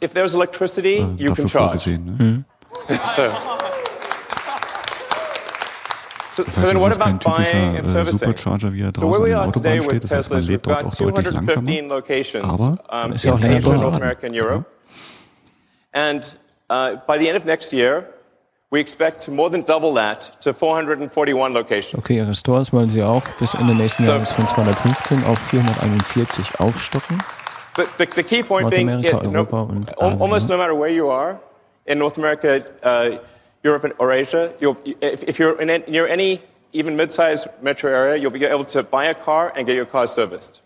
if 0.00 0.12
there's 0.12 0.34
electricity, 0.34 0.98
äh, 0.98 1.06
you 1.16 1.28
dafür 1.30 1.44
can 1.44 1.48
charge. 1.48 1.90
Ne? 1.98 2.44
So, 6.34 6.44
so, 6.44 6.44
Das 6.44 6.54
so 6.54 6.62
heißt, 6.62 6.68
then 6.72 6.76
es 6.76 6.82
what 6.82 6.92
ist 6.92 7.00
kein 7.00 7.14
about 7.16 7.24
buying 7.24 7.44
typischer 7.44 7.58
and 7.68 7.78
äh, 7.78 7.84
servicing? 7.86 8.18
Supercharger, 8.20 8.72
wie 8.72 8.80
er 8.82 8.92
So 8.94 9.02
where 9.02 9.10
draußen 9.10 9.24
we 9.24 9.24
an 9.24 9.28
der 9.30 9.38
are 9.42 9.50
today 9.52 9.68
Autobahn 9.72 9.78
with 9.78 9.84
steht. 9.84 10.04
Das 10.04 10.10
heißt, 10.12 10.28
Tesla 10.30 10.36
man 10.38 10.46
lädt 10.46 10.66
dort 10.66 10.78
got 10.78 10.86
auch 10.86 10.96
deutlich 10.96 11.26
215 11.28 11.64
langsamer. 11.66 11.94
locations 11.94 12.60
Aber 12.60 13.04
um, 13.04 13.12
ist 13.12 13.24
ja 13.24 13.32
auch 13.34 13.36
in 13.40 13.42
länger. 13.42 13.94
America, 13.94 14.26
and 14.26 14.34
Europe. 14.36 14.64
And 15.92 16.36
uh, 16.70 16.96
by 17.06 17.18
the 17.18 17.28
end 17.28 17.36
of 17.38 17.44
next 17.44 17.70
year, 17.74 18.04
we 18.70 18.80
expect 18.80 19.22
to 19.26 19.30
more 19.30 19.50
than 19.50 19.62
double 19.62 19.92
that 19.94 20.32
to 20.40 20.54
441 20.54 21.52
locations. 21.52 21.98
Okay, 22.02 22.16
ihre 22.16 22.34
Stores 22.34 22.72
wollen 22.72 22.88
sie 22.88 23.02
auch 23.02 23.24
bis 23.38 23.52
Ende 23.52 23.74
nächsten 23.74 24.04
So- 24.04 24.10
Jahres 24.12 24.32
von 24.32 24.46
215 24.48 25.24
auf 25.24 25.38
441 25.50 26.58
aufstocken. 26.60 27.18
But 27.74 27.88
the, 27.98 28.06
the 28.06 28.22
key 28.22 28.42
point 28.42 28.70
being, 28.70 28.86
Nordamerika, 28.86 29.04
yeah, 29.04 29.22
no, 29.22 29.30
Europa 29.30 29.62
und 29.62 29.92
al- 30.00 30.10
Asien. 30.10 30.20
almost 30.20 30.48
no 30.48 30.56
matter 30.58 30.74
where 30.74 30.90
you 30.90 31.08
are, 31.08 31.38
in 31.86 31.98
North 31.98 32.18
America, 32.18 32.62
uh, 32.82 33.18
Europe, 33.64 33.94
or 33.98 34.12
Asia, 34.12 34.52
you'll, 34.60 34.76
if, 35.00 35.22
if 35.22 35.38
you're 35.38 35.60
in, 35.60 35.82
near 35.88 36.06
any 36.06 36.40
even 36.72 36.96
mid-sized 36.96 37.48
metro 37.62 37.90
area, 37.90 38.16
you'll 38.16 38.30
be 38.30 38.44
able 38.44 38.64
to 38.64 38.82
buy 38.82 39.06
a 39.06 39.14
car 39.14 39.52
and 39.56 39.66
get 39.66 39.74
your 39.76 39.86
car 39.86 40.06
serviced. 40.06 40.62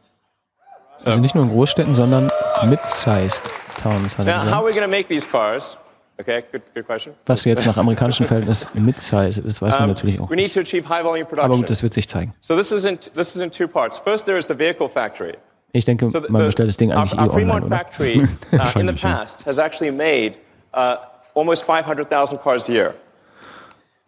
Also 1.04 1.20
nicht 1.20 1.34
nur 1.34 1.44
in 1.44 1.50
Großstädten, 1.50 1.94
sondern 1.94 2.30
mid-sized 2.64 3.42
Towns, 3.82 4.16
hat 4.16 4.24
Now, 4.26 4.38
how 4.38 4.62
are 4.62 4.64
we 4.64 4.72
going 4.72 4.82
to 4.82 4.88
make 4.88 5.08
these 5.08 5.26
cars? 5.28 5.76
Okay, 6.18 6.42
good, 6.50 6.62
good 6.74 6.86
question. 6.86 7.12
Was 7.26 7.44
jetzt 7.44 7.66
nach 7.66 7.76
amerikanischem 7.76 8.26
Verhältnis 8.26 8.66
mid-size 8.72 9.38
ist, 9.42 9.60
weiß 9.60 9.74
man 9.74 9.82
Um, 9.82 9.88
natürlich 9.90 10.18
auch. 10.18 10.30
we 10.30 10.36
need 10.36 10.50
to 10.52 10.60
achieve 10.60 10.88
high 10.88 11.04
volume 11.04 11.26
Aber 11.26 11.36
production. 11.36 11.60
gut, 11.60 11.68
das 11.70 11.82
wird 11.82 11.92
sich 11.92 12.08
zeigen. 12.08 12.32
So 12.40 12.56
this 12.56 12.72
is 12.72 12.86
in 12.86 12.98
this 13.14 13.36
is 13.36 13.42
in 13.42 13.50
two 13.50 13.68
parts. 13.68 13.98
First, 13.98 14.24
there 14.24 14.38
is 14.38 14.46
the 14.46 14.54
vehicle 14.56 14.88
factory. 14.88 15.34
Ich 15.72 15.84
denke, 15.84 16.08
So 16.08 16.20
the- 16.20 16.28
man 16.30 16.44
bestellt 16.46 16.68
das 16.68 16.76
Ding 16.76 16.90
our, 16.90 16.98
eigentlich 17.02 17.12
eh 17.14 17.16
our 17.22 17.28
online, 17.30 17.46
Fremont 17.48 17.64
oder? 17.64 17.76
factory 17.76 18.20
uh, 18.52 18.78
in 18.80 18.86
the 18.86 18.92
past 18.94 19.44
has 19.46 19.58
actually 19.58 19.90
made 19.90 20.38
uh, 20.74 20.96
almost 21.34 21.64
500,000 21.64 22.38
cars 22.40 22.68
a 22.68 22.72
year. 22.72 22.94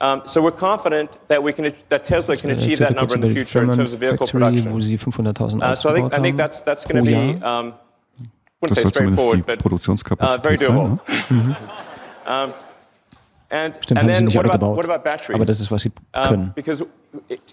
Um, 0.00 0.22
so 0.26 0.40
we're 0.40 0.52
confident 0.56 1.18
that 1.26 1.42
we 1.42 1.52
can 1.52 1.72
that 1.88 2.04
Tesla 2.04 2.36
can 2.36 2.50
Er 2.50 2.54
achieve 2.54 2.78
that 2.78 2.94
number 2.94 3.14
in 3.16 3.20
the 3.20 3.30
future 3.30 3.64
in 3.64 3.72
terms 3.72 3.92
of 3.92 3.98
vehicle 4.00 4.26
production. 4.28 4.80
sie 4.80 4.96
500.000 4.96 5.60
Uh, 5.60 5.74
so 5.74 5.90
I 5.90 5.94
think 5.94 6.14
I 6.14 6.20
think 6.22 6.36
that's 6.36 6.62
that's 6.62 6.84
going 6.86 7.04
to 7.04 7.10
be 7.10 7.44
um, 7.44 7.74
Das 8.60 8.76
wouldn't 8.76 8.78
say 8.78 8.84
straightforward, 8.86 9.44
but 9.44 9.58
uh, 9.58 9.58
very 9.58 9.58
Produktionskapazität 9.58 10.62
sein. 10.62 10.74
doable. 10.74 10.98
Ne? 11.30 11.56
Um, 12.26 12.52
and 13.50 13.74
Stimmt, 13.82 13.90
and 13.90 13.98
haben 13.98 14.06
sie 14.08 14.12
then 14.14 14.24
nicht 14.26 14.36
what 14.36 14.44
alle 14.46 14.54
about 14.54 14.66
gebaut. 14.66 14.76
what 14.76 14.84
about 14.84 15.04
batteries? 15.04 15.34
Aber 15.36 15.44
das 15.46 15.60
ist, 15.60 15.70
was 15.70 15.82
sie 15.82 15.90
um, 16.14 16.52
because 16.54 16.84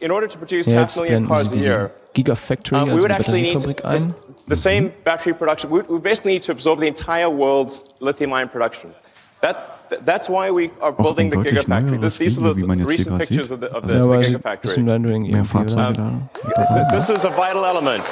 in 0.02 0.12
order 0.12 0.28
to 0.28 0.38
produce 0.38 0.68
Ja, 0.68 0.80
half 0.82 0.90
jetzt 0.90 0.98
million 1.02 1.26
blenden 1.26 1.30
cars 1.30 1.50
sie 1.52 1.60
a 1.60 1.62
year, 1.64 1.92
Gigafactory, 2.14 2.76
Um, 2.82 2.86
we 2.88 2.92
also 2.94 3.04
would 3.04 3.12
actually 3.12 3.42
need 3.42 3.56
Batteriefabrik 3.58 3.92
this, 3.92 4.04
ein. 4.08 4.16
the 4.48 4.56
same 4.56 4.92
battery 5.04 5.34
production. 5.34 5.70
We, 5.70 5.82
we 5.88 6.00
basically 6.00 6.34
need 6.34 6.44
to 6.44 6.52
absorb 6.52 6.80
the 6.80 6.88
entire 6.88 7.30
world's 7.30 7.84
lithium-ion 8.02 8.50
production. 8.50 8.94
That, 9.42 9.80
that's 10.06 10.28
why 10.28 10.50
we 10.50 10.72
are 10.82 10.92
building 10.92 11.30
the 11.30 11.38
ein 11.38 11.44
deutlich 11.44 11.66
Gigafactory. 11.66 12.02
This, 12.02 12.18
these 12.18 12.38
are 12.40 12.54
Video, 12.54 12.56
wie 12.56 12.64
man 12.68 12.78
the 12.80 12.86
recent 12.86 13.18
pictures 13.20 13.52
of 13.52 13.60
the, 13.62 13.68
of 13.72 13.86
the, 13.88 13.94
Ja, 13.96 14.06
the 14.08 14.24
Gigafactory. 14.30 14.62
bisschen 14.62 14.90
Rendering 14.90 15.24
Mehr 15.24 15.44
irgendwie, 15.54 15.74
oder? 15.74 15.94
Da. 15.94 16.90
This 16.92 17.10
is 17.10 17.24
a 17.26 17.30
vital 17.30 17.64
element. 17.66 18.04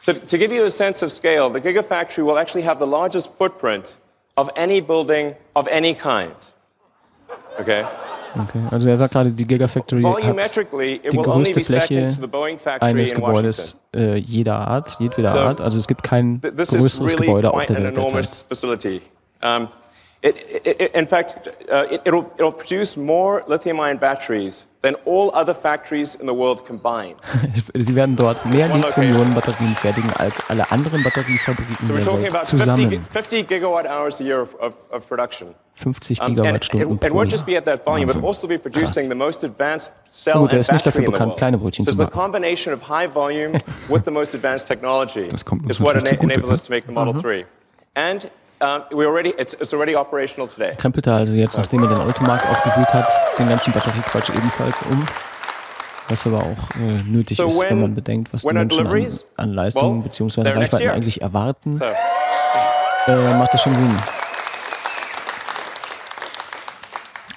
So 0.00 0.12
to 0.12 0.36
give 0.38 0.52
you 0.52 0.64
a 0.64 0.70
sense 0.70 1.02
of 1.02 1.12
scale, 1.12 1.48
the 1.50 1.60
Gigafactory 1.60 2.24
will 2.24 2.38
actually 2.38 2.62
have 2.62 2.78
the 2.80 2.86
largest 2.86 3.36
footprint 3.38 3.96
of 4.36 4.48
any 4.56 4.80
building 4.80 5.34
of 5.54 5.66
any 5.68 5.94
kind. 5.94 6.34
Okay? 7.58 7.84
Okay. 8.34 8.62
Also 8.70 8.88
er 8.88 8.96
sagt 8.96 9.12
gerade, 9.12 9.30
die 9.30 9.46
Gigafactory 9.46 10.02
hat 10.02 10.56
die 11.12 11.16
größte 11.16 11.62
Fläche 11.62 12.08
eines 12.80 13.10
in 13.10 13.16
Gebäudes 13.16 13.76
äh, 13.94 14.16
jeder 14.16 14.56
Art, 14.56 14.96
jedweder 14.98 15.34
Art. 15.34 15.60
Also 15.60 15.78
es 15.78 15.86
gibt 15.86 16.02
kein 16.02 16.40
größeres 16.40 17.16
Gebäude 17.16 17.52
auf 17.52 17.66
der 17.66 17.82
Welt 17.82 17.96
derzeit. 17.96 18.46
It, 20.22 20.36
it, 20.64 20.80
it, 20.80 20.94
in 20.94 21.06
fact, 21.08 21.48
uh, 21.68 21.84
it, 21.90 22.02
it'll, 22.04 22.30
it'll 22.38 22.52
produce 22.52 22.96
more 22.96 23.42
lithium-ion 23.48 23.98
batteries 23.98 24.66
than 24.82 24.94
all 25.04 25.32
other 25.34 25.52
factories 25.52 26.14
in 26.14 26.26
the 26.26 26.32
world 26.32 26.64
combined. 26.64 27.16
Sie 27.74 27.94
werden 27.96 28.14
dort 28.14 28.44
mehr 28.46 28.70
One 28.70 28.82
Lithium-Ionen-Batterien 28.82 29.74
fertigen 29.74 30.12
als 30.12 30.40
alle 30.48 30.70
anderen 30.70 31.02
Batteriefabriken 31.02 31.76
So 31.84 31.94
der 31.94 32.06
Welt 32.06 32.06
about 32.28 32.46
50, 32.46 32.58
zusammen. 32.58 32.90
gi- 32.90 33.00
50 33.12 33.48
gigawatt 33.48 33.86
hours 33.86 34.20
a 34.20 34.24
year 34.24 34.42
of, 34.42 34.54
of, 34.60 34.74
production. 35.08 35.54
50 35.74 36.20
Um, 36.20 36.26
and 36.26 36.30
it, 36.30 36.36
Gigawattstunden 36.36 36.88
pro 37.00 37.08
Jahr. 37.08 37.40
also 40.34 40.40
Gut, 40.42 40.52
er 40.52 40.60
ist 40.60 40.70
nicht 40.72 40.86
dafür 40.86 41.04
bekannt, 41.04 41.36
kleine 41.36 41.58
Brötchen 41.58 41.84
zu 41.84 41.90
technology 44.66 45.26
Das 45.28 45.44
kommt 45.44 45.64
uns 45.66 45.80
natürlich 45.80 46.20
zugute, 46.20 46.40
3. 47.22 47.46
And 47.94 48.30
um, 48.62 48.82
we 48.98 49.04
already, 49.06 49.30
it's, 49.38 49.54
it's 49.54 49.74
already 49.74 49.94
operational 49.96 50.48
today. 50.48 50.74
Krempelt 50.76 51.06
er 51.06 51.14
also 51.16 51.34
jetzt, 51.34 51.56
nachdem 51.58 51.82
er 51.82 51.88
den 51.88 52.00
Automarkt 52.00 52.48
aufgewühlt 52.48 52.92
hat, 52.94 53.08
den 53.38 53.48
ganzen 53.48 53.72
Batteriequatsch 53.72 54.30
ebenfalls 54.30 54.80
um. 54.90 55.04
Was 56.08 56.26
aber 56.26 56.38
auch 56.38 56.76
äh, 56.80 57.02
nötig 57.06 57.36
So 57.36 57.46
ist, 57.46 57.60
wenn 57.60 57.68
when- 57.70 57.80
man 57.80 57.94
bedenkt, 57.94 58.32
was 58.32 58.42
die 58.42 58.48
Menschen 58.52 58.78
an, 58.80 58.84
deliveries? 58.86 59.24
an 59.36 59.52
Leistungen 59.54 60.02
Well, 60.04 60.08
bzw. 60.10 60.42
Reichweiten 60.48 60.88
eigentlich 60.90 61.20
erwarten. 61.22 61.74
So, 61.76 61.84
Äh, 61.84 63.34
macht 63.34 63.52
das 63.54 63.62
schon 63.62 63.74
Sinn. 63.74 63.96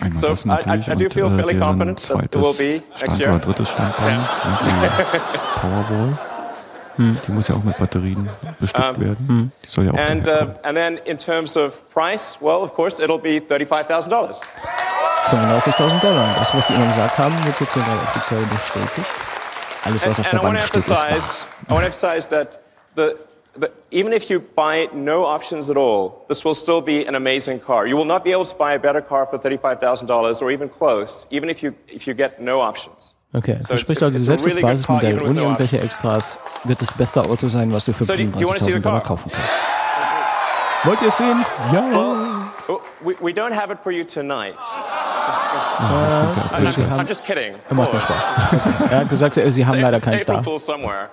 Einmal 0.01 0.19
So, 0.19 0.27
das 0.29 0.45
I- 0.45 0.49
I- 0.49 0.51
natürlich 0.51 1.15
I 1.15 1.19
do 1.19 1.25
und 1.25 1.39
äh, 1.39 1.53
deren 1.53 1.97
zweites 1.97 2.57
be 2.57 2.63
next 2.63 2.97
Stand 2.97 3.19
year. 3.19 3.29
oder 3.29 3.39
drittes 3.39 3.69
Standbein, 3.69 4.19
die 4.61 5.59
Powerwall. 5.59 6.19
Hm. 6.97 7.17
Die 7.27 7.31
muss 7.31 7.47
ja 7.47 7.55
auch 7.55 7.63
mit 7.63 7.77
Batterien 7.77 8.29
bestückt 8.60 8.99
werden. 8.99 9.51
Die 9.63 9.67
soll 9.67 9.86
ja 9.86 9.91
auch 9.91 9.97
and, 9.97 10.27
uh, 10.27 10.47
and 10.63 10.75
then 10.75 10.97
in 11.05 11.17
terms 11.17 11.58
of 11.58 11.81
price, 11.93 12.38
well, 12.41 12.62
of 12.62 12.73
course, 12.73 13.03
it'll 13.03 13.19
be 13.19 13.39
$35,000. 13.39 14.39
35.000 15.29 16.01
Dollar. 16.01 16.36
Das, 16.38 16.53
was 16.53 16.67
sie 16.67 16.73
ihnen 16.73 16.88
gesagt 16.88 17.17
haben, 17.17 17.36
wird 17.43 17.60
jetzt 17.60 17.73
hier 17.73 17.84
offiziell 17.84 18.45
bestätigt. 18.45 19.08
Alles, 19.84 20.05
was 20.05 20.19
And, 20.19 20.27
auf 20.27 20.29
der 20.29 20.39
to 20.39 20.65
steht, 20.65 20.75
ist 20.75 20.89
wahr. 20.89 21.10
I 21.10 21.71
want 21.71 21.81
to 21.81 21.86
emphasize 21.86 22.29
that 22.29 22.60
the, 22.95 23.15
the, 23.60 23.69
even 23.91 24.13
if 24.13 24.29
you 24.29 24.39
buy 24.39 24.89
no 24.93 25.25
options 25.25 25.69
at 25.69 25.77
all, 25.77 26.25
this 26.27 26.45
will 26.45 26.55
still 26.55 26.81
be 26.81 27.05
an 27.08 27.15
amazing 27.15 27.60
car. 27.60 27.88
You 27.88 27.97
will 27.97 28.05
not 28.05 28.23
be 28.23 28.31
able 28.31 28.45
to 28.45 28.55
buy 28.55 28.73
a 28.73 28.79
better 28.79 29.01
car 29.01 29.25
for 29.25 29.38
$35,000 29.38 30.41
or 30.41 30.51
even 30.51 30.69
close, 30.69 31.27
even 31.31 31.49
if 31.49 31.62
you, 31.63 31.73
if 31.88 32.08
you 32.08 32.13
get 32.13 32.39
no 32.39 32.62
options. 32.62 33.14
Okay, 33.33 33.59
verspricht 33.65 34.01
it's- 34.01 34.05
also 34.05 34.19
selbst 34.19 34.45
das 34.47 34.61
Basismodell 34.61 35.21
ohne 35.21 35.41
irgendwelche 35.41 35.81
Extras 35.81 36.38
wird 36.63 36.79
das 36.81 36.93
beste 36.93 37.21
Auto 37.21 37.49
sein, 37.49 37.71
was 37.73 37.85
du 37.85 37.93
für 37.93 38.03
So 38.05 38.13
do 38.15 38.19
you- 38.21 38.29
do 38.31 38.39
you 38.39 38.47
wanna 38.47 38.59
see 38.59 38.65
the 38.71 38.77
35.000 38.79 38.81
Dollar 38.85 39.01
kaufen 39.01 39.31
kannst. 39.31 39.55
Wollt 40.85 41.01
ihr 41.01 41.07
es 41.09 41.17
sehen? 41.17 41.43
Ja. 41.73 41.83
Oh, 42.67 42.79
We, 43.03 43.13
we 43.21 43.31
don't 43.31 43.53
have 43.53 43.71
it 43.71 43.77
for 43.83 43.91
you 43.91 44.03
tonight. 44.03 44.55
Was? 44.57 46.51
I'm, 46.51 46.67
Sie 46.71 46.81
I'm 46.81 46.89
haben, 46.89 47.07
just 47.07 47.23
kidding. 47.25 47.55
macht 47.69 47.91
nur. 47.91 48.01
Spaß. 48.01 48.31
er 48.89 48.97
hat 48.99 49.09
gesagt, 49.09 49.35
sie 49.35 49.51
sie 49.51 49.65
haben 49.65 49.79
leider. 49.79 49.99
Fool 50.43 50.57
somewhere. 50.57 51.09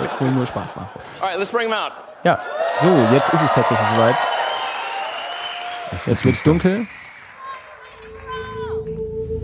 Das 0.00 0.20
will 0.20 0.30
nur 0.30 0.46
Spaß 0.46 0.76
machen. 0.76 0.88
Let's 1.36 1.50
bring 1.50 1.72
out. 1.72 1.92
Ja, 2.22 2.38
so, 2.80 2.88
jetzt 3.12 3.32
ist 3.32 3.42
es 3.42 3.50
tatsächlich 3.52 3.88
soweit. 3.88 4.16
Jetzt 6.06 6.24
wird's 6.24 6.42
dunkel. 6.44 6.86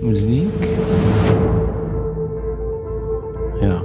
Musik. 0.01 0.51
Ja. 3.63 3.81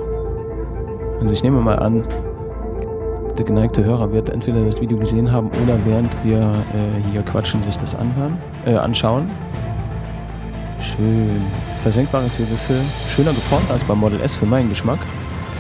Also 1.22 1.34
ich 1.34 1.44
nehme 1.44 1.62
mal 1.62 1.78
an, 1.80 2.04
der 3.38 3.46
geneigte 3.46 3.84
Hörer 3.84 4.12
wird 4.12 4.32
entweder 4.32 4.66
das 4.66 4.82
Video 4.82 4.98
gesehen 4.98 5.32
haben 5.32 5.50
oder 5.64 5.78
während 5.86 6.12
wir 6.24 6.40
äh, 6.40 7.12
hier 7.12 7.22
quatschen, 7.22 7.64
sich 7.64 7.78
das 7.78 7.94
anhören, 7.94 8.38
äh, 8.66 8.74
anschauen. 8.74 9.30
Schön. 10.80 11.44
Versenkbare 11.84 12.28
Türgriffel. 12.30 12.82
Schöner 13.08 13.32
geformt 13.32 13.70
als 13.72 13.84
beim 13.84 14.00
Model 14.00 14.20
S 14.22 14.34
für 14.34 14.46
meinen 14.46 14.70
Geschmack. 14.70 15.00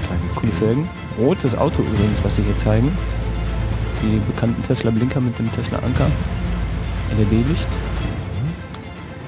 Kleines 0.08 0.40
Die 0.42 0.48
Felgen. 0.48 0.90
Rotes 1.20 1.56
Auto 1.56 1.82
übrigens, 1.82 2.24
was 2.24 2.36
sie 2.36 2.42
hier 2.42 2.58
zeigen. 2.58 2.92
Die 4.02 4.20
bekannten 4.32 4.62
Tesla 4.64 4.90
Blinker 4.90 5.22
mit 5.22 5.38
dem 5.38 5.52
Tesla 5.52 5.78
Anker. 5.80 6.08
LED-Licht. 7.18 7.68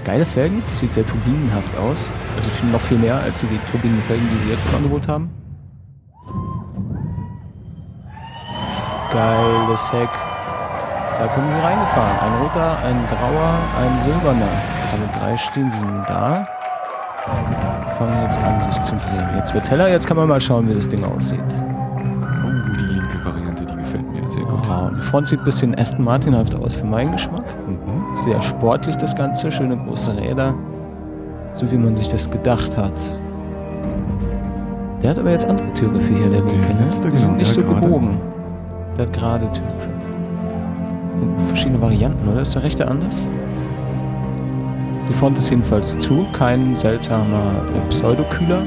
Geile 0.10 0.26
Felgen, 0.26 0.64
sieht 0.74 0.92
sehr 0.92 1.06
turbinenhaft 1.06 1.78
aus. 1.78 2.10
Also 2.36 2.50
noch 2.72 2.82
viel 2.82 2.98
mehr 2.98 3.22
als 3.22 3.42
so 3.42 3.46
die 3.46 3.60
Turbinenfelgen, 3.70 4.28
die 4.34 4.38
sie 4.40 4.50
jetzt 4.50 4.68
im 4.68 4.78
Angebot 4.78 5.08
haben. 5.08 5.30
Geiles 9.14 9.94
Heck. 9.94 10.10
Da 11.20 11.28
kommen 11.28 11.52
sie 11.52 11.60
reingefahren. 11.60 12.20
Ein 12.22 12.42
roter, 12.42 12.78
ein 12.86 13.08
grauer, 13.08 13.60
ein 13.78 14.04
silberner. 14.04 14.48
Alle 14.92 15.20
drei 15.20 15.38
stehen 15.38 15.72
sie 15.72 15.80
nun 15.80 16.04
da. 16.08 16.48
Fangen 17.96 18.24
jetzt 18.24 18.40
an, 18.40 18.74
sich 18.74 18.82
zu 18.82 18.96
drehen. 18.96 19.30
Jetzt 19.36 19.54
wird's 19.54 19.70
heller, 19.70 19.90
jetzt 19.90 20.08
kann 20.08 20.18
man 20.18 20.28
mal 20.28 20.42
schauen, 20.42 20.68
wie 20.68 20.74
das 20.74 20.90
Ding 20.90 21.04
aussieht. 21.04 21.40
Oh, 21.40 22.72
die 22.80 22.96
linke 22.96 23.24
Variante, 23.24 23.64
die 23.64 23.76
gefällt 23.76 24.12
mir 24.12 24.28
sehr 24.28 24.42
gut. 24.42 24.68
Wow, 24.68 24.90
die 24.98 25.04
Front 25.04 25.28
sieht 25.28 25.38
ein 25.38 25.46
bisschen 25.46 25.78
Aston 25.78 26.04
Martinhaft 26.04 26.56
aus 26.56 26.74
für 26.74 26.86
meinen 26.86 27.12
Geschmack. 27.12 27.59
Sehr 28.24 28.42
sportlich 28.42 28.98
das 28.98 29.16
Ganze, 29.16 29.52
schöne 29.52 29.78
große 29.78 30.16
Räder. 30.16 30.54
So 31.54 31.72
wie 31.72 31.78
man 31.78 31.96
sich 31.96 32.10
das 32.10 32.30
gedacht 32.30 32.78
hat. 32.78 33.18
Der 35.02 35.12
hat 35.12 35.20
aber 35.20 35.32
jetzt 35.32 35.46
andere 35.46 35.72
Türgriffe 35.74 36.14
hier, 36.14 36.30
der 36.30 36.42
linke. 36.42 36.74
Ne? 36.74 36.86
Die 36.86 36.92
sind 36.92 37.12
genau, 37.16 37.32
nicht 37.36 37.52
so 37.52 37.62
gerade. 37.62 37.80
gebogen. 37.80 38.18
Der 38.98 39.06
hat 39.06 39.14
gerade 39.14 39.52
Türgriffe. 39.52 39.90
Das 41.10 41.20
sind 41.20 41.42
verschiedene 41.44 41.82
Varianten, 41.82 42.28
oder? 42.28 42.42
Ist 42.42 42.54
der 42.56 42.64
rechte 42.64 42.86
anders? 42.86 43.30
Die 45.08 45.14
Front 45.14 45.40
ist 45.40 45.50
jedenfalls 45.50 45.98
zu, 45.98 46.26
kein 46.34 46.76
seltsamer 46.76 47.64
äh, 47.74 47.90
Pseudokühler. 47.90 48.62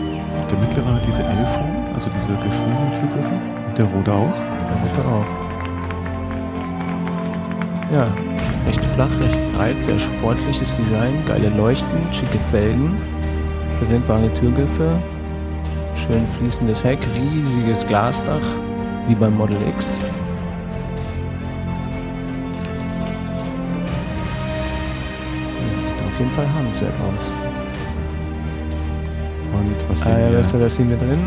Der 0.50 0.58
mittlere 0.58 0.94
hat 0.94 1.06
diese 1.06 1.22
L-Form, 1.22 1.70
also 1.94 2.10
diese 2.16 2.32
geschwungenen 2.44 2.92
Türgriffe. 2.94 3.34
Und 3.68 3.78
der 3.78 3.84
rote 3.84 4.12
auch. 4.12 4.32
Der 4.68 4.76
rote 4.82 5.08
auch. 5.08 5.26
Ja, 7.92 8.06
recht 8.66 8.84
flach, 8.94 9.10
recht 9.20 9.38
breit, 9.54 9.84
sehr 9.84 9.98
sportliches 9.98 10.76
Design, 10.76 11.14
geile 11.26 11.48
Leuchten, 11.50 12.00
schicke 12.12 12.38
Felgen, 12.50 12.96
versenkbare 13.78 14.32
Türgriffe, 14.32 14.90
schön 15.96 16.26
fließendes 16.38 16.84
Heck, 16.84 16.98
riesiges 17.14 17.86
Glasdach, 17.86 18.40
wie 19.08 19.14
beim 19.14 19.36
Model 19.36 19.56
X. 19.76 19.98
Ja, 25.58 25.84
sieht 25.84 25.92
auf 25.92 26.18
jeden 26.18 26.30
Fall 26.32 26.46
harmenswert 26.54 26.94
aus. 27.12 27.32
Und 29.52 29.90
was 29.90 30.00
sehen 30.00 30.12
ja, 30.12 30.30
wir? 30.30 30.38
das, 30.38 30.52
das 30.52 30.76
sehen 30.76 30.90
wir 30.90 30.96
drin. 30.96 31.18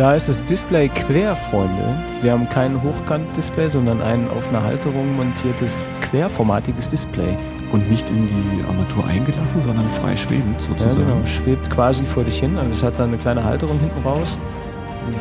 Da 0.00 0.14
ist 0.14 0.30
das 0.30 0.42
Display 0.46 0.88
quer, 0.88 1.36
Freunde. 1.36 1.94
Wir 2.22 2.32
haben 2.32 2.48
kein 2.48 2.82
Hochkant-Display, 2.82 3.68
sondern 3.68 4.00
ein 4.00 4.30
auf 4.30 4.48
einer 4.48 4.62
Halterung 4.62 5.14
montiertes 5.14 5.84
querformatiges 6.00 6.88
Display. 6.88 7.36
Und 7.70 7.90
nicht 7.90 8.08
in 8.08 8.26
die 8.26 8.64
Armatur 8.66 9.06
eingelassen, 9.06 9.60
sondern 9.60 9.84
frei 10.00 10.16
schwebend 10.16 10.58
Ja, 10.58 10.68
sozusagen. 10.68 11.06
genau. 11.06 11.26
Schwebt 11.26 11.70
quasi 11.70 12.06
vor 12.06 12.24
dich 12.24 12.40
hin. 12.40 12.56
Also 12.56 12.70
es 12.70 12.82
hat 12.82 12.98
dann 12.98 13.08
eine 13.08 13.18
kleine 13.18 13.44
Halterung 13.44 13.78
hinten 13.78 14.00
raus, 14.02 14.38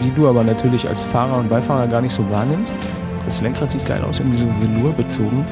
die 0.02 0.12
du 0.12 0.30
aber 0.30 0.46
natürlich 0.46 0.88
als 0.88 1.04
Fahrer 1.04 1.40
und 1.40 1.50
Beifahrer 1.50 1.88
gar 1.88 2.00
nicht 2.00 2.14
so 2.14 2.24
wahrnimmst. 2.32 2.78
Das 3.26 3.42
Lenkrad 3.42 3.72
sieht 3.72 3.86
geil 3.86 4.02
aus, 4.10 4.20
irgendwie 4.20 4.38
so 4.38 4.48
Velour 4.62 4.94
bezogen. 4.94 5.44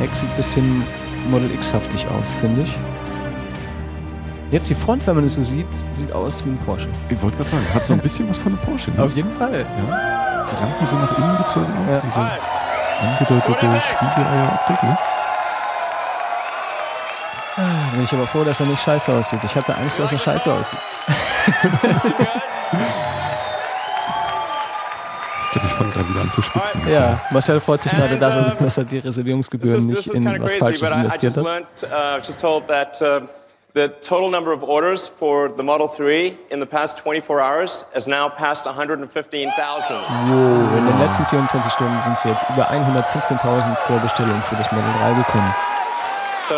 Heck 0.00 0.10
sieht 0.16 0.28
ein 0.28 0.36
bisschen 0.36 0.82
Model 1.30 1.48
X-haftig 1.54 2.08
aus, 2.18 2.34
finde 2.40 2.62
ich. 2.62 2.76
Jetzt 4.50 4.70
die 4.70 4.74
Front, 4.74 5.06
wenn 5.06 5.16
man 5.16 5.24
es 5.24 5.34
so 5.34 5.42
sieht, 5.42 5.66
sieht 5.92 6.10
aus 6.10 6.42
wie 6.44 6.48
ein 6.48 6.58
Porsche. 6.64 6.88
Ich 7.10 7.20
wollte 7.20 7.36
gerade 7.36 7.50
sagen, 7.50 7.66
hat 7.74 7.84
so 7.84 7.92
ein 7.92 8.00
bisschen 8.00 8.30
was 8.30 8.38
von 8.38 8.52
einem 8.52 8.60
Porsche. 8.62 8.90
Ne? 8.92 9.02
Auf 9.02 9.14
jeden 9.14 9.30
Fall. 9.30 9.60
Ja. 9.60 10.46
Die 10.50 10.60
Lampen 10.62 10.86
sind 10.86 11.00
nach 11.02 11.18
innen 11.18 11.36
gezogen 11.36 11.66
auch. 11.66 11.92
Ja. 11.92 12.00
Diese 12.00 12.20
angedeutete 13.00 13.80
Spiegeleier-Optik. 13.80 14.82
Ne? 14.82 14.98
Ah, 17.56 17.90
Bin 17.92 18.04
ich 18.04 18.12
aber 18.12 18.26
froh, 18.26 18.44
dass 18.44 18.60
er 18.60 18.66
nicht 18.66 18.82
scheiße 18.82 19.12
aussieht. 19.12 19.40
Ich 19.44 19.54
hatte 19.54 19.76
Angst, 19.76 19.98
dass 19.98 20.12
er 20.12 20.18
scheiße 20.18 20.50
aussieht. 20.52 20.78
Ich 25.50 25.52
glaube, 25.52 25.66
ich 25.66 25.72
fange 25.72 25.90
gerade 25.92 26.08
wieder 26.10 26.20
an 26.20 26.30
zu 26.30 26.42
schwitzen. 26.42 26.86
Ja, 26.90 27.22
Marcel 27.30 27.58
freut 27.58 27.80
sich 27.80 27.90
gerade, 27.90 28.18
dass 28.18 28.36
er, 28.36 28.52
uh, 28.52 28.62
dass 28.62 28.76
er 28.76 28.84
die 28.84 28.98
Reservierungsgebühren 28.98 29.86
nicht 29.86 30.06
in 30.08 30.42
was 30.42 30.56
Falsches 30.56 30.90
investiert 30.90 31.38
hat. 31.38 31.44
The 33.78 33.88
total 34.02 34.28
number 34.28 34.52
of 34.52 34.64
orders 34.64 35.06
for 35.06 35.48
the 35.48 35.62
Model 35.62 35.86
3 35.86 36.36
in 36.50 36.58
the 36.58 36.66
past 36.66 36.98
24 36.98 37.40
hours 37.40 37.84
has 37.94 38.08
now 38.08 38.28
passed 38.28 38.66
115,000. 38.66 39.96
Wow, 39.96 40.78
in 40.78 40.84
den 40.84 40.98
letzten 40.98 41.24
24 41.26 41.72
Stunden 41.72 42.02
sind 42.02 42.18
jetzt 42.24 42.44
über 42.50 42.68
115.000 42.68 43.76
Vorbestellungen 43.86 44.42
für 44.42 44.56
das 44.56 44.72
Model 44.72 44.90
3 45.00 45.12
gekommen. 45.14 45.54
So, 46.48 46.54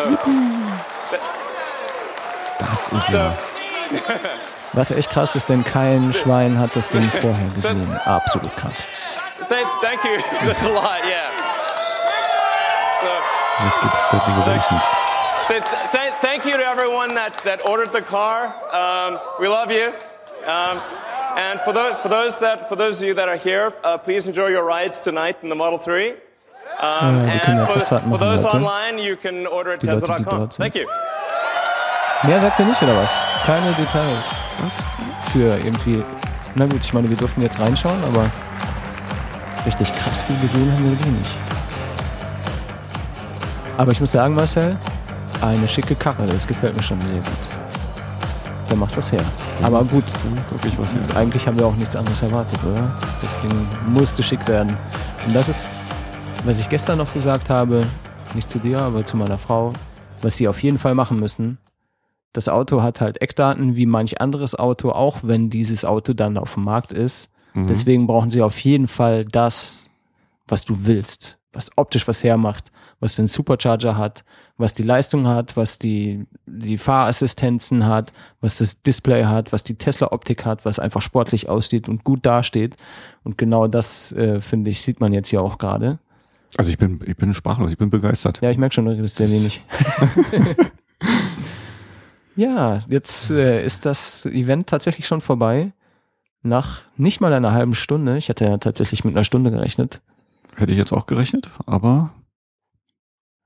Das 2.59 2.89
ist 2.89 3.07
so, 3.11 3.17
ja. 3.17 3.35
Was 4.73 4.91
echt 4.91 5.11
krass 5.11 5.35
ist, 5.35 5.51
denn 5.51 5.63
kein 5.63 6.15
Schwein 6.15 6.59
hat 6.59 6.75
das 6.75 6.89
Ding 6.89 7.03
vorher 7.21 7.49
gesehen. 7.49 8.01
Absolut 8.07 8.57
krank. 8.57 8.77
thank, 9.51 9.67
thank 9.83 10.05
you. 10.05 10.23
That's 10.47 10.65
a 10.65 10.71
lot, 10.71 11.05
yeah. 11.05 11.29
So, 13.03 13.65
Jetzt 13.65 13.81
gibt 13.83 13.93
es 13.93 14.01
Standing 14.07 14.43
Ovations. 14.43 15.10
So 15.47 15.55
th- 15.55 15.65
th- 15.93 16.15
thank 16.23 16.45
you 16.45 16.53
to 16.53 16.65
everyone 16.65 17.15
that, 17.15 17.41
that 17.45 17.65
ordered 17.67 17.93
the 17.93 18.03
car. 18.03 18.55
Um, 18.73 19.19
we 19.41 19.49
love 19.49 19.71
you. 19.71 19.93
Um, 20.47 20.81
and 21.37 21.61
for 21.61 21.73
those, 21.73 21.95
for, 22.03 22.09
those 22.09 22.39
that, 22.39 22.69
for 22.69 22.77
those 22.77 23.01
of 23.03 23.09
you 23.09 23.15
that 23.15 23.29
are 23.29 23.37
here, 23.37 23.73
uh, 23.85 23.99
please 23.99 24.27
enjoy 24.27 24.49
your 24.49 24.65
rides 24.65 25.01
tonight 25.01 25.37
in 25.43 25.49
the 25.49 25.55
Model 25.55 25.79
3. 25.79 26.11
Um, 26.11 26.17
Ja, 26.81 27.25
ja 27.25 27.65
and 27.65 27.83
for, 27.83 27.99
for 27.99 28.19
those 28.19 28.45
Leute. 28.45 28.55
online, 28.55 28.99
you 28.99 29.17
can 29.17 29.47
order 29.47 29.73
at 29.73 29.81
Die 29.81 29.87
Leute, 29.87 30.01
die 30.01 30.07
Tesla.com. 30.07 30.49
Thank 30.51 30.75
you. 30.77 30.87
Mehr 32.23 32.41
sagt 32.41 32.61
er 32.61 32.67
nicht, 32.67 32.83
oder 32.83 32.97
was? 32.97 33.11
Keine 33.47 33.73
Details 33.73 34.25
Das 34.63 35.33
für 35.33 35.57
irgendwie. 35.57 36.05
Na 36.55 36.67
gut, 36.67 36.81
ich 36.83 36.93
meine, 36.93 37.09
wir 37.09 37.17
durften 37.17 37.43
jetzt 37.43 37.59
reinschauen, 37.59 38.03
aber 38.05 38.31
richtig 39.65 39.95
krass 39.97 40.23
viel 40.23 40.39
gesehen 40.41 40.71
haben 40.73 40.85
wir 40.85 41.07
wenig. 41.07 41.29
Aber 43.79 43.93
ich 43.93 44.01
muss 44.01 44.11
sagen, 44.13 44.35
Marcel, 44.35 44.77
eine 45.43 45.67
schicke 45.69 45.95
Karre, 45.95 46.27
das 46.27 46.47
gefällt 46.47 46.77
mir 46.77 46.83
schon 46.83 47.01
sehr 47.03 47.19
gut. 47.19 47.49
Der 48.69 48.77
macht 48.77 48.97
was 48.97 49.11
her. 49.11 49.25
Aber 49.63 49.85
gut, 49.85 50.05
Wirklich 50.51 50.79
was 50.79 50.93
hier. 50.93 51.01
eigentlich 51.17 51.47
haben 51.47 51.59
wir 51.59 51.67
auch 51.67 51.75
nichts 51.75 51.97
anderes 51.97 52.23
erwartet, 52.23 52.59
oder? 52.65 52.97
Das 53.21 53.37
Ding 53.39 53.51
musste 53.89 54.23
schick 54.23 54.47
werden. 54.47 54.77
Und 55.27 55.35
das 55.35 55.49
ist, 55.49 55.69
was 56.45 56.61
ich 56.61 56.69
gestern 56.69 56.99
noch 56.99 57.13
gesagt 57.13 57.51
habe, 57.51 57.83
nicht 58.35 58.49
zu 58.49 58.59
dir, 58.59 58.81
aber 58.81 59.05
zu 59.05 59.17
meiner 59.17 59.39
Frau, 59.39 59.73
was 60.23 60.37
sie 60.37 60.47
auf 60.47 60.63
jeden 60.63 60.79
Fall 60.79 60.95
machen 60.95 61.19
müssen. 61.19 61.59
Das 62.33 62.49
Auto 62.49 62.83
hat 62.83 63.01
halt 63.01 63.21
Eckdaten 63.21 63.75
wie 63.75 63.87
manch 63.87 64.21
anderes 64.21 64.57
Auto, 64.57 64.91
auch 64.91 65.19
wenn 65.23 65.51
dieses 65.51 65.85
Auto 65.85 66.13
dann 66.13 66.39
auf 66.39 66.55
dem 66.55 66.63
Markt 66.65 66.93
ist. 66.93 67.29
Mhm. 67.55 67.67
Deswegen 67.67 68.07
brauchen 68.07 68.31
sie 68.31 68.41
auf 68.43 68.61
jeden 68.61 68.87
Fall 68.87 69.25
das, 69.25 69.91
was 70.47 70.65
du 70.65 70.85
willst, 70.87 71.39
was 71.53 71.71
optisch 71.77 72.07
was 72.07 72.23
hermacht, 72.23 72.71
was 73.01 73.17
den 73.17 73.27
Supercharger 73.27 73.97
hat, 73.97 74.25
was 74.59 74.75
die 74.75 74.83
Leistung 74.83 75.27
hat, 75.27 75.57
was 75.57 75.79
die, 75.79 76.27
die 76.47 76.79
Fahrassistenzen 76.79 77.87
hat, 77.87 78.13
was 78.41 78.59
das 78.59 78.83
Display 78.83 79.25
hat, 79.25 79.53
was 79.53 79.65
die 79.65 79.75
Tesla-Optik 79.75 80.45
hat, 80.45 80.65
was 80.65 80.79
einfach 80.79 81.01
sportlich 81.01 81.49
aussieht 81.49 81.89
und 81.89 82.05
gut 82.05 82.25
dasteht. 82.27 82.77
Und 83.25 83.39
genau 83.39 83.67
das, 83.67 84.13
äh, 84.13 84.41
finde 84.41 84.71
ich, 84.71 84.83
sieht 84.83 85.01
man 85.01 85.13
jetzt 85.13 85.29
hier 85.29 85.41
auch 85.41 85.59
gerade. 85.59 85.99
Also 86.57 86.71
ich 86.71 86.79
bin, 86.79 87.01
ich 87.07 87.17
bin 87.17 87.33
sprachlos, 87.33 87.71
ich 87.71 87.79
bin 87.79 87.91
begeistert. 87.91 88.41
Ja, 88.43 88.51
ich 88.51 88.59
merke 88.59 88.75
schon, 88.75 88.85
du 88.85 88.93
redest 88.93 89.17
sehr 89.17 89.31
wenig. 89.31 89.65
ja, 92.37 92.81
jetzt 92.89 93.31
äh, 93.31 93.65
ist 93.65 93.87
das 93.87 94.27
Event 94.27 94.67
tatsächlich 94.67 95.07
schon 95.07 95.21
vorbei. 95.23 95.73
Nach 96.43 96.81
nicht 96.97 97.21
mal 97.21 97.33
einer 97.33 97.53
halben 97.53 97.75
Stunde. 97.75 98.17
Ich 98.17 98.29
hatte 98.29 98.47
ja 98.47 98.57
tatsächlich 98.59 99.05
mit 99.05 99.15
einer 99.15 99.25
Stunde 99.25 99.51
gerechnet. 99.51 100.01
Hätte 100.57 100.73
ich 100.73 100.79
jetzt 100.79 100.93
auch 100.93 101.07
gerechnet, 101.07 101.51
aber 101.67 102.13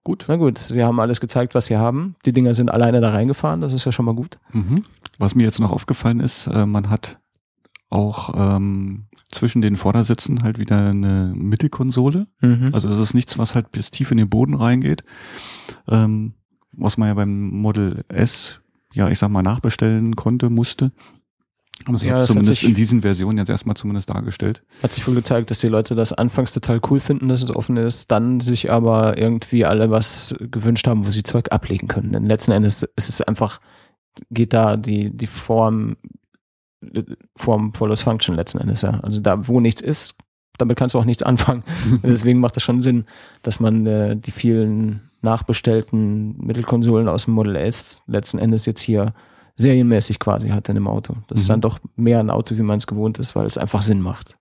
gut. 0.04 0.26
Na 0.28 0.36
gut, 0.36 0.58
sie 0.58 0.84
haben 0.84 1.00
alles 1.00 1.20
gezeigt, 1.20 1.54
was 1.54 1.66
sie 1.66 1.76
haben. 1.76 2.14
Die 2.24 2.32
Dinger 2.32 2.54
sind 2.54 2.70
alleine 2.70 3.00
da 3.00 3.10
reingefahren, 3.10 3.60
das 3.60 3.72
ist 3.72 3.84
ja 3.84 3.92
schon 3.92 4.04
mal 4.04 4.14
gut. 4.14 4.38
Mhm. 4.52 4.84
Was 5.18 5.34
mir 5.34 5.44
jetzt 5.44 5.60
noch 5.60 5.70
aufgefallen 5.70 6.20
ist, 6.20 6.46
äh, 6.46 6.66
man 6.66 6.90
hat 6.90 7.18
auch 7.90 8.34
ähm, 8.36 9.06
zwischen 9.30 9.62
den 9.62 9.76
Vordersitzen 9.76 10.42
halt 10.42 10.58
wieder 10.58 10.90
eine 10.90 11.32
Mittelkonsole. 11.34 12.26
Mhm. 12.40 12.70
Also 12.72 12.88
es 12.88 12.98
ist 12.98 13.14
nichts, 13.14 13.38
was 13.38 13.54
halt 13.54 13.72
bis 13.72 13.90
tief 13.90 14.10
in 14.10 14.16
den 14.16 14.28
Boden 14.28 14.54
reingeht. 14.54 15.04
Ähm, 15.88 16.34
was 16.72 16.96
man 16.96 17.08
ja 17.08 17.14
beim 17.14 17.50
Model 17.50 18.04
S, 18.08 18.60
ja, 18.92 19.08
ich 19.08 19.18
sag 19.18 19.30
mal, 19.30 19.42
nachbestellen 19.42 20.16
konnte, 20.16 20.50
musste. 20.50 20.92
Haben 21.86 21.96
sie 21.96 22.06
Ja, 22.06 22.12
jetzt 22.12 22.20
das 22.22 22.28
zumindest 22.28 22.60
sich- 22.60 22.68
in 22.68 22.74
diesen 22.74 23.02
Versionen 23.02 23.38
jetzt 23.38 23.50
erstmal 23.50 23.76
zumindest 23.76 24.08
dargestellt. 24.08 24.62
Hat 24.82 24.92
sich 24.92 25.06
wohl 25.06 25.14
gezeigt, 25.14 25.50
dass 25.50 25.58
die 25.58 25.68
Leute 25.68 25.94
das 25.94 26.12
anfangs 26.12 26.52
total 26.52 26.80
cool 26.90 27.00
finden, 27.00 27.28
dass 27.28 27.42
es 27.42 27.50
offen 27.54 27.76
ist, 27.76 28.10
dann 28.10 28.40
sich 28.40 28.70
aber 28.70 29.18
irgendwie 29.18 29.64
alle 29.66 29.90
was 29.90 30.34
gewünscht 30.38 30.86
haben, 30.86 31.04
wo 31.04 31.10
sie 31.10 31.22
Zeug 31.24 31.52
ablegen 31.52 31.88
können. 31.88 32.12
Denn 32.12 32.24
letzten 32.26 32.52
Endes 32.52 32.84
ist 32.96 33.08
es 33.10 33.20
einfach, 33.20 33.60
geht 34.30 34.52
da 34.54 34.76
die, 34.76 35.10
die 35.10 35.26
Form, 35.26 35.96
Form 37.36 37.74
follows 37.74 38.02
Function 38.02 38.34
letzten 38.36 38.58
Endes, 38.58 38.82
ja. 38.82 39.00
Also 39.00 39.20
da, 39.20 39.46
wo 39.48 39.60
nichts 39.60 39.80
ist, 39.80 40.14
damit 40.58 40.76
kannst 40.78 40.94
du 40.94 40.98
auch 40.98 41.04
nichts 41.04 41.22
anfangen. 41.22 41.64
Deswegen 42.02 42.40
macht 42.40 42.56
es 42.56 42.62
schon 42.62 42.80
Sinn, 42.80 43.04
dass 43.42 43.60
man 43.60 43.86
äh, 43.86 44.16
die 44.16 44.30
vielen 44.30 45.10
nachbestellten 45.22 46.36
Mittelkonsolen 46.38 47.08
aus 47.08 47.24
dem 47.24 47.34
Model 47.34 47.56
S 47.56 48.02
letzten 48.06 48.38
Endes 48.38 48.66
jetzt 48.66 48.80
hier 48.80 49.12
serienmäßig 49.56 50.18
quasi 50.18 50.48
hat 50.48 50.68
in 50.68 50.74
dem 50.74 50.88
Auto. 50.88 51.16
Das 51.28 51.40
ist 51.40 51.46
Mhm. 51.48 51.52
dann 51.52 51.60
doch 51.62 51.78
mehr 51.96 52.20
ein 52.20 52.30
Auto, 52.30 52.56
wie 52.56 52.62
man 52.62 52.78
es 52.78 52.86
gewohnt 52.86 53.18
ist, 53.18 53.34
weil 53.36 53.46
es 53.46 53.56
einfach 53.58 53.82
Sinn 53.82 54.00
macht. 54.00 54.36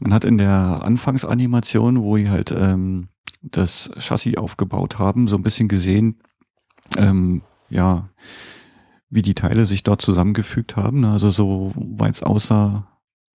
Man 0.00 0.14
hat 0.14 0.24
in 0.24 0.38
der 0.38 0.80
Anfangsanimation, 0.84 2.00
wo 2.02 2.16
die 2.16 2.30
halt 2.30 2.54
ähm, 2.56 3.08
das 3.42 3.90
Chassis 3.98 4.36
aufgebaut 4.36 4.98
haben, 4.98 5.26
so 5.28 5.36
ein 5.36 5.42
bisschen 5.42 5.68
gesehen, 5.68 6.20
ähm, 6.96 7.42
ja, 7.68 8.08
wie 9.10 9.22
die 9.22 9.34
Teile 9.34 9.66
sich 9.66 9.82
dort 9.82 10.02
zusammengefügt 10.02 10.76
haben. 10.76 11.04
Also 11.04 11.30
so 11.30 11.72
weit 11.74 12.14
es 12.14 12.22
aussah, 12.22 12.86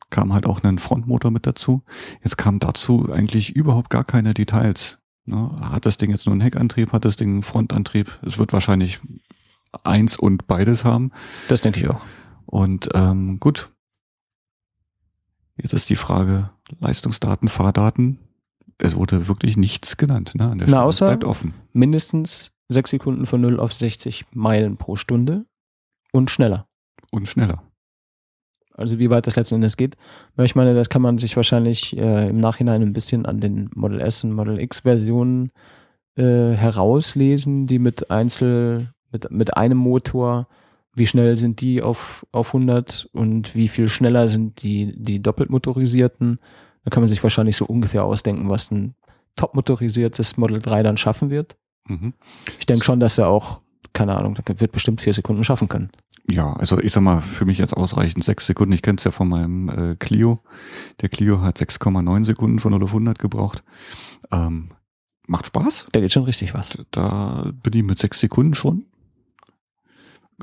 kam 0.09 0.31
halt 0.33 0.45
auch 0.45 0.63
ein 0.63 0.77
Frontmotor 0.79 1.31
mit 1.31 1.47
dazu. 1.47 1.83
Jetzt 2.23 2.37
kam 2.37 2.59
dazu 2.59 3.11
eigentlich 3.11 3.55
überhaupt 3.55 3.89
gar 3.89 4.03
keine 4.03 4.33
Details. 4.33 4.99
Ne? 5.25 5.49
Hat 5.61 5.85
das 5.85 5.97
Ding 5.97 6.11
jetzt 6.11 6.25
nur 6.27 6.33
einen 6.33 6.41
Heckantrieb, 6.41 6.91
hat 6.91 7.05
das 7.05 7.15
Ding 7.15 7.29
einen 7.29 7.43
Frontantrieb? 7.43 8.19
Es 8.23 8.37
wird 8.37 8.53
wahrscheinlich 8.53 8.99
eins 9.83 10.17
und 10.17 10.47
beides 10.47 10.83
haben. 10.85 11.11
Das 11.47 11.61
denke 11.61 11.79
ich 11.79 11.89
auch. 11.89 12.01
Und 12.45 12.89
ähm, 12.93 13.39
gut. 13.39 13.69
Jetzt 15.55 15.73
ist 15.73 15.89
die 15.89 15.95
Frage, 15.95 16.49
Leistungsdaten, 16.79 17.47
Fahrdaten. 17.47 18.19
Es 18.79 18.95
wurde 18.95 19.27
wirklich 19.27 19.55
nichts 19.55 19.97
genannt. 19.97 20.33
Ne? 20.35 20.49
An 20.49 20.57
der 20.57 20.67
Na, 20.67 20.77
Stelle 20.77 20.89
außer- 20.89 21.05
bleibt 21.07 21.23
offen. 21.25 21.53
Mindestens 21.73 22.51
sechs 22.69 22.89
Sekunden 22.89 23.25
von 23.25 23.41
0 23.41 23.59
auf 23.59 23.73
60 23.73 24.25
Meilen 24.31 24.77
pro 24.77 24.95
Stunde 24.95 25.45
und 26.11 26.31
schneller. 26.31 26.67
Und 27.11 27.27
schneller. 27.27 27.61
Also 28.75 28.97
wie 28.97 29.11
weit 29.11 29.27
das 29.27 29.35
letzten 29.35 29.55
Endes 29.55 29.77
geht. 29.77 29.95
Ich 30.41 30.55
meine, 30.55 30.73
das 30.73 30.89
kann 30.89 31.03
man 31.03 31.19
sich 31.19 31.35
wahrscheinlich 31.35 31.95
äh, 31.95 32.29
im 32.29 32.39
Nachhinein 32.39 32.81
ein 32.81 32.93
bisschen 32.93 33.27
an 33.27 33.39
den 33.39 33.69
Model 33.75 34.01
S 34.01 34.23
und 34.23 34.33
Model 34.33 34.59
X 34.59 34.79
Versionen 34.79 35.51
äh, 36.15 36.53
herauslesen, 36.53 37.67
die 37.67 37.77
mit 37.77 38.09
Einzel, 38.09 38.91
mit, 39.13 39.31
mit 39.31 39.55
einem 39.55 39.77
Motor, 39.77 40.47
wie 40.95 41.07
schnell 41.07 41.37
sind 41.37 41.61
die 41.61 41.81
auf, 41.81 42.25
auf 42.31 42.47
100 42.53 43.09
und 43.13 43.55
wie 43.55 43.67
viel 43.67 43.87
schneller 43.87 44.27
sind 44.27 44.61
die, 44.61 44.93
die 44.97 45.21
doppelt 45.21 45.49
motorisierten. 45.49 46.39
Da 46.83 46.89
kann 46.89 47.01
man 47.01 47.07
sich 47.07 47.23
wahrscheinlich 47.23 47.55
so 47.55 47.65
ungefähr 47.65 48.03
ausdenken, 48.03 48.49
was 48.49 48.69
ein 48.71 48.95
top 49.35 49.55
motorisiertes 49.55 50.37
Model 50.37 50.59
3 50.59 50.83
dann 50.83 50.97
schaffen 50.97 51.29
wird. 51.29 51.55
Mhm. 51.87 52.13
Ich 52.59 52.65
denke 52.65 52.83
schon, 52.83 52.99
dass 52.99 53.17
er 53.17 53.29
auch, 53.29 53.59
keine 53.93 54.15
Ahnung, 54.15 54.37
wird 54.45 54.71
bestimmt 54.71 55.01
vier 55.01 55.13
Sekunden 55.13 55.43
schaffen 55.43 55.69
können. 55.69 55.91
Ja, 56.29 56.53
also 56.53 56.79
ich 56.79 56.91
sag 56.91 57.01
mal, 57.01 57.21
für 57.21 57.45
mich 57.45 57.57
jetzt 57.57 57.75
ausreichend 57.75 58.23
sechs 58.23 58.45
Sekunden. 58.45 58.73
Ich 58.73 58.81
kenne 58.81 58.97
es 58.97 59.03
ja 59.03 59.11
von 59.11 59.27
meinem 59.27 59.69
äh, 59.69 59.95
Clio. 59.95 60.39
Der 61.01 61.09
Clio 61.09 61.41
hat 61.41 61.59
6,9 61.59 62.25
Sekunden 62.25 62.59
von 62.59 62.71
0 62.71 62.83
auf 62.83 62.89
100 62.89 63.19
gebraucht. 63.19 63.63
Ähm, 64.31 64.69
macht 65.27 65.47
Spaß. 65.47 65.87
Da 65.91 65.99
geht 65.99 66.13
schon 66.13 66.23
richtig 66.23 66.53
was. 66.53 66.77
Da 66.91 67.51
bin 67.61 67.73
ich 67.73 67.83
mit 67.83 67.99
sechs 67.99 68.19
Sekunden 68.19 68.53
schon. 68.53 68.85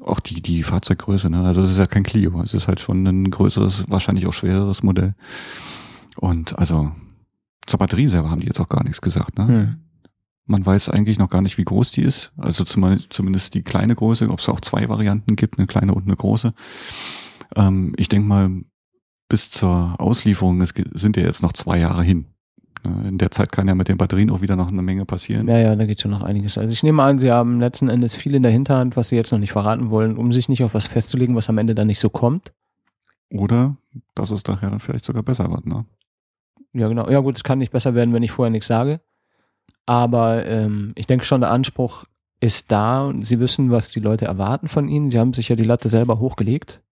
Auch 0.04 0.20
die, 0.20 0.40
die 0.40 0.62
Fahrzeuggröße, 0.62 1.30
ne? 1.30 1.44
Also 1.44 1.62
es 1.62 1.70
ist 1.70 1.78
ja 1.78 1.86
kein 1.86 2.02
Clio. 2.02 2.40
Es 2.42 2.54
ist 2.54 2.68
halt 2.68 2.80
schon 2.80 3.06
ein 3.06 3.30
größeres, 3.30 3.84
wahrscheinlich 3.88 4.26
auch 4.26 4.32
schwereres 4.32 4.82
Modell. 4.82 5.14
Und 6.16 6.58
also 6.58 6.92
zur 7.66 7.78
Batterie 7.78 8.08
selber 8.08 8.30
haben 8.30 8.40
die 8.40 8.46
jetzt 8.46 8.60
auch 8.60 8.68
gar 8.68 8.82
nichts 8.82 9.00
gesagt, 9.00 9.38
ne? 9.38 9.48
Hm. 9.48 9.76
Man 10.46 10.66
weiß 10.66 10.88
eigentlich 10.88 11.18
noch 11.18 11.28
gar 11.28 11.42
nicht, 11.42 11.58
wie 11.58 11.64
groß 11.64 11.92
die 11.92 12.02
ist. 12.02 12.32
Also 12.36 12.64
zum, 12.64 12.98
zumindest 13.08 13.54
die 13.54 13.62
kleine 13.62 13.94
Größe, 13.94 14.28
ob 14.28 14.40
es 14.40 14.48
auch 14.48 14.60
zwei 14.60 14.88
Varianten 14.88 15.36
gibt, 15.36 15.58
eine 15.58 15.68
kleine 15.68 15.94
und 15.94 16.06
eine 16.06 16.16
große. 16.16 16.52
Ähm, 17.54 17.92
ich 17.96 18.08
denke 18.08 18.26
mal, 18.26 18.50
bis 19.28 19.50
zur 19.50 19.94
Auslieferung 20.00 20.60
es 20.60 20.74
sind 20.92 21.16
ja 21.16 21.22
jetzt 21.22 21.42
noch 21.42 21.52
zwei 21.52 21.78
Jahre 21.78 22.02
hin. 22.02 22.26
Äh, 22.84 23.08
In 23.08 23.18
der 23.18 23.30
Zeit 23.30 23.52
kann 23.52 23.68
ja 23.68 23.74
mit 23.74 23.88
den 23.88 23.96
Batterien 23.98 24.30
auch 24.30 24.40
wieder 24.40 24.56
noch 24.56 24.68
eine 24.68 24.82
Menge 24.82 25.04
passieren. 25.04 25.48
Ja, 25.48 25.58
ja, 25.58 25.76
da 25.76 25.84
geht 25.86 26.00
schon 26.00 26.10
noch 26.10 26.22
einiges. 26.22 26.56
Also 26.58 26.72
ich 26.72 26.82
nehme 26.82 27.02
an, 27.02 27.18
sie 27.18 27.30
haben 27.30 27.60
letzten 27.60 27.88
Endes 27.88 28.14
viel 28.14 28.34
in 28.34 28.42
der 28.42 28.52
Hinterhand, 28.52 28.96
was 28.96 29.08
sie 29.10 29.16
jetzt 29.16 29.32
noch 29.32 29.38
nicht 29.38 29.52
verraten 29.52 29.90
wollen, 29.90 30.16
um 30.16 30.32
sich 30.32 30.48
nicht 30.48 30.62
auf 30.64 30.74
was 30.74 30.86
festzulegen, 30.86 31.34
was 31.36 31.48
am 31.48 31.58
Ende 31.58 31.74
dann 31.74 31.86
nicht 31.86 32.00
so 32.00 32.08
kommt. 32.10 32.52
Oder 33.30 33.76
dass 34.14 34.30
es 34.30 34.42
daher 34.42 34.70
dann 34.70 34.80
vielleicht 34.80 35.04
sogar 35.04 35.22
besser 35.22 35.50
wird. 35.50 35.66
Ne? 35.66 35.84
Ja, 36.72 36.88
genau. 36.88 37.08
Ja, 37.10 37.20
gut, 37.20 37.36
es 37.36 37.44
kann 37.44 37.58
nicht 37.58 37.72
besser 37.72 37.94
werden, 37.94 38.12
wenn 38.14 38.22
ich 38.22 38.32
vorher 38.32 38.50
nichts 38.50 38.66
sage. 38.66 39.00
Aber 39.86 40.46
ähm, 40.46 40.92
ich 40.94 41.06
denke 41.06 41.24
schon, 41.24 41.40
der 41.40 41.50
Anspruch 41.50 42.04
ist 42.40 42.70
da 42.72 43.04
und 43.06 43.24
sie 43.26 43.40
wissen, 43.40 43.70
was 43.70 43.90
die 43.90 44.00
Leute 44.00 44.24
erwarten 44.24 44.68
von 44.68 44.88
ihnen. 44.88 45.10
Sie 45.10 45.18
haben 45.18 45.34
sich 45.34 45.48
ja 45.48 45.56
die 45.56 45.64
Latte 45.64 45.88
selber 45.88 46.18
hochgelegt, 46.18 46.82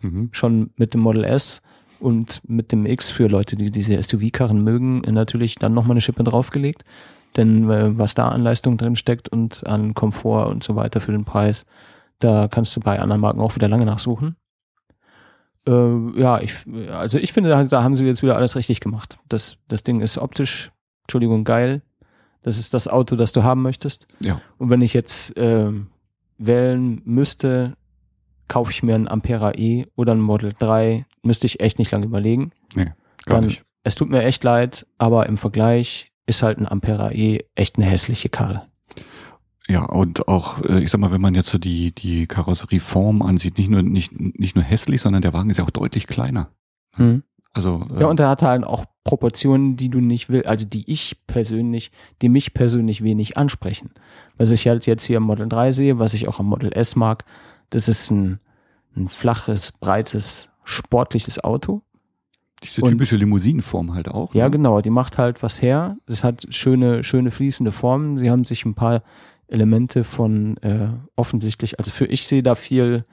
Mhm. 0.00 0.30
schon 0.32 0.70
mit 0.76 0.94
dem 0.94 1.00
Model 1.00 1.24
S 1.24 1.62
und 2.02 2.40
mit 2.48 2.72
dem 2.72 2.84
X 2.84 3.10
für 3.10 3.28
Leute, 3.28 3.56
die 3.56 3.70
diese 3.70 4.00
SUV-Karren 4.02 4.62
mögen, 4.62 5.04
äh, 5.04 5.12
natürlich 5.12 5.54
dann 5.54 5.72
nochmal 5.72 5.92
eine 5.92 6.00
Schippe 6.00 6.24
draufgelegt. 6.24 6.84
Denn 7.36 7.70
äh, 7.70 7.96
was 7.96 8.14
da 8.14 8.28
an 8.28 8.42
Leistung 8.42 8.76
drin 8.76 8.96
steckt 8.96 9.28
und 9.28 9.66
an 9.66 9.94
Komfort 9.94 10.48
und 10.48 10.62
so 10.62 10.76
weiter 10.76 11.00
für 11.00 11.12
den 11.12 11.24
Preis, 11.24 11.64
da 12.18 12.48
kannst 12.48 12.76
du 12.76 12.80
bei 12.80 13.00
anderen 13.00 13.20
Marken 13.20 13.40
auch 13.40 13.54
wieder 13.54 13.68
lange 13.68 13.86
nachsuchen. 13.86 14.36
Äh, 15.66 16.20
ja, 16.20 16.40
ich, 16.40 16.54
also 16.90 17.18
ich 17.18 17.32
finde, 17.32 17.50
da, 17.50 17.64
da 17.64 17.82
haben 17.82 17.96
sie 17.96 18.04
jetzt 18.04 18.22
wieder 18.22 18.36
alles 18.36 18.56
richtig 18.56 18.80
gemacht. 18.80 19.18
Das, 19.28 19.56
das 19.68 19.82
Ding 19.82 20.00
ist 20.00 20.18
optisch, 20.18 20.72
Entschuldigung, 21.04 21.44
geil. 21.44 21.82
Das 22.42 22.58
ist 22.58 22.74
das 22.74 22.88
Auto, 22.88 23.14
das 23.14 23.32
du 23.32 23.44
haben 23.44 23.62
möchtest. 23.62 24.08
Ja. 24.20 24.40
Und 24.58 24.68
wenn 24.68 24.82
ich 24.82 24.92
jetzt 24.92 25.32
ähm, 25.36 25.86
wählen 26.38 27.00
müsste, 27.04 27.76
kaufe 28.48 28.72
ich 28.72 28.82
mir 28.82 28.96
ein 28.96 29.06
Ampera 29.06 29.52
E 29.54 29.86
oder 29.94 30.12
ein 30.12 30.20
Model 30.20 30.52
3, 30.58 31.06
müsste 31.22 31.46
ich 31.46 31.60
echt 31.60 31.78
nicht 31.78 31.90
lange 31.90 32.06
überlegen. 32.06 32.52
Gar 32.74 32.94
Dann- 33.26 33.44
nicht. 33.44 33.64
Es 33.84 33.94
tut 33.96 34.10
mir 34.10 34.22
echt 34.22 34.44
leid, 34.44 34.86
aber 34.98 35.26
im 35.26 35.36
Vergleich 35.38 36.12
ist 36.26 36.42
halt 36.44 36.58
ein 36.58 36.68
Ampera 36.68 37.10
E 37.10 37.40
echt 37.56 37.76
eine 37.76 37.86
hässliche 37.86 38.28
Karre. 38.28 38.62
Ja, 39.68 39.84
und 39.84 40.28
auch, 40.28 40.62
äh, 40.64 40.80
ich 40.82 40.90
sag 40.90 41.00
mal, 41.00 41.10
wenn 41.12 41.20
man 41.20 41.34
jetzt 41.34 41.48
so 41.48 41.58
die, 41.58 41.92
die 41.92 42.26
Karosserieform 42.26 43.22
ansieht, 43.22 43.58
nicht 43.58 43.70
nur, 43.70 43.82
nicht, 43.82 44.12
nicht 44.20 44.54
nur 44.54 44.64
hässlich, 44.64 45.00
sondern 45.00 45.22
der 45.22 45.32
Wagen 45.32 45.50
ist 45.50 45.56
ja 45.56 45.64
auch 45.64 45.70
deutlich 45.70 46.06
kleiner. 46.06 46.48
Hm. 46.94 47.22
Also, 47.52 47.86
äh, 47.94 48.00
Ja, 48.00 48.06
und 48.06 48.20
er 48.20 48.28
hat 48.28 48.42
halt 48.42 48.64
auch 48.64 48.84
Proportionen, 49.04 49.76
die 49.76 49.88
du 49.88 50.00
nicht 50.00 50.28
willst, 50.28 50.46
also 50.46 50.66
die 50.66 50.90
ich 50.90 51.16
persönlich, 51.26 51.90
die 52.22 52.28
mich 52.28 52.54
persönlich 52.54 53.02
wenig 53.02 53.36
ansprechen. 53.36 53.90
Was 54.36 54.50
ich 54.52 54.66
halt 54.68 54.86
jetzt 54.86 55.04
hier 55.04 55.16
im 55.18 55.24
Model 55.24 55.48
3 55.48 55.72
sehe, 55.72 55.98
was 55.98 56.14
ich 56.14 56.28
auch 56.28 56.38
am 56.38 56.46
Model 56.46 56.72
S 56.72 56.94
mag, 56.96 57.24
das 57.70 57.88
ist 57.88 58.10
ein, 58.10 58.38
ein 58.96 59.08
flaches, 59.08 59.72
breites, 59.72 60.48
sportliches 60.64 61.42
Auto. 61.42 61.82
diese 62.62 62.82
und- 62.82 62.90
typische 62.90 63.16
Limousinenform 63.16 63.94
halt 63.94 64.08
auch. 64.08 64.34
Ja, 64.34 64.44
ne? 64.44 64.52
genau, 64.52 64.80
die 64.80 64.90
macht 64.90 65.18
halt 65.18 65.42
was 65.42 65.60
her. 65.60 65.96
Es 66.06 66.22
hat 66.22 66.46
schöne, 66.50 67.02
schöne 67.02 67.30
fließende 67.32 67.72
Formen. 67.72 68.18
Sie 68.18 68.30
haben 68.30 68.44
sich 68.44 68.64
ein 68.64 68.74
paar 68.74 69.02
Elemente 69.48 70.04
von 70.04 70.56
äh, 70.58 70.88
offensichtlich, 71.16 71.78
also 71.78 71.90
für 71.90 72.06
ich 72.06 72.26
sehe 72.26 72.42
da 72.42 72.54
viel 72.54 73.04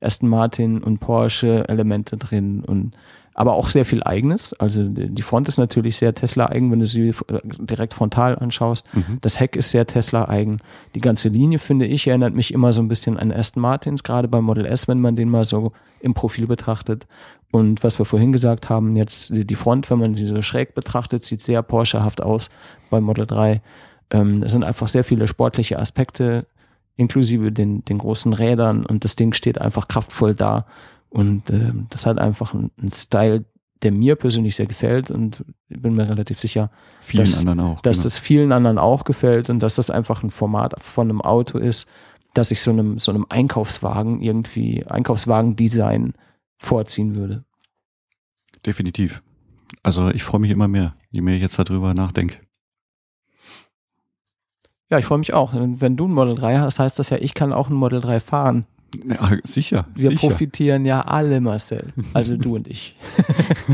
Aston 0.00 0.28
Martin 0.28 0.82
und 0.82 0.98
Porsche 0.98 1.68
Elemente 1.68 2.16
drin 2.16 2.64
und 2.64 2.96
aber 3.34 3.54
auch 3.54 3.68
sehr 3.68 3.84
viel 3.84 4.02
eigenes. 4.04 4.52
Also 4.54 4.84
die 4.88 5.22
Front 5.22 5.48
ist 5.48 5.58
natürlich 5.58 5.96
sehr 5.96 6.14
Tesla-eigen, 6.14 6.70
wenn 6.70 6.78
du 6.78 6.86
sie 6.86 7.08
äh, 7.08 7.14
direkt 7.58 7.92
frontal 7.92 8.38
anschaust. 8.38 8.86
Mhm. 8.94 9.18
Das 9.20 9.40
Heck 9.40 9.56
ist 9.56 9.70
sehr 9.70 9.86
Tesla-eigen. 9.86 10.60
Die 10.94 11.00
ganze 11.00 11.28
Linie, 11.28 11.58
finde 11.58 11.86
ich, 11.86 12.06
erinnert 12.06 12.34
mich 12.34 12.54
immer 12.54 12.72
so 12.72 12.80
ein 12.80 12.88
bisschen 12.88 13.18
an 13.18 13.32
Aston 13.32 13.60
Martins, 13.60 14.04
gerade 14.04 14.28
beim 14.28 14.44
Model 14.44 14.64
S, 14.64 14.86
wenn 14.86 15.00
man 15.00 15.16
den 15.16 15.28
mal 15.28 15.44
so 15.44 15.72
im 16.00 16.14
Profil 16.14 16.46
betrachtet. 16.46 17.08
Und 17.50 17.82
was 17.82 17.98
wir 17.98 18.04
vorhin 18.04 18.32
gesagt 18.32 18.68
haben, 18.68 18.94
jetzt 18.94 19.32
die 19.32 19.54
Front, 19.54 19.90
wenn 19.90 19.98
man 19.98 20.14
sie 20.14 20.26
so 20.26 20.40
schräg 20.40 20.74
betrachtet, 20.74 21.24
sieht 21.24 21.40
sehr 21.40 21.62
Porschehaft 21.62 22.22
aus 22.22 22.50
beim 22.88 23.02
Model 23.02 23.26
3. 23.26 23.60
Ähm, 24.10 24.40
das 24.40 24.52
sind 24.52 24.64
einfach 24.64 24.86
sehr 24.86 25.04
viele 25.04 25.26
sportliche 25.26 25.78
Aspekte, 25.78 26.46
inklusive 26.96 27.50
den, 27.50 27.84
den 27.84 27.98
großen 27.98 28.32
Rädern 28.32 28.86
und 28.86 29.04
das 29.04 29.16
Ding 29.16 29.32
steht 29.32 29.60
einfach 29.60 29.88
kraftvoll 29.88 30.34
da. 30.34 30.66
Und 31.14 31.50
ähm, 31.50 31.86
das 31.90 32.06
hat 32.06 32.18
einfach 32.18 32.54
einen, 32.54 32.70
Style, 32.90 33.44
der 33.82 33.92
mir 33.92 34.16
persönlich 34.16 34.56
sehr 34.56 34.66
gefällt 34.66 35.10
und 35.10 35.44
ich 35.68 35.80
bin 35.80 35.94
mir 35.94 36.08
relativ 36.08 36.40
sicher, 36.40 36.70
Vielen 37.00 37.24
dass- 37.24 37.38
anderen 37.38 37.60
auch. 37.60 37.80
dass 37.82 37.96
genau. 37.96 38.02
das 38.04 38.18
vielen 38.18 38.50
anderen 38.52 38.78
auch 38.78 39.04
gefällt 39.04 39.48
und 39.50 39.60
dass 39.60 39.76
das 39.76 39.90
einfach 39.90 40.22
ein 40.22 40.30
Format 40.30 40.74
von 40.82 41.08
einem 41.08 41.20
Auto 41.20 41.58
ist, 41.58 41.86
dass 42.32 42.50
ich 42.50 42.62
so 42.62 42.70
einem, 42.72 42.98
so 42.98 43.12
einem 43.12 43.26
Einkaufswagen 43.28 44.20
irgendwie, 44.20 44.84
Einkaufswagen-Design 44.86 46.14
vorziehen 46.56 47.14
würde. 47.14 47.44
Definitiv. 48.66 49.22
Also 49.82 50.08
ich 50.10 50.24
freue 50.24 50.40
mich 50.40 50.50
immer 50.50 50.66
mehr, 50.66 50.96
je 51.10 51.20
mehr 51.20 51.34
ich 51.36 51.42
jetzt 51.42 51.58
darüber 51.58 51.94
nachdenke. 51.94 52.38
Ja, 54.90 54.98
ich 54.98 55.04
freue 55.06 55.18
mich 55.18 55.32
auch. 55.32 55.52
Wenn 55.54 55.96
du 55.96 56.06
ein 56.06 56.12
Model 56.12 56.34
3 56.34 56.58
hast, 56.58 56.78
heißt 56.78 56.98
das 56.98 57.10
ja, 57.10 57.18
ich 57.18 57.34
kann 57.34 57.52
auch 57.52 57.68
ein 57.68 57.74
Model 57.74 58.00
3 58.00 58.20
fahren. 58.20 58.66
Ja, 59.08 59.36
sicher, 59.44 59.86
Wir 59.94 60.10
sicher. 60.10 60.28
profitieren 60.28 60.84
ja 60.84 61.00
alle, 61.02 61.40
Marcel. 61.40 61.92
Also 62.12 62.36
du 62.36 62.56
und 62.56 62.68
ich. 62.68 62.96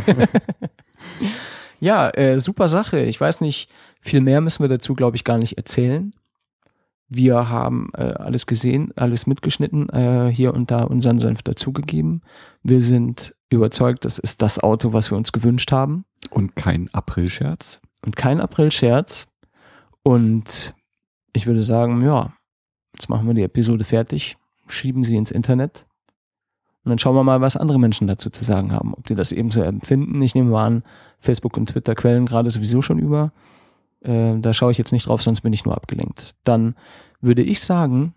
ja, 1.81 2.11
äh, 2.11 2.39
super 2.41 2.68
Sache. 2.68 3.01
Ich 3.01 3.21
weiß 3.21 3.41
nicht, 3.41 3.71
viel 4.01 4.21
mehr 4.21 4.41
müssen 4.41 4.62
wir 4.62 4.68
dazu, 4.68 4.95
glaube 4.95 5.16
ich, 5.16 5.25
gar 5.25 5.39
nicht 5.39 5.57
erzählen. 5.59 6.14
Wir 7.09 7.49
haben 7.49 7.91
äh, 7.97 8.03
alles 8.03 8.47
gesehen, 8.47 8.93
alles 8.97 9.27
mitgeschnitten, 9.27 9.89
äh, 9.89 10.31
hier 10.33 10.55
und 10.55 10.71
da 10.71 10.85
unseren 10.85 11.18
Senf 11.18 11.43
dazugegeben. 11.43 12.23
Wir 12.62 12.83
sind 12.83 13.35
überzeugt, 13.49 14.05
das 14.05 14.18
ist 14.18 14.43
das 14.43 14.61
Auto, 14.61 14.93
was 14.93 15.11
wir 15.11 15.18
uns 15.18 15.33
gewünscht 15.33 15.73
haben. 15.73 16.05
Und 16.31 16.55
kein 16.55 16.89
Aprilscherz. 16.93 17.81
Und 18.05 18.16
kein 18.16 18.41
April-Scherz. 18.41 19.27
Und 20.03 20.75
ich 21.33 21.47
würde 21.47 21.62
sagen, 21.62 22.03
ja, 22.05 22.33
jetzt 22.95 23.09
machen 23.09 23.27
wir 23.27 23.35
die 23.35 23.43
Episode 23.43 23.85
fertig, 23.85 24.37
schieben 24.73 25.05
sie 25.05 25.16
ins 25.16 25.31
Internet. 25.31 25.87
Und 26.85 26.91
dann 26.91 26.99
schauen 26.99 27.14
wir 27.14 27.25
mal, 27.25 27.41
was 27.41 27.57
andere 27.57 27.79
Menschen 27.79 28.07
dazu 28.07 28.31
zu 28.31 28.45
sagen 28.45 28.73
haben. 28.73 28.95
Ob 28.95 29.07
die 29.07 29.14
das 29.14 29.33
ebenso 29.33 29.61
empfinden. 29.61 30.21
Ich 30.23 30.35
nehme 30.35 30.51
mal 30.51 30.66
an, 30.66 30.83
Facebook 31.18 31.57
und 31.57 31.68
Twitter 31.68 31.95
quellen 31.95 32.27
gerade 32.27 32.51
sowieso 32.51 32.81
schon 32.81 32.99
über. 32.99 33.33
Äh, 34.01 34.39
da 34.39 34.55
schaue 34.55 34.71
ich 34.71 34.79
jetzt 34.79 34.93
nicht 34.93 35.07
drauf, 35.07 35.23
sonst 35.23 35.43
bin 35.43 35.53
ich 35.53 35.64
nur 35.64 35.77
abgelenkt. 35.77 36.35
Dann 36.45 36.75
würde 37.21 37.43
ich 37.43 37.61
sagen, 37.61 38.14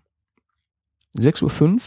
6.05 1.16 1.72
Uhr 1.72 1.80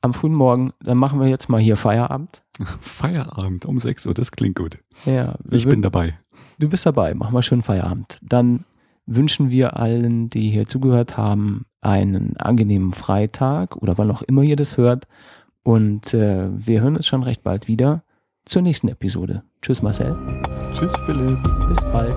am 0.00 0.14
frühen 0.14 0.34
Morgen, 0.34 0.72
dann 0.80 0.96
machen 0.96 1.20
wir 1.20 1.28
jetzt 1.28 1.48
mal 1.48 1.60
hier 1.60 1.76
Feierabend. 1.76 2.42
Feierabend 2.80 3.66
um 3.66 3.78
6 3.78 4.06
Uhr, 4.06 4.14
das 4.14 4.30
klingt 4.30 4.56
gut. 4.56 4.78
Ja, 5.04 5.34
wir 5.44 5.58
Ich 5.58 5.66
bin 5.66 5.82
dabei. 5.82 6.18
Du 6.58 6.68
bist 6.68 6.86
dabei, 6.86 7.14
mach 7.14 7.30
mal 7.30 7.42
schön 7.42 7.62
Feierabend. 7.62 8.18
Dann 8.22 8.64
wünschen 9.06 9.50
wir 9.50 9.76
allen, 9.76 10.28
die 10.30 10.50
hier 10.50 10.66
zugehört 10.66 11.16
haben, 11.16 11.66
einen 11.80 12.36
angenehmen 12.36 12.92
Freitag 12.92 13.76
oder 13.76 13.98
wann 13.98 14.10
auch 14.10 14.22
immer 14.22 14.42
ihr 14.42 14.56
das 14.56 14.76
hört. 14.76 15.06
Und 15.62 16.14
äh, 16.14 16.48
wir 16.50 16.80
hören 16.80 16.96
uns 16.96 17.06
schon 17.06 17.22
recht 17.22 17.42
bald 17.42 17.68
wieder 17.68 18.02
zur 18.44 18.62
nächsten 18.62 18.88
Episode. 18.88 19.42
Tschüss 19.60 19.82
Marcel, 19.82 20.16
Tschüss, 20.72 20.92
Philipp. 21.06 21.38
bis 21.68 21.80
bald. 21.92 22.16